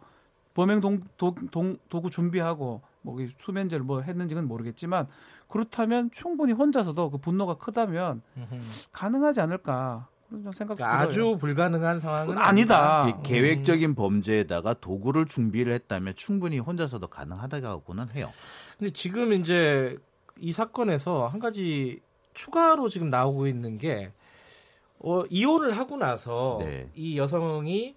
[0.57, 5.07] 범행 동, 도, 동, 도구 준비하고 뭐 수면제를 뭐 했는지는 모르겠지만
[5.47, 8.23] 그렇다면 충분히 혼자서도 그 분노가 크다면
[8.91, 11.37] 가능하지 않을까 그런 생각이 그러니까 아주 들어요.
[11.37, 13.03] 불가능한 상황은 아니다.
[13.03, 13.21] 아니다.
[13.21, 18.31] 계획적인 범죄에다가 도구를 준비를 했다면 충분히 혼자서도 가능하다고는 해요.
[18.79, 19.95] 근데 지금 이제
[20.39, 22.01] 이 사건에서 한 가지
[22.33, 24.11] 추가로 지금 나오고 있는 게
[24.97, 26.89] 어, 이혼을 하고 나서 네.
[26.95, 27.95] 이 여성이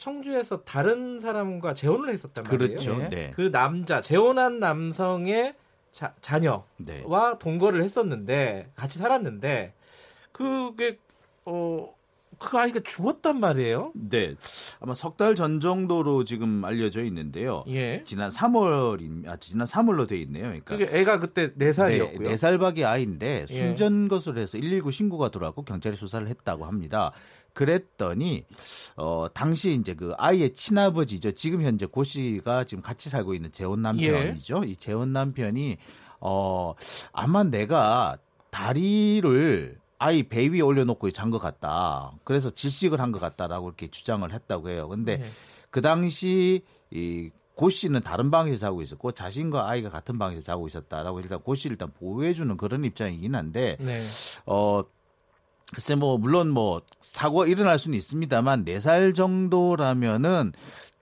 [0.00, 2.58] 청주에서 다른 사람과 재혼을 했었단 말이에요.
[2.58, 2.96] 그렇죠.
[2.96, 3.08] 네.
[3.08, 3.30] 네.
[3.34, 5.54] 그 남자 재혼한 남성의
[5.92, 7.04] 자, 자녀와 네.
[7.38, 9.74] 동거를 했었는데 같이 살았는데
[10.32, 10.98] 그게
[11.44, 11.94] 어.
[12.38, 13.92] 그 아이가 죽었단 말이에요.
[13.94, 14.34] 네,
[14.80, 17.64] 아마 석 달 전 정도로 지금 알려져 있는데요.
[17.68, 18.02] 예.
[18.04, 20.58] 지난 3월, 아 지난 3월로 돼 있네요.
[20.64, 22.28] 그러니까 애가 그때 4 살이었고요.
[22.30, 23.54] 네, 4살 밖에 아이인데 예.
[23.54, 27.12] 숨전 것으로 해서 119 신고가 들어왔고 경찰이 수사를 했다고 합니다.
[27.52, 28.44] 그랬더니
[28.96, 31.32] 어 당시 이제 그 아이의 친아버지죠.
[31.32, 34.62] 지금 현재 고 씨가 지금 같이 살고 있는 재혼 남편이죠.
[34.64, 34.68] 예.
[34.70, 35.76] 이 재혼 남편이
[36.20, 36.74] 어
[37.12, 38.18] 아마 내가
[38.50, 42.12] 다리를 아이 배 위에 올려놓고 잔 것 같다.
[42.24, 44.88] 그래서 질식을 한 것 같다라고 이렇게 주장을 했다고 해요.
[44.88, 45.26] 근데 네.
[45.70, 47.30] 그 당시 이
[47.60, 51.74] 고 씨는 다른 방에서 자고 있었고 자신과 아이가 같은 방에서 자고 있었다라고 일단 고 씨를
[51.74, 54.00] 일단 보호해주는 그런 입장이긴 한데 네.
[54.46, 54.82] 어
[55.72, 60.52] 글쎄 뭐 물론 뭐 사고가 일어날 수는 있습니다만 4살 정도라면은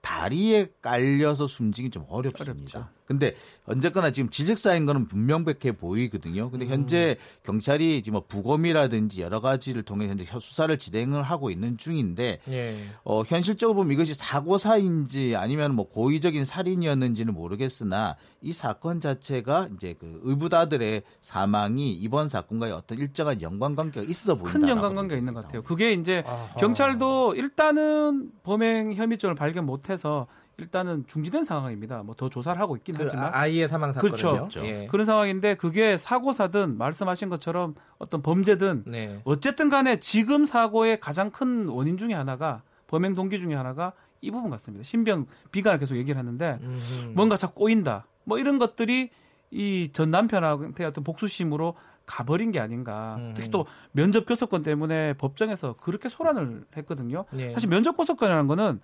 [0.01, 2.79] 다리에 깔려서 숨지기 좀 어렵습니다.
[2.79, 2.98] 어렵죠.
[3.09, 3.33] 근데
[3.65, 6.51] 언제거나 지금 질식 쌓인 거는 분명백해 보이거든요.
[6.51, 6.69] 근데 음.
[6.69, 7.41] 현재 음.
[7.43, 12.75] 경찰이 지금 뭐 부검이라든지 여러 가지를 통해 현재 수사를 진행을 하고 있는 중인데 예.
[13.03, 20.19] 어, 현실적으로 보면 이것이 사고사인지 아니면 뭐 고의적인 살인이었는지는 모르겠으나 이 사건 자체가 이제 그
[20.21, 24.59] 의붓아들의 사망이 이번 사건과의 어떤 일정한 연관관계가 있어 보인다.
[24.59, 25.63] 큰 연관관계가 있는 것 같아요.
[25.63, 26.53] 그게 이제 아하.
[26.59, 30.27] 경찰도 일단은 범행 혐의점을 발견 못해서
[30.59, 32.03] 일단은 중지된 상황입니다.
[32.03, 34.31] 뭐 더 조사를 하고 있긴 그 하지만 아이의 사망 사건이죠.
[34.31, 34.65] 그렇죠.
[34.65, 34.87] 예.
[34.91, 39.21] 그런 상황인데 그게 사고사든 말씀하신 것처럼 어떤 범죄든 네.
[39.23, 44.49] 어쨌든 간에 지금 사고의 가장 큰 원인 중에 하나가 범행 동기 중에 하나가 이 부분
[44.51, 44.83] 같습니다.
[44.83, 47.11] 신병 비관을 계속 얘기를 하는데 음흠.
[47.15, 48.05] 뭔가 자꾸 꼬인다.
[48.25, 49.09] 뭐 이런 것들이
[49.51, 53.15] 이 전 남편한테 어떤 복수심으로 가버린 게 아닌가.
[53.19, 53.33] 음.
[53.35, 57.25] 특히 또 면접 교섭권 때문에 법정에서 그렇게 소란을 했거든요.
[57.37, 57.53] 예.
[57.53, 58.79] 사실 면접 교섭권이라는 거는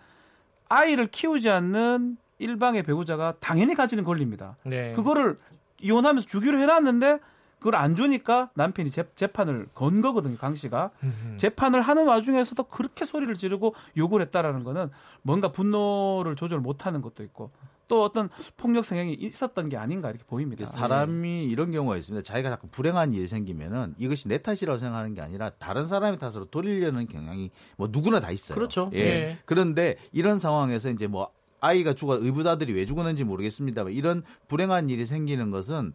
[0.70, 4.58] 아이를 키우지 않는 일방의 배우자가 당연히 가지는 권리입니다.
[4.64, 4.94] 네.
[4.94, 5.38] 그거를
[5.80, 7.20] 이혼하면서 주기로 해놨는데
[7.60, 10.92] 그걸 안 주니까 남편이 재, 재판을 건 거거든요, 강 씨가.
[11.04, 11.38] 음흠.
[11.38, 14.92] 재판을 하는 와중에서도 그렇게 소리를 지르고 욕을 했다라는 거는
[15.24, 17.52] 뭔가 분노를 조절 못 하는 것도 있고
[17.88, 20.66] 또 어떤 폭력 성향이 있었던 게 아닌가 이렇게 보입니다.
[20.66, 21.44] 사람이 네.
[21.44, 22.24] 이런 경우가 있습니다.
[22.24, 27.08] 자기가 자꾸 불행한 일이 생기면은 이것이 내 탓이라고 생각하는 게 아니라 다른 사람의 탓으로 돌리려는
[27.08, 28.56] 경향이 뭐 누구나 다 있어요.
[28.56, 28.90] 그렇죠.
[28.94, 29.04] 예.
[29.04, 29.38] 네.
[29.46, 31.30] 그런데 이런 상황에서 이제 뭐
[31.60, 35.94] 아이가 죽어 의붓아들이 왜 죽었는지 모르겠습니다만 이런 불행한 일이 생기는 것은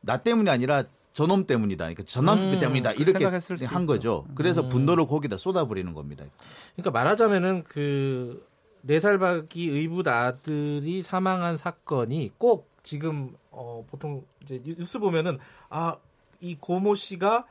[0.00, 1.84] 나 때문이 아니라 저놈 때문이다.
[1.84, 2.92] 그러니까 전남 음, 때문이다.
[2.92, 3.24] 이렇게
[3.64, 4.24] 한 거죠.
[4.34, 4.68] 그래서 음.
[4.68, 6.24] 분노를 거기다 쏟아버리는 겁니다.
[6.76, 8.46] 그러니까 말하자면은 그
[8.82, 15.38] 네살박이 의붓 아들이 사망한 사건이 꼭 지금 어 보통 이제 뉴스 보면은
[15.68, 15.96] 아
[16.40, 17.44] 이 고모 씨가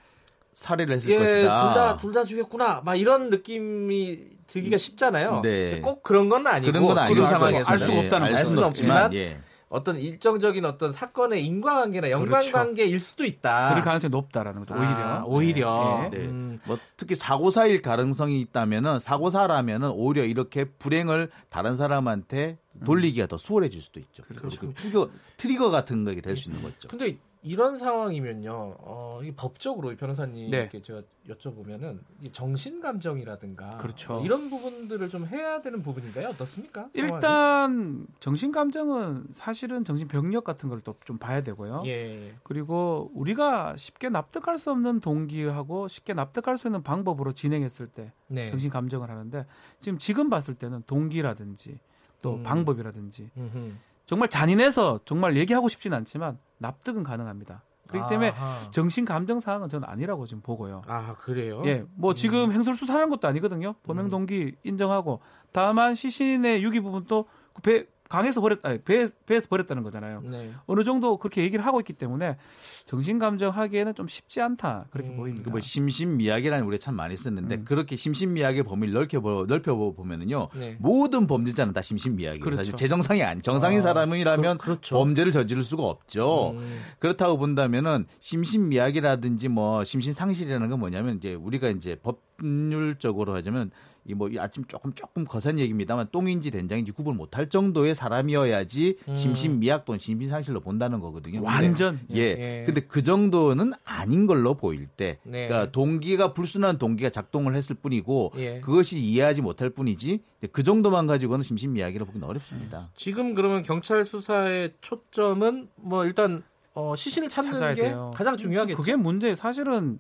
[0.54, 1.64] 살해를 했을 예, 것이다.
[1.64, 2.82] 둘다 둘다 죽였구나.
[2.84, 5.42] 막 이런 느낌이 들기가 쉽잖아요.
[5.44, 5.82] 네.
[5.82, 9.40] 꼭 그런 건 아니고 그런 건 지금 상황에서 알 수가 없다는 알 수는 없지만 예.
[9.70, 13.06] 어떤 일정적인 어떤 사건의 인과관계나 연관관계일 그렇죠.
[13.06, 13.70] 수도 있다.
[13.70, 14.74] 그럴 가능성이 높다라는 거죠.
[14.74, 14.90] 오히려.
[14.90, 16.10] 아, 오히려.
[16.12, 16.18] 네.
[16.18, 16.26] 네.
[16.26, 16.58] 음.
[16.66, 24.00] 뭐 특히 사고사일 가능성이 있다면은 사고사라면은 오히려 이렇게 불행을 다른 사람한테 돌리기가 더 수월해질 수도
[24.00, 24.24] 있죠.
[24.24, 24.60] 그렇죠.
[24.60, 26.88] 그 트리거, 트리거 같은 게될 수 있는 거죠.
[26.88, 27.18] 근데
[27.48, 30.82] 이런 상황이면요, 어, 이 법적으로 변호사님께 네.
[30.82, 32.00] 제가 여쭤보면은
[32.34, 34.22] 정신 감정이라든가 그렇죠.
[34.26, 36.28] 이런 부분들을 좀 해야 되는 부분인가요?
[36.30, 36.90] 어떻습니까?
[36.94, 41.84] 일단 정신 감정은 사실은 정신 병력 같은 걸 또 좀 봐야 되고요.
[41.86, 42.34] 예.
[42.44, 48.50] 그리고 우리가 쉽게 납득할 수 없는 동기하고 쉽게 납득할 수 있는 방법으로 진행했을 때 네.
[48.50, 49.46] 정신 감정을 하는데
[49.80, 51.80] 지금 지금 봤을 때는 동기라든지
[52.22, 52.44] 또 음.
[52.44, 53.72] 방법이라든지 음흠.
[54.08, 57.62] 정말 잔인해서 정말 얘기하고 싶진 않지만 납득은 가능합니다.
[57.88, 58.72] 그렇기 때문에 아하.
[58.72, 60.82] 정신 감정 사항은 저는 아니라고 지금 보고요.
[60.88, 61.62] 아 그래요?
[61.66, 62.16] 예, 뭐 음.
[62.16, 63.76] 지금 행설수사하는 것도 아니거든요.
[63.84, 65.22] 범행 동기 인정하고
[65.52, 67.26] 다만 시신의 유기 부분도
[67.64, 70.22] 배 강에서 버렸, 아니, 배, 배에서 버렸다는 거잖아요.
[70.24, 70.52] 네.
[70.66, 72.38] 어느 정도 그렇게 얘기를 하고 있기 때문에
[72.86, 74.88] 정신 감정 하기에는 좀 쉽지 않다.
[74.92, 75.18] 그렇게 음.
[75.18, 75.52] 보입니다.
[75.52, 77.66] 뭐 심신미약이라는 우리 참 많이 썼는데 음.
[77.66, 80.50] 그렇게 심신미약의 범위를 넓혀, 넓혀 보면은요.
[80.56, 80.78] 네.
[80.80, 82.44] 모든 범죄자는 다 심신미약이에요.
[82.44, 82.58] 그렇죠.
[82.58, 86.52] 사실 제정상이 아니, 정상인 아, 사람이라면 그, 렇죠 범죄를 저지를 수가 없죠.
[86.52, 86.82] 음.
[87.00, 93.72] 그렇다고 본다면은 심신미약이라든지 뭐 심신상실이라는 건 뭐냐면 이제 우리가 이제 법률적으로 하자면
[94.08, 99.16] 이뭐 아침 조금 조금 거센 얘기입니다만 똥인지 된장인지 구분 못할 정도의 사람이어야지 음.
[99.16, 101.42] 심신 미약 또는 심신 상실로 본다는 거거든요.
[101.44, 102.20] 완전 예.
[102.20, 102.64] 예.
[102.66, 105.48] 근데 그 정도는 아닌 걸로 보일 때, 네.
[105.48, 108.62] 그러니까 동기가 불순한 동기가 작동을 했을 뿐이고 예.
[108.62, 110.22] 그것이 이해하지 못할 뿐이지
[110.52, 112.90] 그 정도만 가지고는 심신 미약이라 보기는 어렵습니다.
[112.96, 116.44] 지금 그러면 경찰 수사의 초점은 뭐 일단
[116.74, 118.12] 어, 시신을 찾는 게 돼요.
[118.16, 118.78] 가장 중요하겠죠.
[118.78, 119.36] 그게 문제.
[119.36, 120.00] 사실은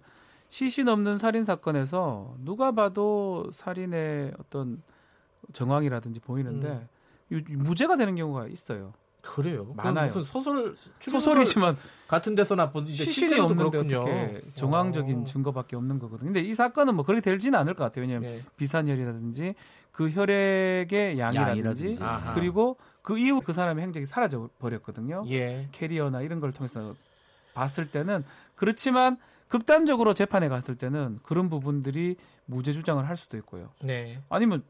[0.49, 4.81] 시신 없는 살인 사건에서 누가 봐도 살인의 어떤
[5.53, 6.87] 정황이라든지 보이는데
[7.31, 7.43] 음.
[7.49, 8.93] 무죄가 되는 경우가 있어요.
[9.21, 9.73] 그래요.
[9.75, 10.07] 많아요.
[10.07, 11.75] 무슨 소설 소설이지만
[12.07, 15.23] 같은 데서나 본데 시신이 없는데 어떻게 정황적인 어.
[15.25, 16.31] 증거밖에 없는 거거든요.
[16.31, 18.03] 근데 이 사건은 뭐 그렇게 되지는 않을 것 같아요.
[18.03, 18.43] 왜냐하면 네.
[18.55, 19.55] 비산혈이라든지
[19.91, 21.99] 그 혈액의 양이라든지, 양이라든지.
[22.35, 25.23] 그리고 그 이후 그 사람의 행적이 사라져 버렸거든요.
[25.29, 25.67] 예.
[25.71, 26.95] 캐리어나 이런 걸 통해서
[27.53, 28.23] 봤을 때는
[28.55, 29.17] 그렇지만
[29.47, 33.71] 극단적으로 재판에 갔을 때는 그런 부분들이 무죄 주장을 할 수도 있고요.
[33.81, 34.21] 네.
[34.29, 34.63] 아니면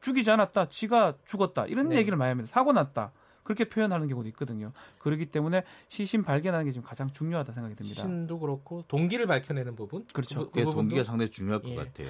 [0.00, 1.96] 죽이지 않았다, 지가 죽었다 이런 네.
[1.96, 2.50] 얘기를 많이 합니다.
[2.50, 3.12] 사고 났다.
[3.42, 4.72] 그렇게 표현하는 경우도 있거든요.
[4.98, 7.94] 그렇기 때문에 시신 발견하는 게 지금 가장 중요하다 생각이 듭니다.
[7.94, 10.50] 시신도 그렇고 동기를 밝혀내는 부분, 그렇죠.
[10.50, 11.76] 그, 그 동기가 상당히 중요할 것 예.
[11.76, 12.08] 같아요.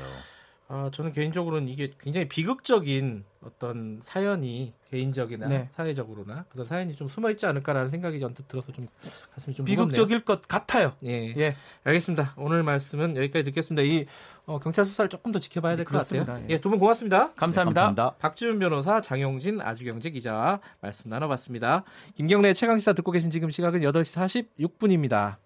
[0.70, 5.68] 아, 저는 개인적으로는 이게 굉장히 비극적인 어떤 사연이 개인적이나 네.
[5.72, 8.86] 사회적으로나 그런 사연이 좀 숨어 있지 않을까라는 생각이 언뜻 들어서 좀
[9.34, 10.24] 가슴이 좀 비극적일 무겁네요.
[10.24, 10.92] 것 같아요.
[11.04, 12.34] 예, 예, 알겠습니다.
[12.36, 13.82] 오늘 말씀은 여기까지 듣겠습니다.
[13.82, 14.04] 이
[14.44, 16.26] 어, 경찰 수사를 조금 더 지켜봐야 될 것 같아요.
[16.50, 17.32] 예, 예 두 분 고맙습니다.
[17.32, 17.80] 감사합니다.
[17.80, 18.16] 네, 감사합니다.
[18.18, 21.84] 박지훈 변호사, 장용진 아주경제 기자 말씀 나눠봤습니다.
[22.14, 25.36] 김경래 최강 시사 듣고 계신 지금 시각은 8시 46분입니다.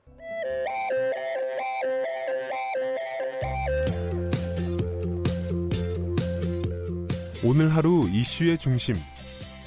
[7.44, 8.94] 오늘 하루 이슈의 중심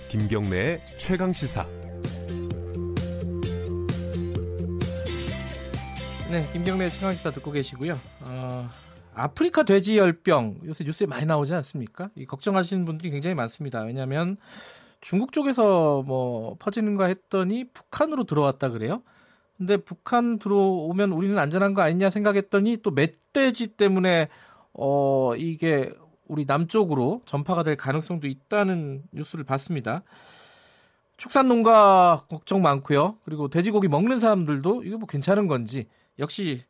[0.08, 1.68] 김경래의 최강 시사.
[6.32, 8.00] 네 김경래의 최강 시사 듣고 계시고요.
[8.22, 8.70] 어,
[9.14, 12.12] 아프리카 돼지 열병 요새 뉴스에 많이 나오지 않습니까?
[12.16, 13.82] 이 걱정하시는 분들이 굉장히 많습니다.
[13.82, 14.38] 왜냐하면
[15.02, 19.04] 중국 쪽에서 뭐 퍼지는가 했더니 북한으로 들어왔다 그래요.
[19.58, 24.30] 근데 북한 들어오면 우리는 안전한 거 아니냐 생각했더니 또 멧돼지 때문에
[24.72, 25.92] 어 이게
[26.28, 30.04] 우리 남쪽으로 전파가 될 가능성도 있다는 뉴스를 봤습니다.
[31.18, 33.18] 축산 농가 걱정 많고요.
[33.24, 35.88] 그리고 돼지고기 먹는 사람들도 이게 뭐 괜찮은 건지
[36.20, 36.64] 역시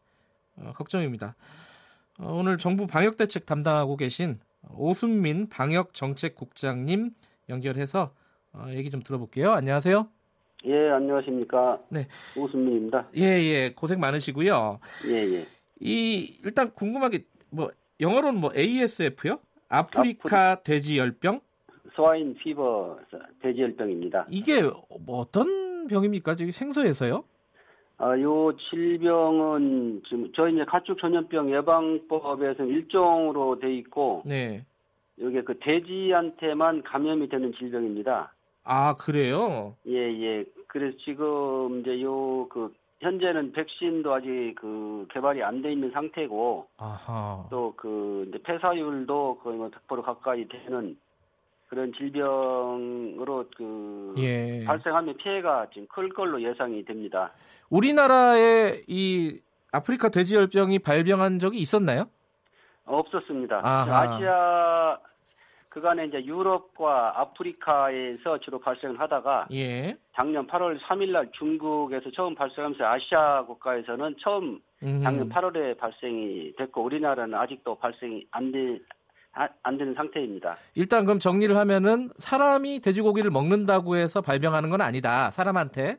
[0.57, 1.35] 어, 걱정입니다.
[2.19, 4.39] 어, 오늘 정부 방역 대책 담당하고 계신
[4.73, 7.11] 오순민 방역 정책국장님
[7.49, 8.13] 연결해서
[8.53, 9.51] 어, 얘기 좀 들어볼게요.
[9.51, 10.07] 안녕하세요.
[10.65, 11.79] 예, 안녕하십니까.
[11.89, 12.07] 네.
[12.37, 13.09] 오순민입니다.
[13.17, 13.73] 예, 예.
[13.75, 14.79] 고생 많으시고요.
[15.07, 15.45] 예, 예.
[15.79, 17.25] 이 일단 궁금한 게
[17.55, 19.39] 뭐 영어로는 뭐 ASF요?
[19.69, 20.63] 아프리카 아프리...
[20.63, 21.39] 돼지 열병?
[21.95, 22.99] Swine Fever
[23.41, 24.27] 돼지 열병입니다.
[24.29, 26.35] 이게 뭐 어떤 병입니까?
[26.35, 27.23] 저기 생소해서요?
[27.97, 34.65] 아, 요 질병은 지금 저희 이제 가축 전염병 예방법에서 일종으로 돼 있고, 네.
[35.21, 38.33] 여기 그 돼지한테만 감염이 되는 질병입니다.
[38.65, 39.75] 아 그래요?
[39.87, 40.45] 예 예.
[40.67, 46.67] 그래서 지금 이제 요 그 현재는 백신도 아직 그 개발이 안 돼 있는 상태고
[47.49, 50.97] 또 그 이제 폐사율도 거의 뭐 100% 가까이 되는
[51.67, 54.63] 그런 질병으로 그 예.
[54.65, 57.31] 발생하면 피해가 지금 클 걸로 예상이 됩니다.
[57.69, 59.39] 우리나라에 이
[59.71, 62.07] 아프리카 돼지열병이 발병한 적이 있었나요?
[62.85, 63.61] 없었습니다.
[63.63, 64.01] 아하.
[64.15, 64.99] 아시아
[65.75, 69.97] 그간에 이제 유럽과 아프리카에서 주로 발생을 하다가 예.
[70.15, 75.03] 작년 8월 3일 날 중국에서 처음 발생하면서 아시아 국가에서는 처음 음흠.
[75.03, 78.79] 작년 8월에 발생이 됐고 우리나라는 아직도 발생이 안, 되,
[79.63, 80.55] 안 되는 상태입니다.
[80.75, 85.29] 일단 그럼 정리를 하면은 사람이 돼지고기를 먹는다고 해서 발병하는 건 아니다.
[85.29, 85.97] 사람한테.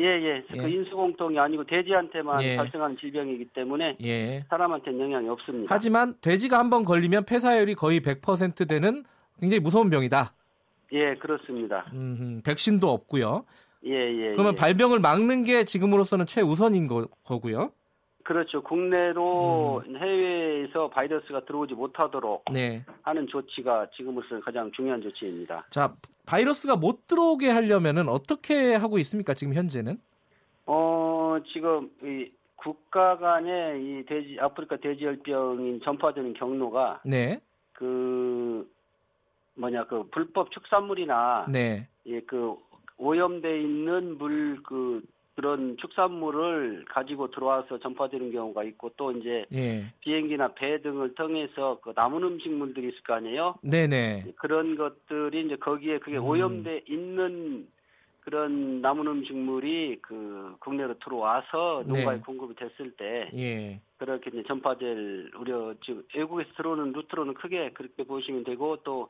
[0.00, 0.42] 예, 예.
[0.52, 0.56] 예.
[0.56, 2.56] 그 인수공통이 아니고 돼지한테만 예.
[2.56, 4.42] 발생하는 질병이기 때문에 예.
[4.48, 5.72] 사람한테는 영향이 없습니다.
[5.72, 9.04] 하지만 돼지가 한 번 걸리면 폐사율이 거의 100% 되는
[9.42, 10.32] 굉장히 무서운 병이다.
[10.92, 11.84] 예, 그렇습니다.
[11.92, 13.44] 음, 백신도 없고요.
[13.84, 14.30] 예, 예.
[14.34, 14.56] 그러면 예.
[14.56, 17.72] 발병을 막는 게 지금으로서는 최우선인 거, 고요
[18.22, 18.62] 그렇죠.
[18.62, 19.96] 국내로 음.
[19.96, 22.84] 해외에서 바이러스가 들어오지 못하도록 네.
[23.02, 25.66] 하는 조치가 지금으로서 가장 중요한 조치입니다.
[25.70, 25.92] 자,
[26.24, 29.34] 바이러스가 못 들어오게 하려면은 어떻게 하고 있습니까?
[29.34, 29.98] 지금 현재는?
[30.66, 37.40] 어, 지금 이 국가 간의 이 돼지 아프리카 돼지열병이 전파되는 경로가 네.
[37.72, 38.70] 그
[39.62, 41.88] 뭐냐 그 불법 축산물이나 네.
[42.06, 42.56] 예, 그
[42.98, 45.02] 오염돼 있는 물 그
[45.34, 49.84] 그런 축산물을 가지고 들어와서 전파되는 경우가 있고 또 이제 예.
[50.00, 53.54] 비행기나 배 등을 통해서 그 남은 음식물들이 있을 거 아니에요.
[53.62, 54.32] 네네.
[54.36, 56.24] 그런 것들이 이제 거기에 그게 음.
[56.24, 57.66] 오염돼 있는
[58.20, 62.22] 그런 남은 음식물이 그 국내로 들어와서 농가에 네.
[62.22, 63.80] 공급이 됐을 때 예.
[63.96, 69.08] 그렇게 이제 전파될 우려 지금 외국에서 들어오는 루트로는 크게 그렇게 보시면 되고 또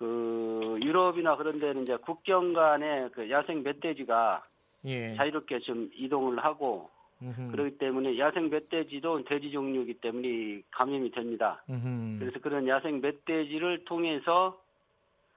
[0.00, 4.42] 그 유럽이나 그런 데는 이제 국경 간에 그 야생 멧돼지가
[4.86, 5.14] 예.
[5.14, 6.88] 자유롭게 좀 이동을 하고
[7.20, 7.50] 음흠.
[7.50, 11.62] 그렇기 때문에 야생 멧돼지도 돼지 종류이기 때문에 감염이 됩니다.
[11.68, 12.18] 음흠.
[12.18, 14.58] 그래서 그런 야생 멧돼지를 통해서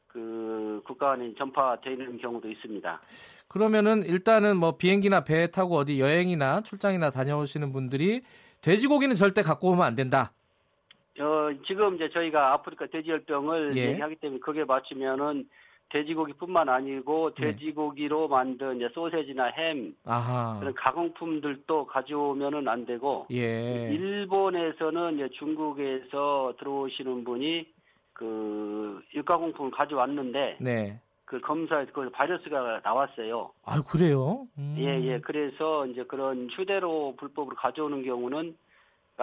[0.07, 3.01] 그 국가 간에 전파되는 경우도 있습니다.
[3.49, 8.21] 그러면은 일단은 뭐 비행기나 배 타고 어디 여행이나 출장이나 다녀오시는 분들이
[8.61, 10.31] 돼지고기는 절대 갖고 오면 안 된다.
[11.19, 13.89] 어, 지금 이제 저희가 아프리카 돼지열병을 예.
[13.89, 15.47] 얘기하기 때문에 그게 맞추면은
[15.89, 17.51] 돼지고기뿐만 아니고 네.
[17.51, 20.57] 돼지고기로 만든 이제 소세지나 햄 아하.
[20.59, 23.89] 그런 가공품들도 가져오면은 안 되고 예.
[23.93, 27.67] 일본에서는 이제 중국에서 들어오시는 분이
[28.13, 30.99] 그 육가공품을 가져왔는데 네.
[31.25, 33.51] 그 검사에서 그 바이러스가 나왔어요.
[33.63, 34.47] 아 그래요?
[34.57, 34.75] 음.
[34.79, 35.19] 예, 예.
[35.19, 38.55] 그래서 이제 그런 휴대로 불법으로 가져오는 경우는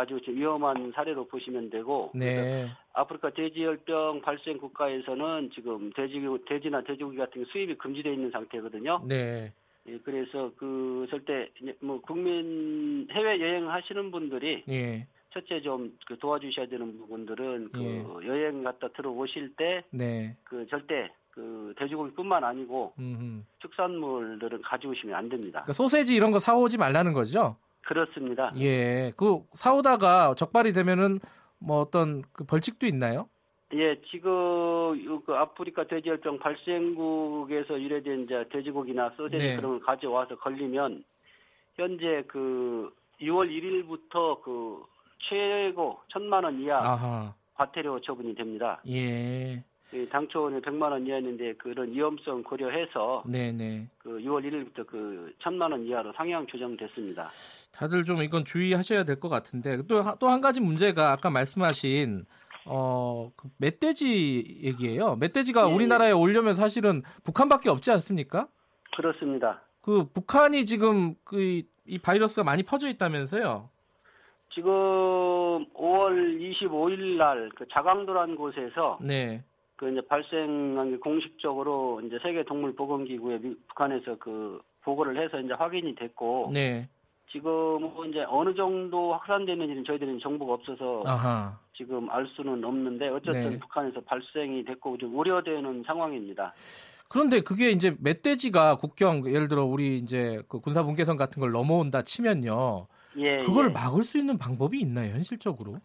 [0.01, 2.69] 아주 위험한 사례로 보시면 되고 네.
[2.93, 9.03] 아프리카 돼지열병 발생 국가에서는 지금 돼지 돼지나 돼지고기 같은 수입이 금지되어 있는 상태거든요.
[9.07, 9.53] 네.
[9.87, 11.49] 예, 그래서 그 절대
[11.81, 15.07] 뭐 국민 해외 여행 하시는 분들이 예.
[15.33, 18.29] 첫째 좀 그 도와주셔야 되는 부분들은 그 예.
[18.29, 20.37] 여행 갔다 들어오실 때그 네.
[20.69, 23.43] 절대 그 돼지고기뿐만 아니고 음흠.
[23.61, 25.61] 축산물들은 가져오시면 안 됩니다.
[25.61, 27.57] 그러니까 소세지 이런 거 사오지 말라는 거죠?
[27.91, 28.53] 그렇습니다.
[28.57, 31.19] 예, 그 사오다가 적발이 되면은
[31.59, 33.29] 뭐 어떤 그 벌칙도 있나요?
[33.75, 39.57] 예, 지금 그 아프리카 돼지열병 발생국에서 유래된 이제 돼지고기나 소세지 네.
[39.57, 41.03] 그런 걸 가져와서 걸리면
[41.75, 44.85] 현재 그 6월 1일부터 그
[45.29, 47.35] 최고 천만 원 이하 아하.
[47.55, 48.81] 과태료 처분이 됩니다.
[48.87, 49.65] 예.
[50.11, 53.89] 당초는 100만 원 이하였는데 그런 위험성 고려해서 네네.
[53.99, 57.29] 그 6월 1일부터 그 1000만 원 이하로 상향 조정됐습니다.
[57.73, 62.25] 다들 좀 이건 주의하셔야 될 것 같은데 또 또 한 가지 문제가 아까 말씀하신
[62.67, 65.17] 어, 그 멧돼지 얘기예요.
[65.17, 65.75] 멧돼지가 네.
[65.75, 68.49] 우리나라에 오려면 사실은 북한밖에 없지 않습니까?
[68.97, 69.63] 그렇습니다.
[69.83, 73.69] 그 북한이 지금 그 이 바이러스가 많이 퍼져 있다면서요?
[74.55, 74.71] 지금
[75.75, 79.43] 5월 25일 날 그 자강도라는 곳에서 네.
[79.81, 85.55] 그 이제 발생한 게 공식적으로 이제 세계 동물 보건 기구에 북한에서 그 보고를 해서 이제
[85.55, 86.87] 확인이 됐고 네.
[87.33, 91.59] 지금 이제 어느 정도 확산되는지는 저희들은 정보가 없어서 아하.
[91.73, 93.59] 지금 알 수는 없는데 어쨌든 네.
[93.59, 96.53] 북한에서 발생이 됐고 좀 우려되는 상황입니다.
[97.09, 102.03] 그런데 그게 이제 멧돼지가 국경 예를 들어 우리 이제 그 군사 분계선 같은 걸 넘어온다
[102.03, 102.87] 치면요.
[103.17, 103.73] 예, 그걸 예.
[103.73, 105.79] 막을 수 있는 방법이 있나요 현실적으로?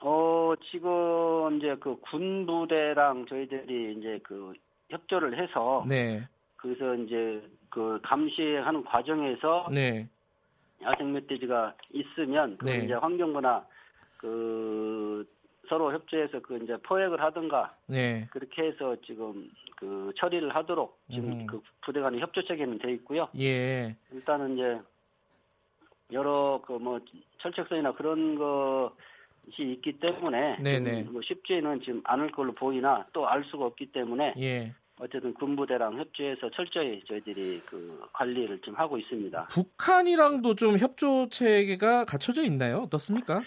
[0.00, 4.52] 어, 지금 이제 그 군부대랑 저희들이 이제 그
[4.90, 6.26] 협조를 해서 네.
[6.56, 10.08] 그래서 이제 그 감시하는 과정에서 네.
[10.82, 12.84] 야생 멧돼지가 있으면 그 네.
[12.84, 13.66] 이제 환경부나
[14.18, 15.28] 그
[15.68, 18.26] 서로 협조해서 그 이제 포획을 하든가 네.
[18.30, 21.46] 그렇게 해서 지금 그 처리를 하도록 지금 음.
[21.46, 23.28] 그 부대 간의 협조 체계는 돼 있고요.
[23.38, 23.94] 예.
[24.12, 24.80] 일단은 이제
[26.12, 27.00] 여러 그 뭐
[27.38, 28.94] 철책선이나 그런 거
[29.58, 31.02] 있기 때문에 네네.
[31.10, 34.72] 뭐 쉽지는 지금 않을 걸로 보이나 또 알 수가 없기 때문에 예.
[35.00, 39.46] 어쨌든 군부대랑 협조해서 철저히 저희들이 그 관리를 좀 하고 있습니다.
[39.50, 42.78] 북한이랑도 좀 협조 체계가 갖춰져 있나요?
[42.78, 43.42] 어떻습니까?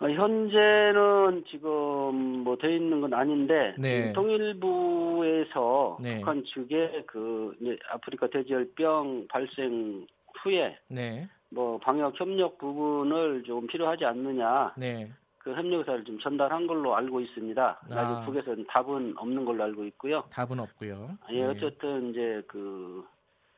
[0.00, 4.12] 어, 현재는 지금 뭐 돼 있는 건 아닌데 네.
[4.14, 6.16] 통일부에서 네.
[6.18, 7.54] 북한 측에 그
[7.90, 10.06] 아프리카 돼지열병 발생
[10.42, 11.28] 후에 네.
[11.50, 14.72] 뭐 방역 협력 부분을 좀 필요하지 않느냐.
[14.76, 15.10] 네.
[15.38, 17.80] 그 협력사를 좀 전달한 걸로 알고 있습니다.
[17.90, 18.22] 아.
[18.26, 20.22] 북에서는 답은 없는 걸로 알고 있고요.
[20.30, 21.16] 답은 없고요.
[21.30, 21.46] 예, 네.
[21.46, 23.04] 어쨌든 이제 그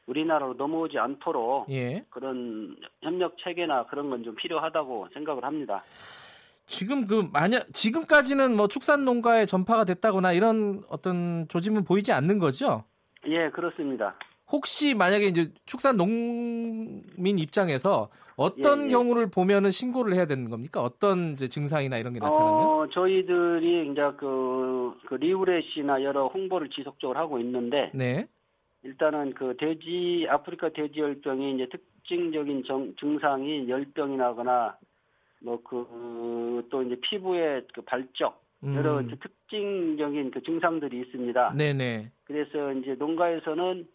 [0.06, 2.05] 우리나라로 넘어오지 않도록 예.
[2.10, 5.82] 그런 협력 체계나 그런 건 좀 필요하다고 생각을 합니다.
[6.66, 12.85] 지금 그 만약 지금까지는 뭐 축산 농가에 전파가 됐다거나 이런 어떤 조짐은 보이지 않는 거죠?
[13.27, 14.14] 예, 그렇습니다.
[14.53, 18.91] 혹시 만약에 이제 축산 농민 입장에서 어떤 예, 예.
[18.91, 20.83] 경우를 보면은 신고를 해야 되는 겁니까?
[20.83, 22.66] 어떤 이제 증상이나 이런 게 나타나면?
[22.66, 28.27] 어, 저희들이 이제 그, 그 리우렛이나 여러 홍보를 지속적으로 하고 있는데, 네.
[28.85, 34.77] 일단은 그 돼지 아프리카 돼지 열병이 이제 특징적인 정, 증상이 열병이 나거나
[35.41, 39.11] 뭐 그 또 이제 피부에 그 발적 여러 음.
[39.20, 41.55] 특징적인 그 증상들이 있습니다.
[41.55, 42.11] 네네.
[42.24, 43.87] 그래서 이제 농가에서는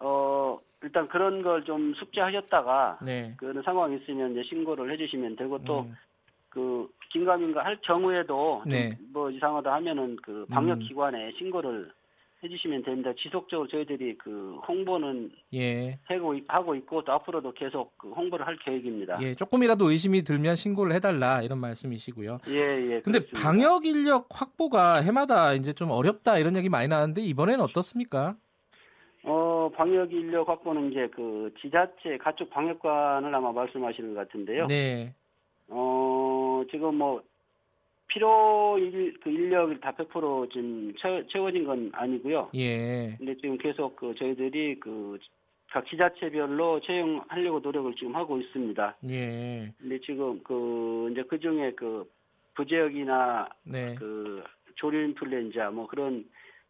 [0.00, 3.34] 어 일단 그런 걸 좀 숙지하셨다가 네.
[3.36, 5.96] 그런 상황이 있으면 이제 신고를 해주시면 되고 또그 음.
[6.48, 8.96] 그 긴가민가 할 경우에도 네.
[9.12, 10.78] 뭐 이상하다 하면은 그 방역 음.
[10.80, 11.92] 기관에 신고를
[12.42, 13.12] 해주시면 됩니다.
[13.18, 15.98] 지속적으로 저희들이 그 홍보는 예.
[16.04, 19.18] 하고, 하고 있고 또 앞으로도 계속 그 홍보를 할 계획입니다.
[19.20, 22.38] 예, 조금이라도 의심이 들면 신고를 해달라 이런 말씀이시고요.
[22.48, 23.00] 예, 예.
[23.02, 23.40] 근데 그렇습니다.
[23.42, 28.36] 방역 인력 확보가 해마다 이제 좀 어렵다 이런 얘기 많이 나왔는데 이번에는 어떻습니까?
[29.24, 34.66] 어, 방역 인력 확보는 이제 그 지자체 가축 방역관을 아마 말씀하시는 것 같은데요.
[34.66, 35.12] 네.
[35.68, 37.22] 어, 지금 뭐
[38.06, 40.92] 필요 일, 그 인력이 다 100% 지금
[41.30, 42.48] 채워, 진 건 아니고요.
[42.54, 43.14] 예.
[43.18, 45.18] 근데 지금 계속 그 저희들이 그
[45.72, 48.96] 각 지자체별로 채용하려고 노력을 지금 하고 있습니다.
[49.08, 49.72] 예.
[49.78, 52.10] 근데 지금 그 이제 그 중에 그
[52.54, 53.94] 부지역이나 네.
[53.94, 54.42] 그
[54.74, 56.24] 조류 인플루엔자 뭐 그런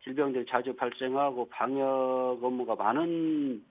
[0.04, 3.62] 질병들이 자주 발생하고 방역 업무가 많은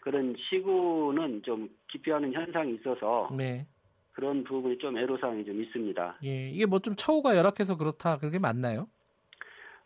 [0.00, 3.66] 그런 시구는 좀 기피하는 현상이 있어서 네.
[4.12, 6.16] 그런 부분이 좀 애로사항이 좀 있습니다.
[6.24, 8.86] 예, 이게 뭐 좀 처우가 열악해서 그렇다 그렇게 맞나요?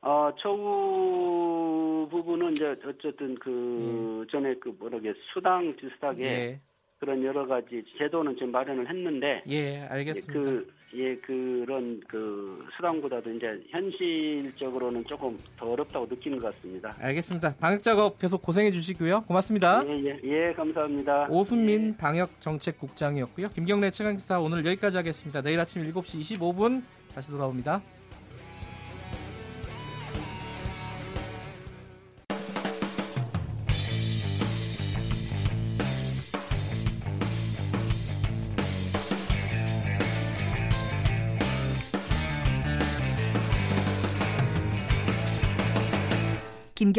[0.00, 4.30] 어, 처우 부분은 이제 어쨌든 그 예.
[4.30, 6.60] 전에 그 뭐라게 수당 비슷하게 예.
[6.98, 10.32] 그런 여러 가지 제도는 좀 마련을 했는데 예, 알겠습니다.
[10.32, 16.94] 그 예, 그런 그 수당보다도 이제 현실적으로는 조금 더 어렵다고 느끼는 것 같습니다.
[16.98, 17.54] 알겠습니다.
[17.60, 19.22] 방역 작업 계속 고생해 주시고요.
[19.22, 19.84] 고맙습니다.
[19.86, 21.28] 예, 예, 예 감사합니다.
[21.30, 21.96] 오순민 예.
[21.96, 23.50] 방역 정책국장이었고요.
[23.50, 25.40] 김경래 최강기사 오늘 여기까지 하겠습니다.
[25.42, 26.82] 내일 아침 7시 25분
[27.14, 27.80] 다시 돌아옵니다.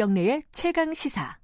[0.00, 1.36] 김경래의 최강 시사.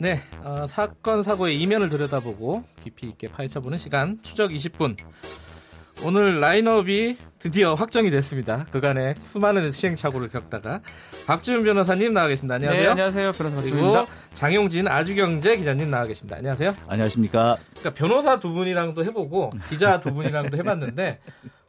[0.00, 4.96] 네, 어, 사건 사고의 이면을 들여다보고 깊이 있게 파헤쳐보는 시간 추적 20분.
[6.04, 8.66] 오늘 라인업이 드디어 확정이 됐습니다.
[8.70, 10.80] 그간의 수많은 시행착오를 겪다가
[11.26, 12.56] 박지훈 변호사님 나와 계십니다.
[12.56, 12.82] 안녕하세요.
[12.84, 13.32] 네, 안녕하세요.
[13.32, 16.36] 변호사 그리고 장용진 아주경제 기자님 나와 계십니다.
[16.36, 16.74] 안녕하세요.
[16.86, 17.56] 안녕하십니까.
[17.78, 21.20] 그러니까 변호사 두 분이랑도 해보고 기자 두 분이랑도 해봤는데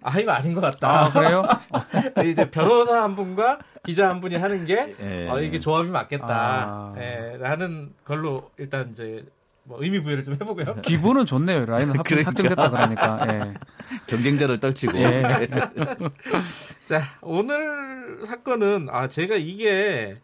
[0.03, 1.05] 아 이거 아닌 것 같다.
[1.05, 1.47] 아, 그래요?
[2.25, 5.27] 이제 변호사 한 분과 기자 한 분이 하는 게 예.
[5.29, 6.27] 어, 이게 조합이 맞겠다.
[6.29, 6.93] 아.
[6.97, 9.25] 예, 라는 걸로 일단 이제
[9.67, 10.77] 뭐 의미 부여를 좀 해보고요.
[10.81, 11.65] 기분은 좋네요.
[11.65, 12.31] 라인은 그러니까.
[12.31, 13.27] 확정됐다 그러니까.
[13.27, 13.53] 예.
[14.07, 14.97] 경쟁자를 떨치고.
[14.97, 15.23] 예.
[16.87, 20.17] 자 오늘 사건은 아 제가 이게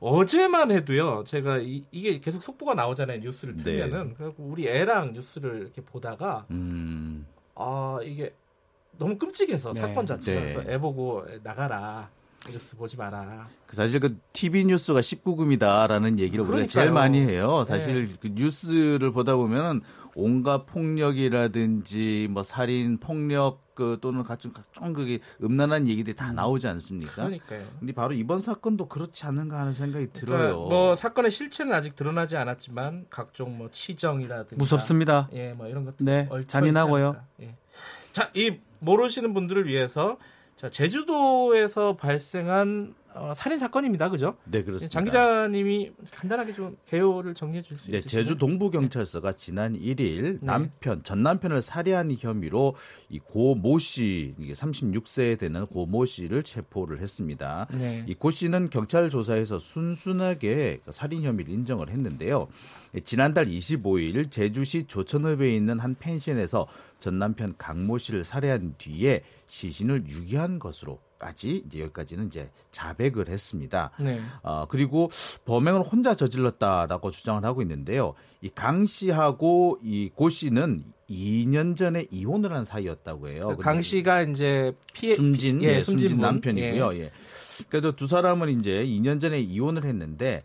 [0.00, 1.22] 어제만 해도요.
[1.24, 3.20] 제가 이, 게 계속 속보가 나오잖아요.
[3.20, 3.62] 뉴스를 네.
[3.62, 4.14] 틀면은 네.
[4.18, 7.26] 그래서 우리 애랑 뉴스를 이렇게 보다가 음.
[7.54, 8.34] 아 이게
[8.98, 9.80] 너무 끔찍해서 네.
[9.80, 10.74] 사건 자체가 네.
[10.74, 12.10] 애 보고 나가라.
[12.50, 13.48] 뉴스 보지 마라.
[13.66, 17.64] 그 사실 그 TV 뉴스가 19금이다라는 얘기를 우리가 제일 많이 해요.
[17.66, 18.14] 사실 네.
[18.20, 19.80] 그 뉴스를 보다 보면은
[20.14, 26.36] 온갖 폭력이라든지 뭐 살인, 폭력 그 또는 각종 각종 그게 음란한 얘기들이 다 음.
[26.36, 27.14] 나오지 않습니까?
[27.24, 27.64] 그러니까요.
[27.80, 30.68] 근데 바로 이번 사건도 그렇지 않은가 하는 생각이 그러니까 들어요.
[30.68, 35.28] 뭐 사건의 실체는 아직 드러나지 않았지만 각종 뭐 치정이라든지 무섭습니다.
[35.32, 37.16] 예, 뭐 이런 것들 네, 잔인하고요.
[37.42, 37.56] 예.
[38.12, 40.18] 자, 이 모르시는 분들을 위해서
[40.64, 44.36] 자, 제주도에서 발생한 어, 살인 사건입니다, 그죠?
[44.44, 44.92] 네, 그렇습니다.
[44.92, 48.24] 장 기자님이 간단하게 좀 개요를 정리해 줄수 네, 있으신가요?
[48.24, 50.38] 제주 동부 경찰서가 지난 1일 네.
[50.42, 52.74] 남편 전 남편을 살해한 혐의로
[53.10, 57.66] 이 고 모 씨, 이게 36세 되는 고 모 씨를 체포를 했습니다.
[57.72, 58.04] 네.
[58.08, 62.48] 이고 씨는 경찰 조사에서 순순하게 그 살인 혐의를 인정을 했는데요.
[63.04, 66.66] 지난달 25일 제주시 조천읍에 있는 한 펜션에서
[66.98, 73.28] 전 남편 강 모 씨를 살해한 뒤에 시신을 유기한 것으로 까지 이제 여기까지는 이제 자백을
[73.28, 73.90] 했습니다.
[74.00, 74.20] 네.
[74.42, 75.10] 어, 그리고
[75.44, 78.14] 범행을 혼자 저질렀다라고 주장을 하고 있는데요.
[78.42, 83.56] 이 강 씨하고 이 고 씨는 2년 전에 이혼을 한 사이였다고 해요.
[83.58, 86.94] 강 씨가 이제 피해 숨진 예, 숨진, 숨진 남편이고요.
[86.94, 87.00] 예.
[87.04, 87.10] 예.
[87.68, 90.42] 그래도 두 사람은 이제 2년 전에 이혼을 했는데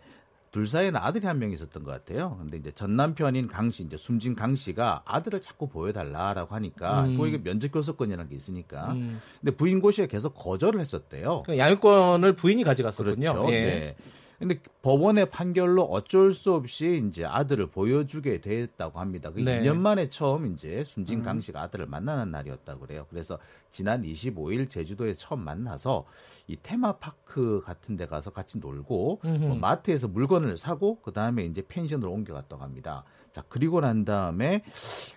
[0.50, 2.36] 둘 사이에는 아들이 한 명 있었던 것 같아요.
[2.38, 7.16] 근데 이제 전 남편인 강 씨, 이제 숨진 강 씨가 아들을 자꾸 보여달라라고 하니까 음.
[7.16, 8.92] 또 이게 면접 교섭권이라는 게 있으니까.
[8.92, 9.20] 음.
[9.40, 11.44] 근데 부인 고 씨가 계속 거절을 했었대요.
[11.46, 13.32] 그 양육권을 부인이 가져갔었군요.
[13.32, 13.46] 그렇죠.
[13.52, 13.60] 예.
[13.60, 13.96] 네.
[14.40, 19.30] 근데 법원의 판결로 어쩔 수 없이 이제 아들을 보여주게 됐다고 합니다.
[19.30, 19.60] 그 네.
[19.60, 21.24] 2년 만에 처음 이제 숨진 음.
[21.24, 23.06] 강 씨가 아들을 만나는 날이었다고 그래요.
[23.10, 23.38] 그래서
[23.70, 26.06] 지난 25일 제주도에 처음 만나서
[26.50, 32.34] 이 테마파크 같은 데 가서 같이 놀고 뭐 마트에서 물건을 사고 그다음에 이제 펜션으로 옮겨
[32.34, 33.04] 갔다고 합니다.
[33.32, 34.62] 자, 그리고 난 다음에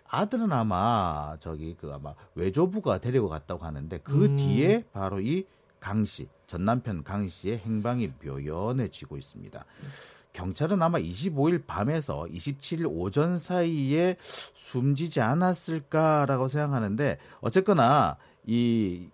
[0.07, 4.37] 아들은 아마 저기 그 아마 외조부가 데리고 갔다고 하는데 그 음.
[4.37, 5.45] 뒤에 바로 이
[5.83, 9.65] 강 씨, 전 남편 강 씨의 행방이 묘연해지고 있습니다.
[10.31, 14.15] 경찰은 아마 25일 밤에서 27일 오전 사이에
[14.53, 18.15] 숨지지 않았을까라고 생각하는데 어쨌거나
[18.45, 19.09] 이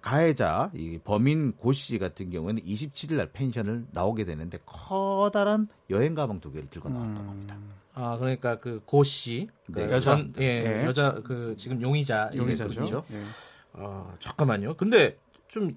[0.00, 6.40] 가해자 이 범인 고 씨 같은 경우에는 27일 날 펜션을 나오게 되는데 커다란 여행 가방
[6.40, 7.28] 두 개를 들고 나왔다고 음.
[7.28, 7.56] 합니다.
[7.94, 9.90] 아 그러니까 그 고 씨, 그 네.
[9.92, 10.84] 여자, 예, 네.
[10.86, 13.04] 여자 그 지금 용의자 용의자죠.
[13.12, 13.22] 예.
[13.74, 14.74] 아 잠깐만요.
[14.74, 15.18] 근데
[15.48, 15.76] 좀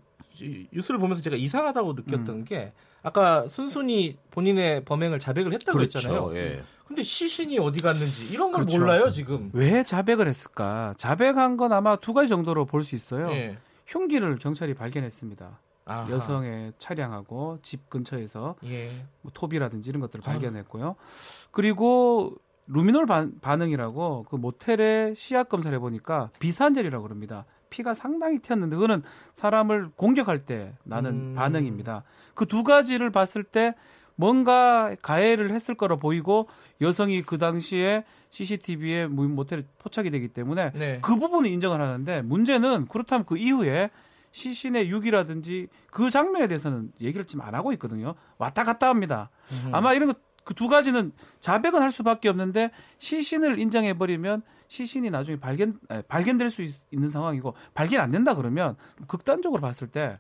[0.71, 2.45] 뉴스를 보면서 제가 이상하다고 느꼈던 음.
[2.45, 2.71] 게
[3.01, 5.99] 아까 순순히 본인의 범행을 자백을 했다고 그렇죠.
[5.99, 6.35] 했잖아요.
[6.35, 6.61] 예.
[6.87, 8.79] 근데 시신이 어디 갔는지 이런 걸 그렇죠.
[8.79, 9.49] 몰라요 지금.
[9.53, 10.93] 왜 자백을 했을까?
[10.97, 13.29] 자백한 건 아마 두 가지 정도로 볼 수 있어요.
[13.31, 13.57] 예.
[13.94, 15.60] 흉기를 경찰이 발견했습니다.
[15.86, 16.10] 아하.
[16.10, 18.90] 여성의 차량하고 집 근처에서 예.
[19.22, 20.32] 뭐 톱이라든지 이런 것들을 아.
[20.32, 20.95] 발견했고요.
[21.52, 22.36] 그리고
[22.68, 27.45] 루미놀 반, 반응이라고 그 모텔의 시약 검사를 해보니까 비산젤이라고 그럽니다.
[27.70, 29.03] 피가 상당히 튀었는데 그거는
[29.34, 31.36] 사람을 공격할 때 나는 음.
[31.36, 32.03] 반응입니다.
[32.36, 33.76] 그 두 가지를 봤을 때
[34.15, 36.48] 뭔가 가해를 했을 거로 보이고
[36.81, 40.99] 여성이 그 당시에 CCTV에 모텔에 포착이 되기 때문에 네.
[41.02, 43.90] 그 부분은 인정을 하는데 문제는 그렇다면 그 이후에
[44.31, 48.15] 시신의 유기라든지 그 장면에 대해서는 얘기를 지금 안 하고 있거든요.
[48.38, 49.30] 왔다 갔다 합니다.
[49.52, 49.69] 음.
[49.72, 50.14] 아마 이런
[50.44, 56.73] 거그두 가지는 자백은 할 수밖에 없는데 시신을 인정해 버리면 시신이 나중에 발견 발견될 수 있,
[56.91, 58.76] 는 상황이고 발견 안 된다 그러면
[59.07, 60.19] 극단적으로 봤을 때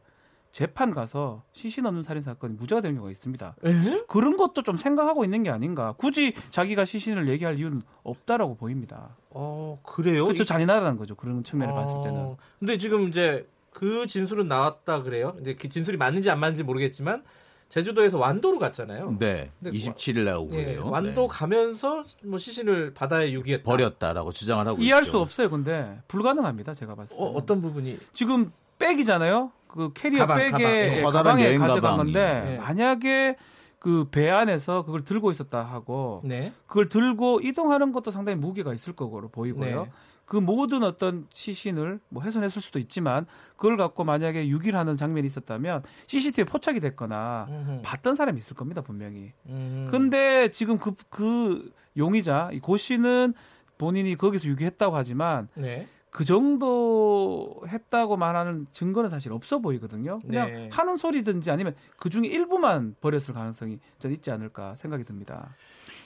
[0.53, 3.55] 재판 가서 시신 없는 살인 사건이 무죄가 되는 경우가 있습니다.
[3.65, 3.71] 에?
[4.07, 5.95] 그런 것도 좀 생각하고 있는 게 아닌가.
[5.97, 9.17] 굳이 자기가 시신을 얘기할 이유는 없다라고 보입니다.
[9.31, 10.25] 어 그래요?
[10.25, 11.15] 그렇죠 잔인하다는 거죠.
[11.15, 11.75] 그런 측면을 어...
[11.75, 12.35] 봤을 때는.
[12.59, 15.33] 근데 지금 이제 그 진술은 나왔다 그래요.
[15.33, 17.23] 근데 그 진술이 맞는지 안 맞는지 모르겠지만
[17.69, 19.15] 제주도에서 완도로 갔잖아요.
[19.17, 19.49] 네.
[19.63, 20.59] 27일 날 오고요.
[20.59, 21.27] 예, 완도 네.
[21.31, 23.63] 가면서 뭐 시신을 바다에 유기했다.
[23.63, 25.13] 버렸다라고 주장을 하고 이해할 있죠.
[25.13, 25.49] 수 없어요.
[25.49, 26.75] 근데 불가능합니다.
[26.75, 27.23] 제가 봤을 때.
[27.23, 27.97] 어, 어떤 부분이?
[28.13, 28.51] 지금
[28.87, 29.51] 백이잖아요.
[29.67, 31.11] 그 캐리어 가방, 백에 가방.
[31.23, 32.57] 가방에 가져간 건데 네.
[32.57, 33.37] 만약에
[33.79, 36.53] 그 배 안에서 그걸 들고 있었다 하고 네.
[36.67, 39.83] 그걸 들고 이동하는 것도 상당히 무게가 있을 거로 보이고요.
[39.83, 39.91] 네.
[40.25, 43.25] 그 모든 어떤 시신을 뭐 훼손했을 수도 있지만
[43.57, 47.81] 그걸 갖고 만약에 유기를 하는 장면이 있었다면 CCTV에 포착이 됐거나 음흠.
[47.83, 49.33] 봤던 사람이 있을 겁니다 분명히.
[49.47, 49.89] 음.
[49.91, 53.33] 근데 지금 그, 그 용의자 고 씨는
[53.77, 55.87] 본인이 거기서 유기했다고 하지만 네.
[56.13, 60.19] 그 정도 했다고 말하는 증거는 사실 없어 보이거든요.
[60.19, 60.69] 그냥 네.
[60.71, 65.55] 하는 소리든지 아니면 그 중에 일부만 버렸을 가능성이 전 있지 않을까 생각이 듭니다.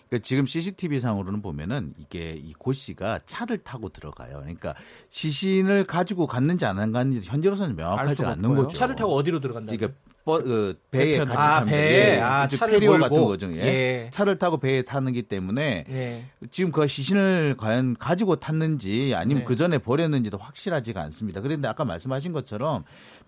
[0.08, 4.38] 그러니까 지금 CCTV 상으로는 보면은 이게 이고 씨가 차를 타고 들어가요.
[4.40, 4.76] 그러니까
[5.10, 8.78] 시신을 가지고 갔는지 안 갔는지 현재로서는 명확하지 않는 거죠.
[8.78, 9.76] 차를 타고 어디로 들어간다?
[9.76, 13.50] 그러니까 버, 그 배에 같이 아, 타는 배에 아, 차를 페리오 같은 거죠.
[13.54, 13.62] 예.
[13.62, 14.10] 예.
[14.12, 16.26] 차를 타고 배에 타는기 때문에 예.
[16.52, 19.46] 지금 그 시신을 과연 가지고 탔는지 아니면 네.
[19.46, 21.40] 그 전에 버렸는지도 확실하지가 않습니다.
[21.40, 22.84] 그런데 아까 말씀하신 것처럼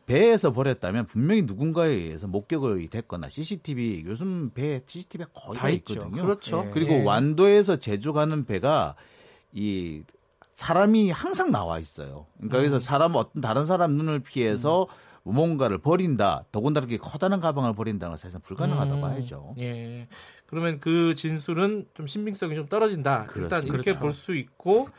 [0.07, 6.21] 배에서 버렸다면 분명히 누군가에 의해서 목격이 됐거나 CCTV 요즘 배 CCTV가 거의 다, 다 있거든요.
[6.21, 6.65] 그렇죠.
[6.67, 6.71] 예.
[6.71, 8.95] 그리고 완도에서 제주 가는 배가
[9.53, 10.03] 이
[10.55, 12.26] 사람이 항상 나와 있어요.
[12.35, 12.59] 그러니까 음.
[12.59, 15.09] 그래서 사람 어떤 다른 사람 눈을 피해서 음.
[15.23, 16.45] 뭔가를 버린다.
[16.51, 19.55] 더군다나 이렇게 커다란 가방을 버린다는 건 사실상 불가능하다고 음, 봐야죠.
[19.59, 20.07] 예.
[20.45, 23.25] 그러면 그 진술은 좀 신빙성이 좀 떨어진다.
[23.25, 23.57] 그렇습니다.
[23.57, 23.99] 일단 이렇게 그렇죠.
[23.99, 24.89] 볼수 있고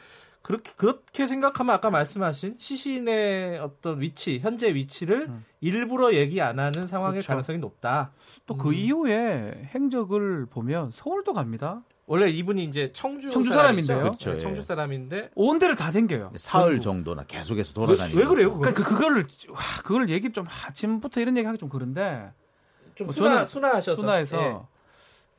[0.42, 5.44] 그렇게 그렇게 생각하면 아까 말씀하신 시신의 어떤 위치, 현재 위치를 음.
[5.60, 7.28] 일부러 얘기 안 하는 상황일 그렇죠.
[7.28, 8.12] 가능성이 높다.
[8.46, 8.74] 또그 음.
[8.74, 11.82] 이후에 행적을 보면 서울도 갑니다.
[12.10, 14.00] 원래 이분이 이제 청주, 청주 사람인데요.
[14.00, 14.32] 그렇죠.
[14.32, 16.32] 네, 청주 사람인데 온 데를 다 댕겨요.
[16.38, 18.18] 사흘 정도나 계속해서 돌아다니고.
[18.18, 18.48] 왜, 왜 그래요?
[18.50, 18.72] 그걸?
[18.74, 22.32] 그러니까 그, 그거를 와, 그걸 얘기 좀 아침부터 이런 얘기 하기 좀 그런데
[22.96, 24.58] 좀 뭐 순화, 순화하셔서 순화해서 예.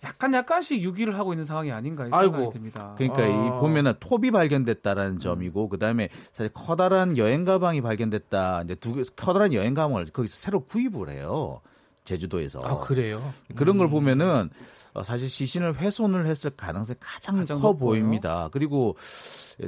[0.06, 2.96] 약간 약간씩 유기를 하고 있는 상황이 아닌가 생각이 듭니다.
[2.98, 3.26] 그러니까 아.
[3.28, 5.20] 이 보면은 톱이 발견됐다라는 음.
[5.20, 8.62] 점이고 그다음에 사실 커다란 여행 가방이 발견됐다.
[8.64, 11.60] 이제 두 커다란 여행 가방을 거기서 새로 구입을 해요.
[12.04, 12.62] 제주도에서.
[12.64, 13.34] 아, 그래요?
[13.56, 13.92] 그런 걸 음.
[13.92, 14.50] 보면은
[14.94, 17.90] 어, 사실 시신을 훼손을 했을 가능성이 가장, 가장 커 높고요.
[17.90, 18.50] 보입니다.
[18.52, 18.98] 그리고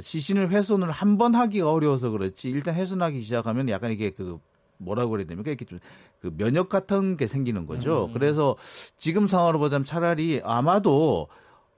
[0.00, 4.38] 시신을 훼손을 한 번 하기가 어려워서 그렇지 일단 훼손하기 시작하면 약간 이게 그
[4.78, 5.50] 뭐라고 그래야 됩니까?
[5.50, 5.78] 이렇게 좀
[6.24, 8.06] 그 면역 같은 게 생기는 거죠.
[8.06, 8.14] 음.
[8.14, 8.56] 그래서
[8.96, 11.28] 지금 상황으로 보자면 차라리 아마도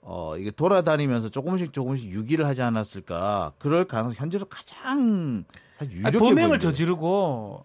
[0.03, 3.55] 어, 이게 돌아다니면서 조금씩 조금씩 유기를 하지 않았을까.
[3.59, 5.45] 그럴 가능성 현재로 가장
[5.83, 7.65] 유력해 아니, 범행을 저지르고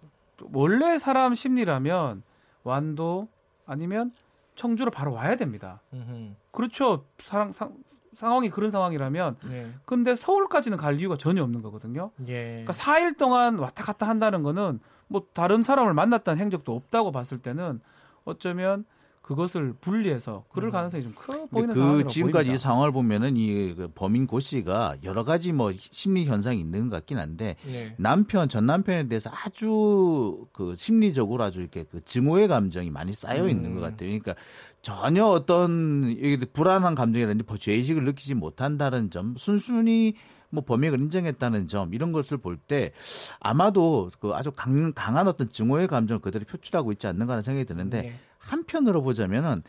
[0.54, 2.24] 원래 사람 심리라면
[2.64, 3.28] 완도
[3.66, 4.12] 아니면
[4.56, 5.82] 청주로 바로 와야 됩니다.
[5.94, 6.36] 음흠.
[6.52, 7.06] 그렇죠.
[7.24, 7.74] 사랑, 상,
[8.14, 9.72] 상황이 그런 상황이라면 네.
[9.86, 12.12] 근데 서울까지는 갈 이유가 전혀 없는 거거든요.
[12.28, 12.64] 예.
[12.64, 17.80] 그러니까 4일 동안 왔다 갔다 한다는 거는 뭐 다른 사람을 만났다는 행적도 없다고 봤을 때는
[18.26, 18.86] 어쩌면
[19.22, 20.72] 그것을 분리해서 그럴 음.
[20.72, 22.58] 가능성이 좀 커 보이는 그 지금까지 보입니다.
[22.58, 27.56] 상황을 보면은 이그 범인 고 씨가 여러 가지 뭐 심리 현상이 있는 것 같긴 한데
[27.66, 27.96] 네.
[27.98, 33.72] 남편 전 남편에 대해서 아주 그 심리적으로 아주 이렇게 그 증오의 감정이 많이 쌓여 있는
[33.72, 33.76] 음.
[33.76, 34.10] 것 같아요.
[34.10, 34.36] 그러니까
[34.82, 36.16] 전혀 어떤
[36.54, 40.16] 불안한 감정이라든지 죄의식을 느끼지 못한다는 점 순순히
[40.50, 42.92] 뭐 범행을 인정했다는 점 이런 것을 볼 때
[43.40, 48.02] 아마도 그 아주 강, 강한 어떤 증오의 감정을 그대로 표출하고 있지 않는가 하는 생각이 드는데
[48.02, 48.14] 네.
[48.42, 49.64] 한편으로 보자면은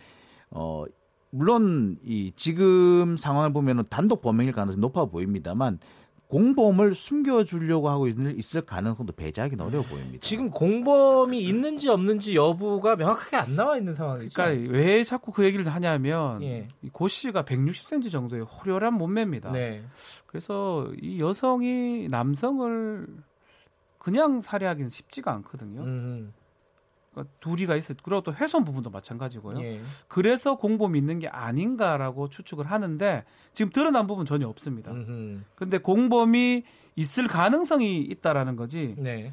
[0.50, 0.84] 어
[1.30, 5.78] 물론 이 지금 상황을 보면은 단독 범행일 가능성이 높아 보입니다만
[6.32, 10.18] 공범을 숨겨주려고 하고 있을 가능성도 배제하기 어려워 보입니다.
[10.22, 14.34] 지금 공범이 있는지 없는지 여부가 명확하게 안 나와 있는 상황이죠.
[14.34, 16.66] 그러니까 왜 자꾸 그 얘기를 하냐면 예.
[16.90, 19.52] 고 씨가 160cm 정도의 호려한 몸매입니다.
[19.52, 19.84] 네.
[20.24, 23.06] 그래서 이 여성이 남성을
[23.98, 25.82] 그냥 살해하기는 쉽지가 않거든요.
[25.82, 26.32] 음.
[27.12, 27.94] 그러니까 둘이가 있어.
[28.02, 29.62] 그리고 또 훼손 부분도 마찬가지고요.
[29.62, 29.80] 예.
[30.08, 34.90] 그래서 공범이 있는 게 아닌가라고 추측을 하는데 지금 드러난 부분 전혀 없습니다.
[34.92, 35.40] 음흠.
[35.54, 36.64] 근데 공범이
[36.96, 38.94] 있을 가능성이 있다라는 거지.
[38.98, 39.32] 네.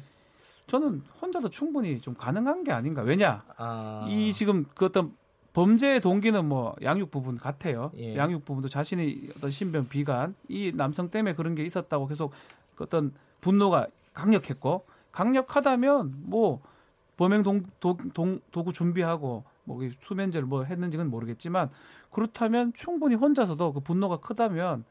[0.66, 3.02] 저는 혼자도 충분히 좀 가능한 게 아닌가.
[3.02, 3.42] 왜냐?
[3.56, 4.06] 아.
[4.08, 5.12] 이 지금 그 어떤
[5.52, 7.90] 범죄의 동기는 뭐 양육 부분 같아요.
[7.96, 8.16] 예.
[8.16, 12.32] 양육 부분도 자신의 어떤 신변 비관, 이 남성 때문에 그런 게 있었다고 계속
[12.76, 16.60] 그 어떤 분노가 강력했고 강력하다면 뭐
[17.20, 21.68] 범행 동, 도, 동, 도구 준비하고 뭐 수면제를 뭐 했는지는 모르겠지만
[22.10, 24.84] 그렇다면 충분히 혼자서도 그 분노가 크다면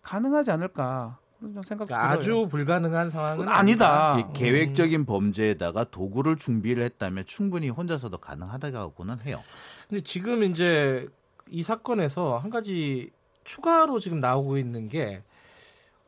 [0.00, 4.14] 가능하지 않을까 그런 생각이 그러니까 아주 불가능한 상황은 아니다.
[4.14, 4.32] 아니다.
[4.32, 9.38] 계획적인 범죄에다가 도구를 준비를 했다면 충분히 혼자서도 가능하다고는 해요.
[9.90, 11.06] 근데 지금 이제
[11.50, 13.10] 이 사건에서 한 가지
[13.44, 15.22] 추가로 지금 나오고 있는 게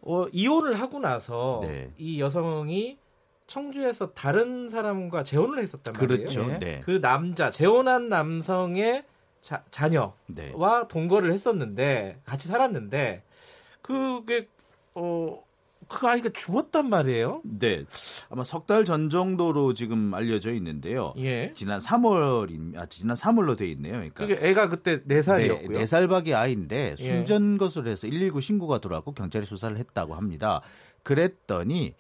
[0.01, 1.93] 어, 이혼을 하고 나서 네.
[1.99, 2.99] 이 여성이
[3.51, 6.09] 청주에서 다른 사람과 재혼을 했었단 말이에요.
[6.09, 6.47] 그렇죠.
[6.47, 6.59] 네.
[6.59, 6.81] 네.
[6.85, 9.05] 그 남자 재혼한 남성의
[9.43, 10.53] 자, 자녀와 네.
[10.89, 13.25] 동거를 했었는데 같이 살았는데
[13.83, 14.49] 그게
[14.95, 15.43] 어.
[15.89, 17.41] 그 아이가 죽었단 말이에요.
[17.43, 17.85] 네,
[18.29, 21.15] 아마 석 달 전 정도로 지금 알려져 있는데요.
[21.17, 21.53] 예.
[21.57, 23.95] 지난 3월, 아 지난 3월로 돼 있네요.
[23.95, 25.79] 그러니까 그게 애가 그때 4 살이었고요.
[25.79, 27.59] 네, 4살 밖의 아이인데 숨전 예.
[27.59, 30.61] 것으로 해서 119 신고가 들어왔고 경찰이 수사를 했다고 합니다.
[31.03, 31.95] 그랬더니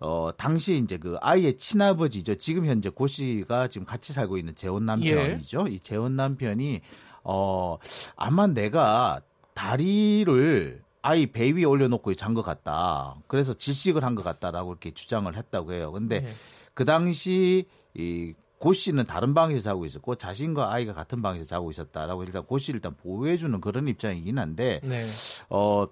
[0.00, 2.36] 어 당시 이제 그 아이의 친아버지죠.
[2.36, 5.66] 지금 현재 고 씨가 지금 같이 살고 있는 재혼 남편이죠.
[5.68, 5.72] 예.
[5.72, 6.80] 이 재혼 남편이
[7.24, 7.78] 어
[8.16, 9.20] 아마 내가
[9.54, 13.16] 다리를 아이 배 위에 올려놓고 잔 것 같다.
[13.26, 15.92] 그래서 질식을 한 것 같다라고 이렇게 주장을 했다고 해요.
[15.92, 16.32] 근데 네.
[16.74, 22.24] 그 당시 이 고 씨는 다른 방에서 자고 있었고 자신과 아이가 같은 방에서 자고 있었다라고
[22.24, 25.04] 일단 고 씨를 일단 보호해주는 그런 입장이긴 한데 네.
[25.50, 25.86] 어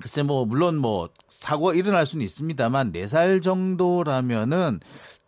[0.00, 4.80] 글쎄 뭐 물론 뭐 사고가 일어날 수는 있습니다만 4살 정도라면은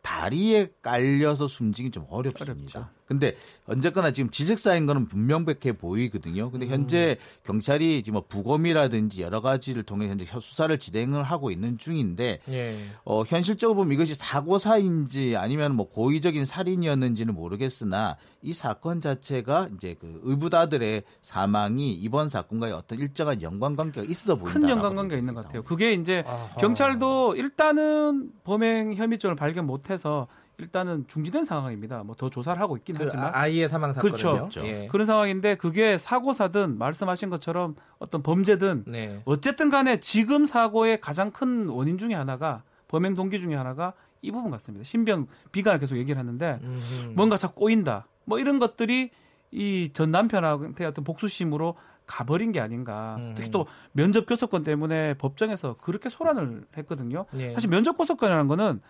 [0.03, 2.79] 다리에 깔려서 숨지기 좀 어렵습니다.
[2.79, 3.00] 어렵죠.
[3.11, 3.35] 근데
[3.67, 6.49] 언제거나 지금 지적사인 거는 분명백해 보이거든요.
[6.53, 7.43] 근데 현재 음.
[7.45, 12.77] 경찰이 지금 뭐 부검이라든지 여러 가지를 통해 현재 수사를 진행을 하고 있는 중인데 예.
[13.05, 20.21] 어, 현실적으로 보면 이것이 사고사인지 아니면 뭐 고의적인 살인이었는지는 모르겠으나 이 사건 자체가 이제 그
[20.23, 24.61] 의부다들의 사망이 이번 사건과의 어떤 일정한 연관관계가 있어 보인다.
[24.61, 25.65] 큰 연관관계가 있는 것 같아요.
[25.65, 26.55] 그게 이제 아하.
[26.61, 30.29] 경찰도 일단은 범행 혐의점을 발견 못해서
[30.61, 32.03] 일단은 중지된 상황입니다.
[32.05, 34.13] 뭐 더 조사를 하고 있긴 그 하지만 아이의 사망 사건이요.
[34.15, 34.33] 그렇죠.
[34.49, 34.67] 그렇죠.
[34.67, 34.89] 예.
[34.91, 39.23] 그런 상황인데 그게 사고사든 말씀하신 것처럼 어떤 범죄든 네.
[39.25, 44.51] 어쨌든 간에 지금 사고의 가장 큰 원인 중에 하나가 범행 동기 중에 하나가 이 부분
[44.51, 44.85] 같습니다.
[44.85, 47.13] 신병 비관을 계속 얘기를 하는데 음흠.
[47.17, 48.07] 뭔가 자꾸 꼬인다.
[48.27, 49.11] 뭐 이런 것들이
[49.53, 51.75] 이 전 남편한테 어떤 복수심으로
[52.07, 53.17] 가버린 게 아닌가.
[53.19, 53.33] 음.
[53.37, 57.25] 특히 또 면접 교섭권 때문에 법정에서 그렇게 소란을 했거든요.
[57.33, 57.53] 네.
[57.55, 58.81] 사실 면접 교섭권이라는 거는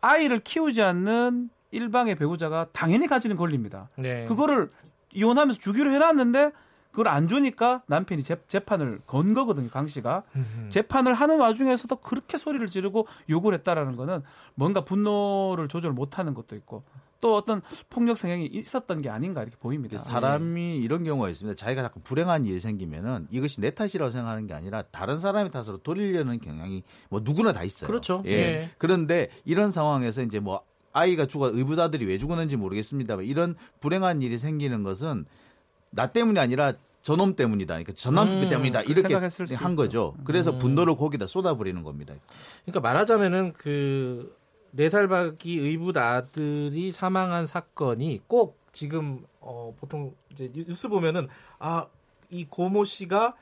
[0.00, 3.88] 아이를 키우지 않는 일방의 배우자가 당연히 가지는 권리입니다.
[3.96, 4.26] 네.
[4.26, 4.70] 그거를
[5.12, 6.52] 이혼하면서 주기로 해놨는데
[6.90, 10.22] 그걸 안 주니까 남편이 재, 재판을 건 거거든요, 강 씨가.
[10.34, 10.68] 음흠.
[10.70, 14.22] 재판을 하는 와중에서도 그렇게 소리를 지르고 욕을 했다라는 거는
[14.54, 16.82] 뭔가 분노를 조절 못 하는 것도 있고
[17.20, 19.98] 또 어떤 폭력 성향이 있었던 게 아닌가 이렇게 보입니다.
[19.98, 20.76] 사람이 네.
[20.76, 21.56] 이런 경우가 있습니다.
[21.56, 26.38] 자기가 자꾸 불행한 일이 생기면은 이것이 내 탓이라고 생각하는 게 아니라 다른 사람의 탓으로 돌리려는
[26.38, 27.88] 경향이 뭐 누구나 다 있어요.
[27.88, 28.22] 그렇죠.
[28.26, 28.36] 예.
[28.36, 28.70] 네.
[28.78, 30.62] 그런데 이런 상황에서 이제 뭐
[30.92, 35.26] 아이가 죽어 의붓아들이 왜 죽었는지 모르겠습니다만 이런 불행한 일이 생기는 것은
[35.90, 37.74] 나 때문이 아니라 저놈 때문이다.
[37.74, 38.82] 그러니까 전남 음, 때문이다.
[38.82, 39.14] 이렇게
[39.54, 40.14] 한 거죠.
[40.24, 40.58] 그래서 음.
[40.58, 42.14] 분노를 거기다 쏟아버리는 겁니다.
[42.64, 44.36] 그러니까 말하자면은 그
[44.72, 51.28] 네살박이 의붓 아들이 사망한 사건이 꼭 지금 어 보통 이제 뉴스 보면은
[51.58, 51.86] 아
[52.30, 53.34] 이 고모 씨가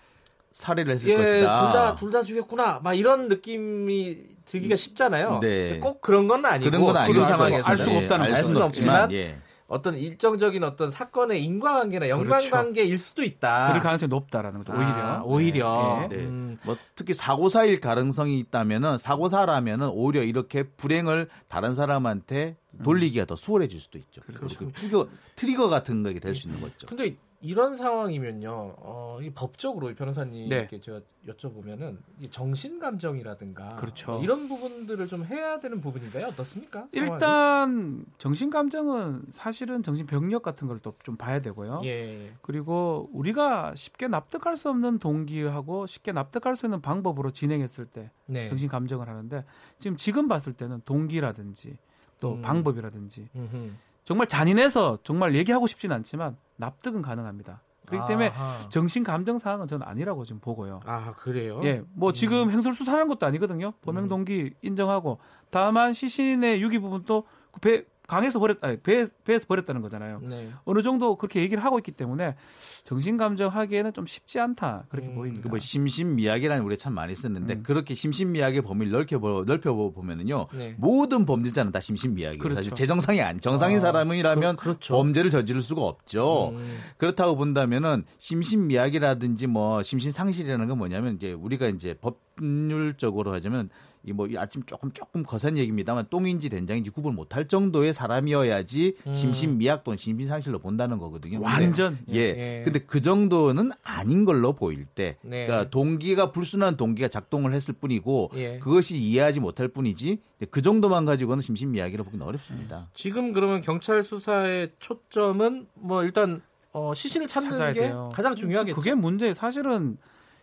[0.53, 1.61] 살해를 했을 예, 것이다.
[1.63, 2.81] 둘다 둘 다 죽였구나.
[2.83, 5.41] 막 이런 느낌이 들기가 쉽잖아요.
[5.43, 5.79] 네.
[5.81, 9.13] 꼭 그런 건 아니고 그런 건 아니고 상황에서 알 수가 없다는 예, 알 수는 없지만
[9.13, 9.37] 예.
[9.69, 13.05] 어떤 일정적인 어떤 사건의 인과관계나 연관관계일 그렇죠.
[13.05, 13.69] 수도 있다.
[13.69, 14.73] 그럴 가능성이 높다라는 거죠.
[14.73, 14.89] 오히려.
[14.89, 16.07] 아, 오히려.
[16.09, 16.17] 네.
[16.17, 16.25] 네.
[16.25, 16.57] 음.
[16.65, 23.99] 뭐 특히 사고사일 가능성이 있다면은 사고사라면은 오히려 이렇게 불행을 다른 사람한테 돌리기가 더 수월해질 수도
[23.99, 24.21] 있죠.
[24.23, 24.71] 그렇죠.
[24.73, 26.87] 트리거, 트리거 같은 게 될 수 있는 거죠.
[26.87, 30.81] 근데 이런 상황이면요, 어, 이 법적으로 변호사님께 네.
[30.81, 31.99] 제가 여쭤보면은
[32.31, 34.21] 정신 감정이라든가 그렇죠.
[34.23, 36.27] 이런 부분들을 좀 해야 되는 부분인가요?
[36.29, 36.87] 어떻습니까?
[36.93, 41.83] 일단 정신 감정은 사실은 정신 병력 같은 걸 또 좀 봐야 되고요.
[41.85, 42.33] 예.
[42.43, 48.47] 그리고 우리가 쉽게 납득할 수 없는 동기하고 쉽게 납득할 수 있는 방법으로 진행했을 때 네.
[48.47, 49.45] 정신 감정을 하는데
[49.79, 51.77] 지금 지금 봤을 때는 동기라든지
[52.21, 52.43] 또 음.
[52.43, 53.71] 방법이라든지 음흠.
[54.05, 57.63] 정말 잔인해서 정말 얘기하고 싶진 않지만 납득은 가능합니다.
[57.87, 58.33] 그렇기 때문에.
[58.69, 60.81] 정신 감정 사항은 저는 아니라고 지금 보고요.
[60.85, 61.61] 아 그래요?
[61.63, 62.15] 예, 뭐 음.
[62.15, 63.73] 지금 행설 수사하는 것도 아니거든요.
[63.83, 65.21] 범행 동기 인정하고
[65.51, 67.25] 다만 시신의 유기 부분도
[67.61, 70.21] 배 강에서 버렸, 아니, 배, 배에서 버렸다는 거잖아요.
[70.23, 70.51] 네.
[70.65, 72.37] 어느 정도 그렇게 얘기를 하고 있기 때문에
[72.85, 74.87] 정신 감정 하기에는 좀 쉽지 않다.
[74.89, 75.49] 그렇게 음, 보입니다.
[75.49, 77.63] 뭐 심신미약이라는 우리 참 많이 썼는데 음.
[77.63, 80.47] 그렇게 심신미약의 범위를 넓혀, 넓혀 보면은요.
[80.55, 80.75] 네.
[80.79, 82.39] 모든 범죄자는 다 심신미약이에요.
[82.39, 82.57] 그렇죠.
[82.57, 84.95] 사실 제정상이 아니, 정상인 아, 사람이라면 그, 그렇죠.
[84.95, 86.51] 범죄를 저지를 수가 없죠.
[86.51, 86.79] 음.
[86.97, 93.71] 그렇다고 본다면은 심신미약이라든지 뭐 심신상실이라는 건 뭐냐면 이제 우리가 이제 법률적으로 하자면
[94.07, 99.15] 이뭐 아침 조금 조금 거센 얘기입니다만 똥인지 된장인지 구분 못할 정도의 사람이어야지 음.
[99.15, 101.41] 심신미약 또는 심신상실로 본다는 거거든요.
[101.43, 102.19] 완전 예.
[102.19, 102.63] 예.
[102.65, 105.47] 근데 그 정도는 아닌 걸로 보일 때, 네.
[105.47, 108.59] 그러니까 동기가 불순한 동기가 작동을 했을 뿐이고 예.
[108.61, 110.21] 그것이 이해하지 못할 뿐이지
[110.51, 112.89] 그 정도만 가지고는 심신미약이라 보기는 어렵습니다.
[112.95, 116.41] 지금 그러면 경찰 수사의 초점은 뭐 일단
[116.73, 118.11] 어, 시신을 찾는 게 돼요.
[118.13, 118.77] 가장 중요하겠죠.
[118.77, 119.33] 그게 문제.
[119.35, 119.97] 사실은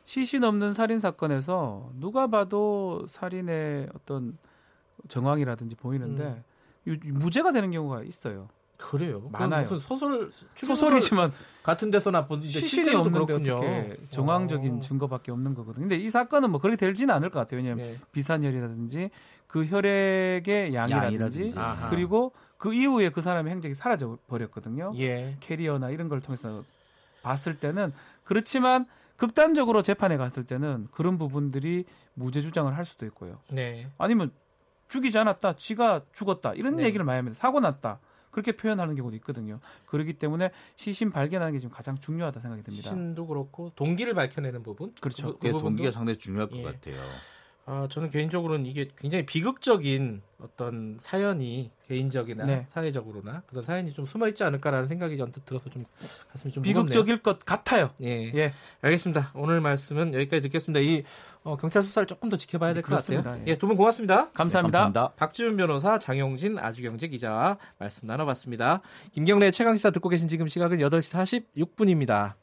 [0.04, 4.38] 시신 없는 살인 사건에서 누가 봐도 살인의 어떤
[5.08, 6.44] 정황이라든지 보이는데
[6.88, 7.00] 음.
[7.14, 8.50] 무죄가 되는 경우가 있어요.
[8.78, 9.30] 그래요.
[9.32, 9.62] 많아요.
[9.62, 11.32] 무슨 소설 소설이지만
[11.62, 14.78] 같은 데서나 보는데 시신이 없는데 어떻게 정황적인 오.
[14.78, 14.80] 어.
[14.82, 15.88] 증거밖에 없는 거거든요.
[15.88, 17.58] 근데 이 사건은 뭐 그렇게 되지는 않을 것 같아요.
[17.58, 18.00] 왜냐하면 네.
[18.12, 19.10] 비산혈이라든지
[19.48, 21.56] 그 혈액의 양이라든지, 양이라든지.
[21.90, 24.92] 그리고 그 이후에 그 사람의 행적이 사라져 버렸거든요.
[24.98, 25.38] 예.
[25.40, 26.64] 캐리어나 이런 걸 통해서
[27.22, 27.94] 봤을 때는
[28.26, 28.86] 그렇지만
[29.18, 33.40] 극단적으로 재판에 갔을 때는 그런 부분들이 무죄 주장을 할 수도 있고요.
[33.50, 33.88] 네.
[33.98, 34.32] 아니면
[34.90, 36.86] 죽이지 않았다, 지가 죽었다 이런 네.
[36.86, 37.38] 얘기를 많이 합니다.
[37.38, 38.00] 사고 났다.
[38.32, 39.60] 그렇게 표현하는 경우도 있거든요.
[39.86, 42.90] 그렇기 때문에 시신 발견하는 게 지금 가장 중요하다 생각이 듭니다.
[42.90, 45.38] 시신도 그렇고 동기를 밝혀내는 부분, 그렇죠.
[45.38, 46.64] 그, 그 동기가 상당히 중요할 것 예.
[46.64, 46.96] 같아요.
[47.66, 52.66] 아, 저는 개인적으로는 이게 굉장히 비극적인 어떤 사연이 개인적이나 네.
[52.70, 55.86] 사회적으로나 그런 사연이 좀 숨어 있지 않을까라는 생각이 언뜻 들어서 좀
[56.32, 57.22] 가슴이 좀 비극적일 무겁네요.
[57.24, 57.92] 것 같아요.
[58.02, 59.32] 예, 예, 알겠습니다.
[59.36, 60.82] 오늘 말씀은 여기까지 듣겠습니다.
[60.82, 61.04] 이
[61.44, 63.24] 어, 경찰 수사를 조금 더 지켜봐야 될 것 같아요.
[63.48, 64.30] 예, 예 두 분 고맙습니다.
[64.32, 64.80] 감사합니다.
[64.80, 65.14] 네, 감사합니다.
[65.16, 68.82] 박지훈 변호사, 장용진 아주경제 기자와 말씀 나눠봤습니다.
[69.14, 72.34] 김경래 최강 시사 듣고 계신 지금 시각은 8시 46분입니다.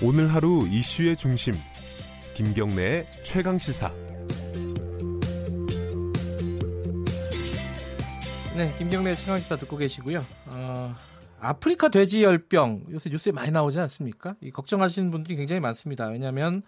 [0.00, 1.54] 오늘 하루 이슈의 중심
[2.34, 3.92] 김경래의 최강 시사.
[8.56, 10.24] 네 김경래의 최강 시사 듣고 계시고요.
[10.46, 10.94] 어,
[11.40, 14.36] 아프리카 돼지 열병 요새 뉴스에 많이 나오지 않습니까?
[14.40, 16.06] 이 걱정하시는 분들이 굉장히 많습니다.
[16.06, 16.62] 왜냐하면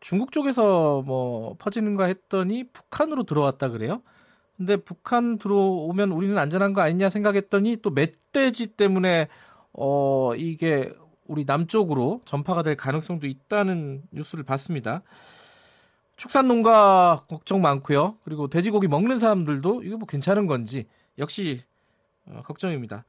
[0.00, 4.00] 중국 쪽에서 뭐 퍼지는가 했더니 북한으로 들어왔다 그래요.
[4.56, 9.28] 근데 북한 들어오면 우리는 안전한 거 아니냐 생각했더니 또 멧돼지 때문에
[9.74, 10.90] 어 이게
[11.26, 15.02] 우리 남쪽으로 전파가 될 가능성도 있다는 뉴스를 봤습니다.
[16.16, 18.18] 축산 농가 걱정 많고요.
[18.24, 20.86] 그리고 돼지고기 먹는 사람들도 이게 뭐 괜찮은 건지
[21.18, 21.62] 역시
[22.26, 23.04] 어, 걱정입니다.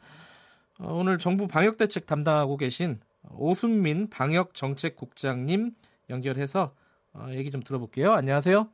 [0.80, 3.00] 어, 오늘 정부 방역 대책 담당하고 계신
[3.32, 5.72] 오순민 방역 정책국장님
[6.10, 6.74] 연결해서
[7.14, 8.14] 어, 얘기 좀 들어볼게요.
[8.14, 8.68] 안녕하세요.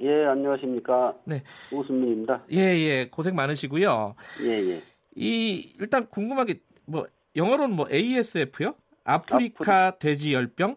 [0.00, 1.14] 예, 안녕하십니까.
[1.24, 1.42] 네.
[1.72, 2.44] 오순민입니다.
[2.52, 3.08] 예, 예.
[3.10, 4.14] 고생 많으시고요.
[4.44, 4.82] 예, 예.
[5.16, 7.06] 이, 일단 궁금한 게, 뭐,
[7.38, 8.74] 영어로는 뭐 ASF요?
[9.04, 9.98] 아프리카 아프리...
[10.00, 10.76] 돼지 열병?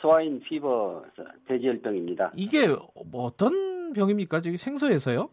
[0.00, 1.04] Swine Fever
[1.46, 2.32] 돼지 열병입니다.
[2.34, 4.40] 이게 뭐 어떤 병입니까?
[4.40, 5.28] 저기 생소해서요?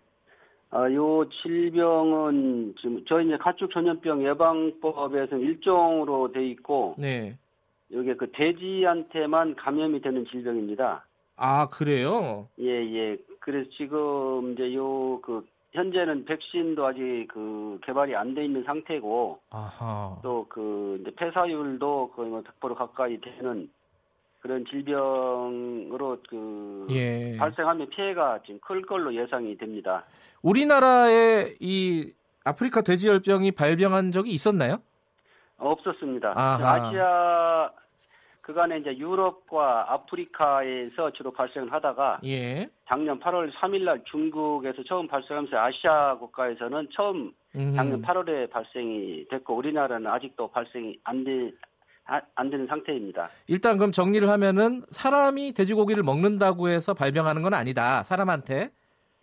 [0.72, 7.38] 아, 요 질병은 지금 저희 이제 가축 전염병 예방법에서 일종으로 돼 있고, 네.
[7.94, 11.06] 여기 그 돼지한테만 감염이 되는 질병입니다.
[11.38, 12.48] 아 그래요?
[12.60, 13.18] 예 예.
[13.40, 15.46] 그래서 지금 이제 요 그
[15.76, 19.40] 현재는 백신도 아직 그 개발이 안 돼 있는 상태고,
[20.24, 23.70] 또 그 이제 폐사율도 거의 뭐 100% 가까이 되는
[24.42, 27.36] 그런 질병으로 그 예.
[27.38, 30.04] 발생하면 피해가 지금 클 걸로 예상이 됩니다.
[30.42, 32.12] 우리나라에 이
[32.44, 34.78] 아프리카 돼지열병이 발병한 적이 있었나요?
[35.58, 36.34] 없었습니다.
[36.36, 36.74] 아하.
[36.88, 37.72] 아시아
[38.46, 42.70] 그간에 이제 유럽과 아프리카에서 주로 발생을 하다가 예.
[42.88, 47.34] 작년 8월 3일날 중국에서 처음 발생하면서 아시아 국가에서는 처음
[47.76, 51.54] 작년 8월에 발생이 됐고 우리나라는 아직도 발생이 안돼
[52.36, 53.30] 안 되는 상태입니다.
[53.48, 58.04] 일단 그럼 정리를 하면은 사람이 돼지고기를 먹는다고 해서 발병하는 건 아니다.
[58.04, 58.70] 사람한테.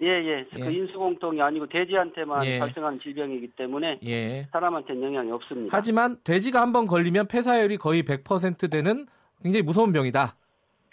[0.02, 0.46] 예, 예.
[0.52, 0.60] 예.
[0.60, 2.58] 그 인수공통이 아니고 돼지한테만 예.
[2.58, 4.48] 발생하는 질병이기 때문에 예.
[4.50, 5.76] 사람한테는 영향이 없습니다.
[5.76, 9.06] 하지만 돼지가 한 번 걸리면 폐사율이 거의 100% 되는
[9.42, 10.34] 굉장히 무서운 병이다.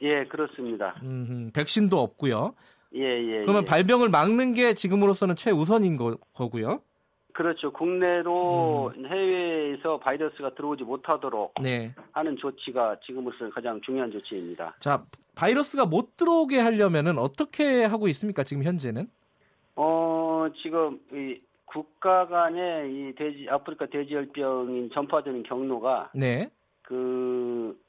[0.02, 0.95] 예, 그렇습니다.
[1.03, 2.53] 음, 백신도 없고요.
[2.95, 3.41] 예, 예.
[3.41, 3.65] 그러면 예.
[3.65, 6.81] 발병을 막는 게 지금으로서는 최우선인 거, 거고요.
[7.34, 7.72] 그렇죠.
[7.72, 9.06] 국내로 음.
[9.06, 11.94] 해외에서 바이러스가 들어오지 못하도록 네.
[12.11, 14.76] 하는 조치가 지금으로서는 가장 중요한 조치입니다.
[14.80, 15.06] 자,
[15.40, 18.44] 바이러스가 못 들어오게 하려면은 어떻게 하고 있습니까?
[18.44, 19.07] 지금 현재는?
[19.78, 26.49] 어, 지금 이 국가 간의 이 돼지 아프리카 돼지열병이 전파되는 경로가 네.
[26.82, 27.80] 그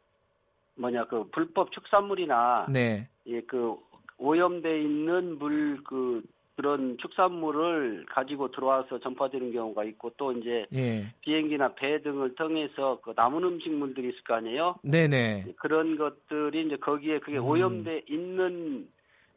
[0.77, 3.09] 뭐냐 그 불법 축산물이나 네.
[3.27, 3.75] 예, 그
[4.19, 6.23] 오염돼 있는 물 그
[6.61, 11.11] 그런 축산물을 가지고 들어와서 전파되는 경우가 있고 또 이제 예.
[11.23, 14.75] 비행기나 배 등을 통해서 그 남은 음식물들이 있을 거 아니에요.
[14.83, 15.55] 네네.
[15.57, 17.47] 그런 것들이 이제 거기에 그게 음.
[17.47, 18.91] 오염돼 있는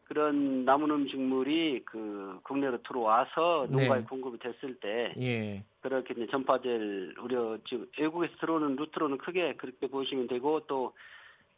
[0.03, 4.05] 그런 남은 음식물이 그 국내로 들어와서 농가에 네.
[4.05, 5.63] 공급이 됐을 때 예.
[5.79, 10.91] 그렇게 이제 전파될 우려 지금 외국에서 들어오는 루트로는 크게 그렇게 보시면 되고 또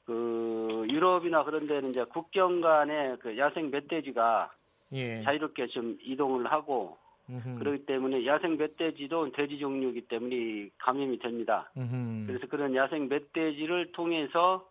[0.06, 4.52] 그 유럽이나 그런 데는 이제 국경 간에 그 야생 멧돼지가
[4.96, 5.24] 예.
[5.24, 6.98] 자유롭게 좀 이동을 하고
[7.30, 7.60] 음흠.
[7.60, 11.70] 그렇기 때문에 야생 멧돼지도 돼지 종류이기 때문에 감염이 됩니다.
[11.78, 12.28] 음흠.
[12.28, 14.68] 그래서 그런 야생 멧돼지를 통해서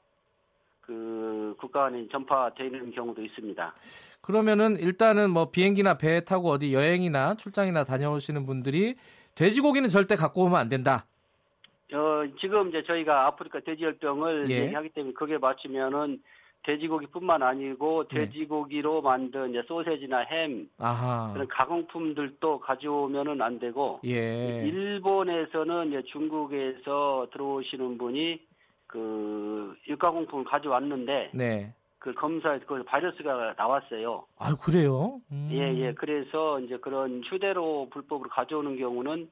[0.81, 3.75] 그 국가 안에 전파되는 경우도 있습니다.
[4.21, 8.95] 그러면은 일단은 뭐 비행기나 배 타고 어디 여행이나 출장이나 다녀오시는 분들이
[9.35, 11.07] 돼지고기는 절대 갖고 오면 안 된다.
[11.93, 14.63] 어, 지금 이제 저희가 아프리카 돼지열병을 예.
[14.65, 16.23] 얘기하기 때문에 그게 맞추면은
[16.65, 18.27] 돼지고기뿐만 아니고 네.
[18.27, 21.33] 돼지고기로 만든 이제 소세지나 햄 아하.
[21.33, 24.67] 그런 가공품들도 가져오면은 안 되고 예.
[24.67, 28.41] 일본에서는 이제 중국에서 들어오시는 분이
[28.87, 31.73] 그 육가공품을 가져왔는데 네.
[31.99, 34.25] 그 검사에서 그 바이러스가 나왔어요.
[34.39, 35.21] 아 그래요?
[35.33, 35.49] 음.
[35.51, 35.95] 예, 예.
[35.95, 39.31] 그래서 이제 그런 휴대로 불법으로 가져오는 경우는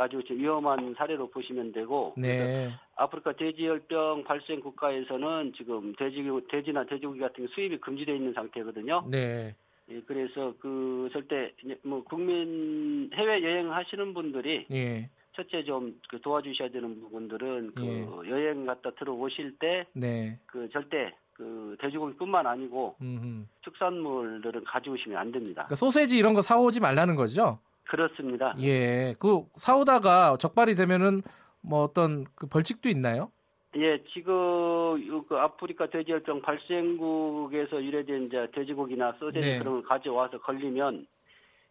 [0.00, 2.70] 아주 위험한 사례로 보시면 되고 네.
[2.96, 9.04] 아프리카 돼지열병 발생 국가에서는 지금 돼지 돼지나 돼지고기 같은 게 수입이 금지되어 있는 상태거든요.
[9.08, 9.54] 네.
[9.90, 11.52] 예, 그래서 그 절대
[11.82, 15.08] 뭐 국민 해외 여행 하시는 분들이 예.
[15.34, 18.30] 첫째 좀 그 도와주셔야 되는 부분들은 그 예.
[18.30, 20.38] 여행 갔다 들어오실 때그 네.
[20.72, 23.46] 절대 그 돼지고기뿐만 아니고 음흠.
[23.62, 25.62] 축산물들은 가져오시면 안 됩니다.
[25.62, 27.58] 그러니까 소세지 이런 거 사오지 말라는 거죠?
[27.90, 28.54] 그렇습니다.
[28.60, 31.22] 예, 그 사오다가 적발이 되면은
[31.60, 33.32] 뭐 어떤 그 벌칙도 있나요?
[33.76, 39.58] 예, 지금 그 아프리카 돼지열병 발생국에서 유래된 이제 돼지고기나 소세지 네.
[39.58, 41.06] 그런 걸 가져와서 걸리면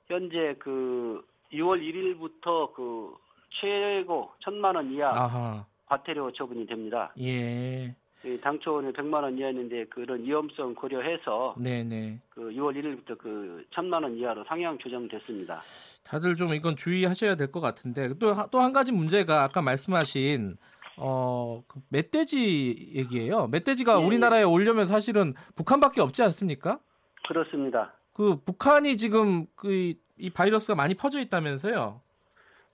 [0.08, 3.16] 현재 그 6월 1일부터 그
[3.62, 5.66] 최고 천만 원 이하 아하.
[5.86, 7.14] 과태료 처분이 됩니다.
[7.20, 7.96] 예.
[8.42, 12.20] 당초는 100만 원 이하였는데 그런 위험성 고려해서 네네.
[12.30, 15.62] 그 6월 1일부터 그 1000만 원 이하로 상향 조정됐습니다.
[16.04, 20.58] 다들 좀 이건 주의하셔야 될 것 같은데 또 또 한 가지 문제가 아까 말씀하신
[20.98, 23.48] 어, 그 멧돼지 얘기예요.
[23.48, 26.80] 멧돼지가 예, 우리나라에 오려면 사실은 북한밖에 없지 않습니까?
[27.28, 27.94] 그렇습니다.
[28.14, 32.02] 그 북한이 지금 그 이 바이러스가 많이 퍼져 있다면서요?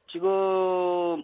[0.08, 0.28] 지금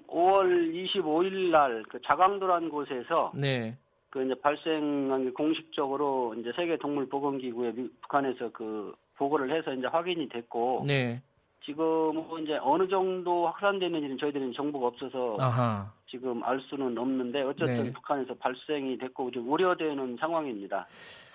[0.07, 3.77] 5월 25일 날 그 자강도라는 곳에서 네.
[4.11, 9.87] 그 이제 발생한 게 공식적으로 이제 세계 동물 보건 기구에 북한에서 그 보고를 해서 이제
[9.87, 11.21] 확인이 됐고 네.
[11.63, 11.83] 지금
[12.15, 15.93] 뭐 이제 어느 정도 확산되는지는 저희들은 정보가 없어서 아하.
[16.07, 17.93] 지금 알 수는 없는데 어쨌든 네.
[17.93, 20.87] 북한에서 발생이 됐고 좀 우려되는 상황입니다.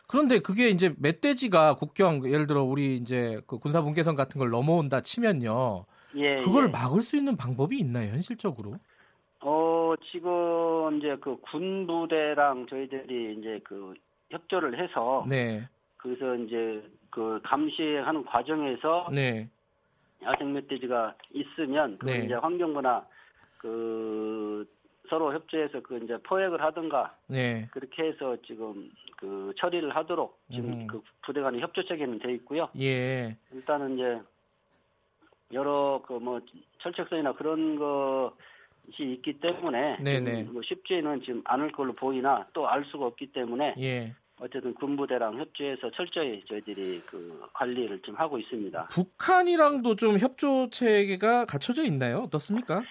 [0.06, 5.00] 그런데 그게 이제 멧돼지가 국경 예를 들어 우리 이제 그 군사 분계선 같은 걸 넘어온다
[5.00, 5.86] 치면요.
[6.16, 6.68] 예, 그걸 예.
[6.68, 8.76] 막을 수 있는 방법이 있나요 현실적으로?
[9.40, 13.94] 어 지금 이제 그 군부대랑 저희들이 이제 그
[14.30, 15.68] 협조를 해서 네.
[15.96, 19.48] 그래서 이제 그 감시하는 과정에서 네.
[20.22, 22.24] 야생 멧돼지가 있으면 그 네.
[22.24, 23.06] 이제 환경부나
[23.58, 24.66] 그
[25.08, 27.68] 서로 협조해서 그 이제 포획을 하든가 네.
[27.70, 30.86] 그렇게 해서 지금 그 처리를 하도록 지금 음.
[30.86, 32.68] 그 부대 간의 협조 체계는 돼 있고요.
[32.78, 33.36] 예.
[33.52, 34.20] 일단은 이제
[35.52, 36.40] 여러 그 뭐
[36.80, 38.34] 철책선이나 그런 것이
[38.98, 40.44] 있기 때문에 네네.
[40.44, 44.12] 뭐 쉽지는 지금 않을 걸로 보이나 또 알 수가 없기 때문에 예.
[44.38, 48.88] 어쨌든 군부대랑 협조해서 철저히 저희들이 그 관리를 좀 하고 있습니다.
[48.90, 52.18] 북한이랑도 좀 협조 체계가 갖춰져 있나요?
[52.18, 52.82] 어떻습니까?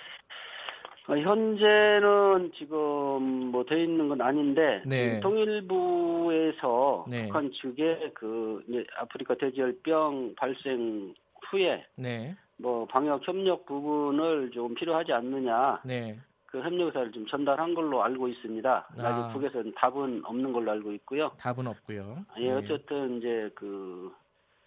[1.08, 5.20] 어, 현재는 지금 뭐 돼 있는 건 아닌데 네.
[5.20, 7.26] 통일부에서 네.
[7.26, 8.64] 북한 측에 그
[8.98, 11.14] 아프리카 돼지열병 발생
[11.50, 12.36] 후에 네.
[12.57, 16.18] 뭐 방역 협력 부분을 좀 필요하지 않느냐 네.
[16.45, 18.88] 그 협력사를 좀 전달한 걸로 알고 있습니다.
[18.98, 19.03] 아.
[19.03, 21.32] 아직 북에서는 답은 없는 걸로 알고 있고요.
[21.38, 22.26] 답은 없고요.
[22.38, 22.52] 예, 네.
[22.53, 24.14] 어쨌든 이제 그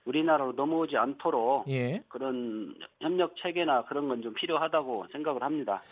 [0.05, 2.03] 우리나라로 넘어오지 않도록 예.
[2.09, 5.83] 그런 협력 체계나 그런 건 좀 필요하다고 생각을 합니다.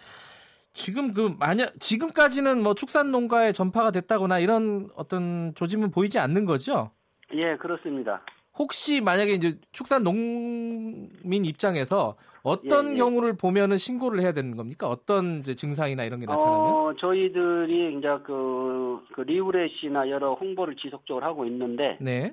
[0.75, 6.91] 지금 그 만약 지금까지는 뭐 축산 농가에 전파가 됐다거나 이런 어떤 조짐은 보이지 않는 거죠?
[7.33, 8.21] 예, 그렇습니다.
[8.59, 12.97] 혹시 만약에 이제 축산 농민 입장에서 어떤 예, 예.
[12.97, 14.89] 경우를 보면은 신고를 해야 되는 겁니까?
[14.89, 16.73] 어떤 이제 증상이나 이런 게 나타나면?
[16.73, 22.33] 어, 저희들이 이제 그, 그 리우렛이나 여러 홍보를 지속적으로 하고 있는데, 네.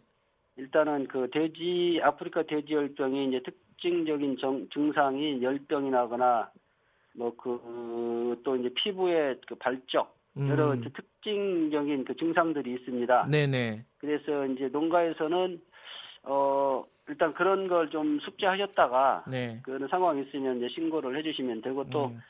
[0.55, 6.51] 일단은 그 돼지 아프리카 돼지 열병이 이제 특징적인 정, 증상이 열병이 나거나
[7.15, 7.59] 뭐 그
[8.43, 10.49] 또 이제 피부에 그 발적 음.
[10.49, 13.27] 여러 특징적인 그 증상들이 있습니다.
[13.29, 13.85] 네네.
[13.97, 15.61] 그래서 이제 농가에서는
[16.23, 19.59] 어 일단 그런 걸 좀 숙지하셨다가 네.
[19.63, 22.21] 그런 상황이 있으면 이제 신고를 해주시면 되고 또그 음.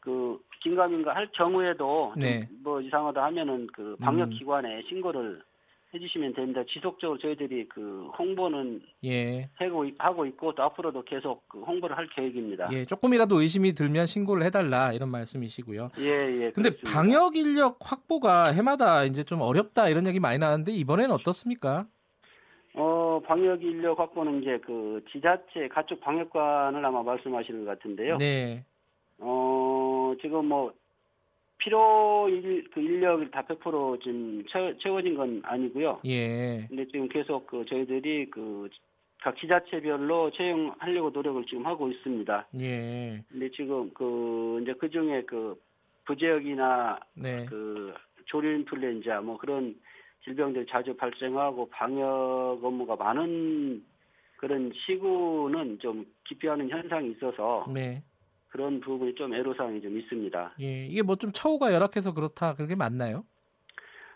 [0.00, 2.48] 그 긴가민가 할 경우에도 네.
[2.62, 4.82] 뭐 이상하다 하면은 그 방역 기관에 음.
[4.88, 5.42] 신고를
[5.94, 6.62] 해주시면 됩니다.
[6.68, 9.48] 지속적으로 저희들이 그 홍보는 예.
[9.54, 12.68] 하고, 하고 있고 또 앞으로도 계속 그 홍보를 할 계획입니다.
[12.74, 15.88] 예, 조금이라도 의심이 들면 신고를 해달라 이런 말씀이시고요.
[16.00, 16.50] 예, 예.
[16.50, 16.92] 근데 그렇습니다.
[16.92, 21.86] 방역 인력 확보가 해마다 이제 좀 어렵다 이런 얘기 많이 나는데 이번에는 어떻습니까?
[22.78, 28.16] 어, 방역 인력 확보는 이제 그 지자체 가축 방역관을 아마 말씀하시는 것 같은데요.
[28.18, 28.64] 네.
[29.18, 30.72] 어, 지금 뭐
[31.58, 34.44] 필요 일, 그 인력이 다 100% 지금
[34.80, 36.00] 채워, 진 건 아니고요.
[36.04, 36.66] 예.
[36.68, 38.68] 근데 지금 계속 그 저희들이 그
[39.20, 42.46] 각 지자체별로 채용하려고 노력을 지금 하고 있습니다.
[42.60, 43.20] 예.
[43.28, 45.60] 근데 지금 그 이제 그 중에 그
[46.04, 47.44] 부지역이나 네.
[47.46, 47.92] 그
[48.26, 49.74] 조류 인플루엔자 뭐 그런
[50.28, 53.82] 질병들이 자주 발생하고 방역 업무가 많은
[54.36, 58.02] 그런 시구는 좀 기피하는 현상이 있어서 네.
[58.50, 60.54] 그런 부분이 좀 애로사항이 좀 있습니다.
[60.60, 63.24] 예, 이게 뭐 좀 처우가 열악해서 그렇다 그렇게 맞나요?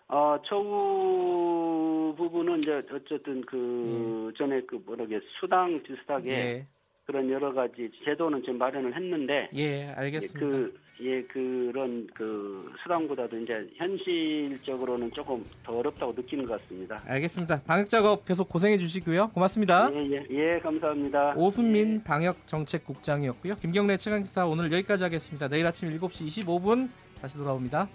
[0.08, 4.38] 어, 처우 부분은 이제 어쨌든 그 예.
[4.38, 6.66] 전에 그 뭐라게 수당 비슷하게 예.
[7.06, 10.38] 그런 여러 가지 제도는 좀 마련을 했는데 예, 알겠습니다.
[10.38, 17.02] 그, 예, 그런 그 수당보다도 이제 현실적으로는 조금 더 어렵다고 느끼는 것 같습니다.
[17.06, 17.62] 알겠습니다.
[17.62, 19.30] 방역 작업 계속 고생해 주시고요.
[19.30, 19.90] 고맙습니다.
[19.94, 21.34] 예, 예, 예 감사합니다.
[21.36, 22.04] 오순민 예.
[22.04, 23.56] 방역 정책국장이었고요.
[23.56, 25.48] 김경래 최강기사 오늘 여기까지 하겠습니다.
[25.48, 26.88] 내일 아침 7시 25분
[27.20, 27.88] 다시 돌아옵니다.